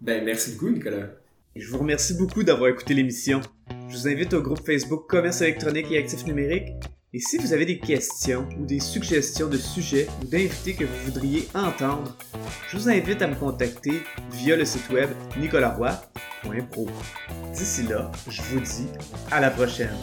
Ben, 0.00 0.22
merci 0.24 0.52
beaucoup, 0.52 0.70
Nicolas. 0.70 1.08
Je 1.54 1.68
vous 1.70 1.78
remercie 1.78 2.14
beaucoup 2.14 2.42
d'avoir 2.42 2.70
écouté 2.70 2.94
l'émission. 2.94 3.42
Je 3.90 3.96
vous 3.96 4.08
invite 4.08 4.32
au 4.32 4.40
groupe 4.40 4.64
Facebook 4.64 5.06
Commerce 5.06 5.42
électronique 5.42 5.86
et 5.90 5.98
actifs 5.98 6.24
numériques. 6.24 6.72
Et 7.12 7.18
si 7.18 7.36
vous 7.36 7.52
avez 7.52 7.66
des 7.66 7.78
questions 7.78 8.48
ou 8.58 8.64
des 8.64 8.80
suggestions 8.80 9.48
de 9.48 9.58
sujets 9.58 10.06
ou 10.22 10.26
d'invités 10.26 10.72
que 10.72 10.84
vous 10.84 11.04
voudriez 11.04 11.46
entendre, 11.54 12.16
je 12.70 12.78
vous 12.78 12.88
invite 12.88 13.20
à 13.20 13.26
me 13.26 13.34
contacter 13.34 14.00
via 14.30 14.56
le 14.56 14.64
site 14.64 14.88
web 14.88 15.10
nicolaroy.pro. 15.38 16.88
D'ici 17.52 17.82
là, 17.82 18.10
je 18.30 18.40
vous 18.40 18.60
dis 18.60 18.86
à 19.30 19.38
la 19.38 19.50
prochaine. 19.50 19.94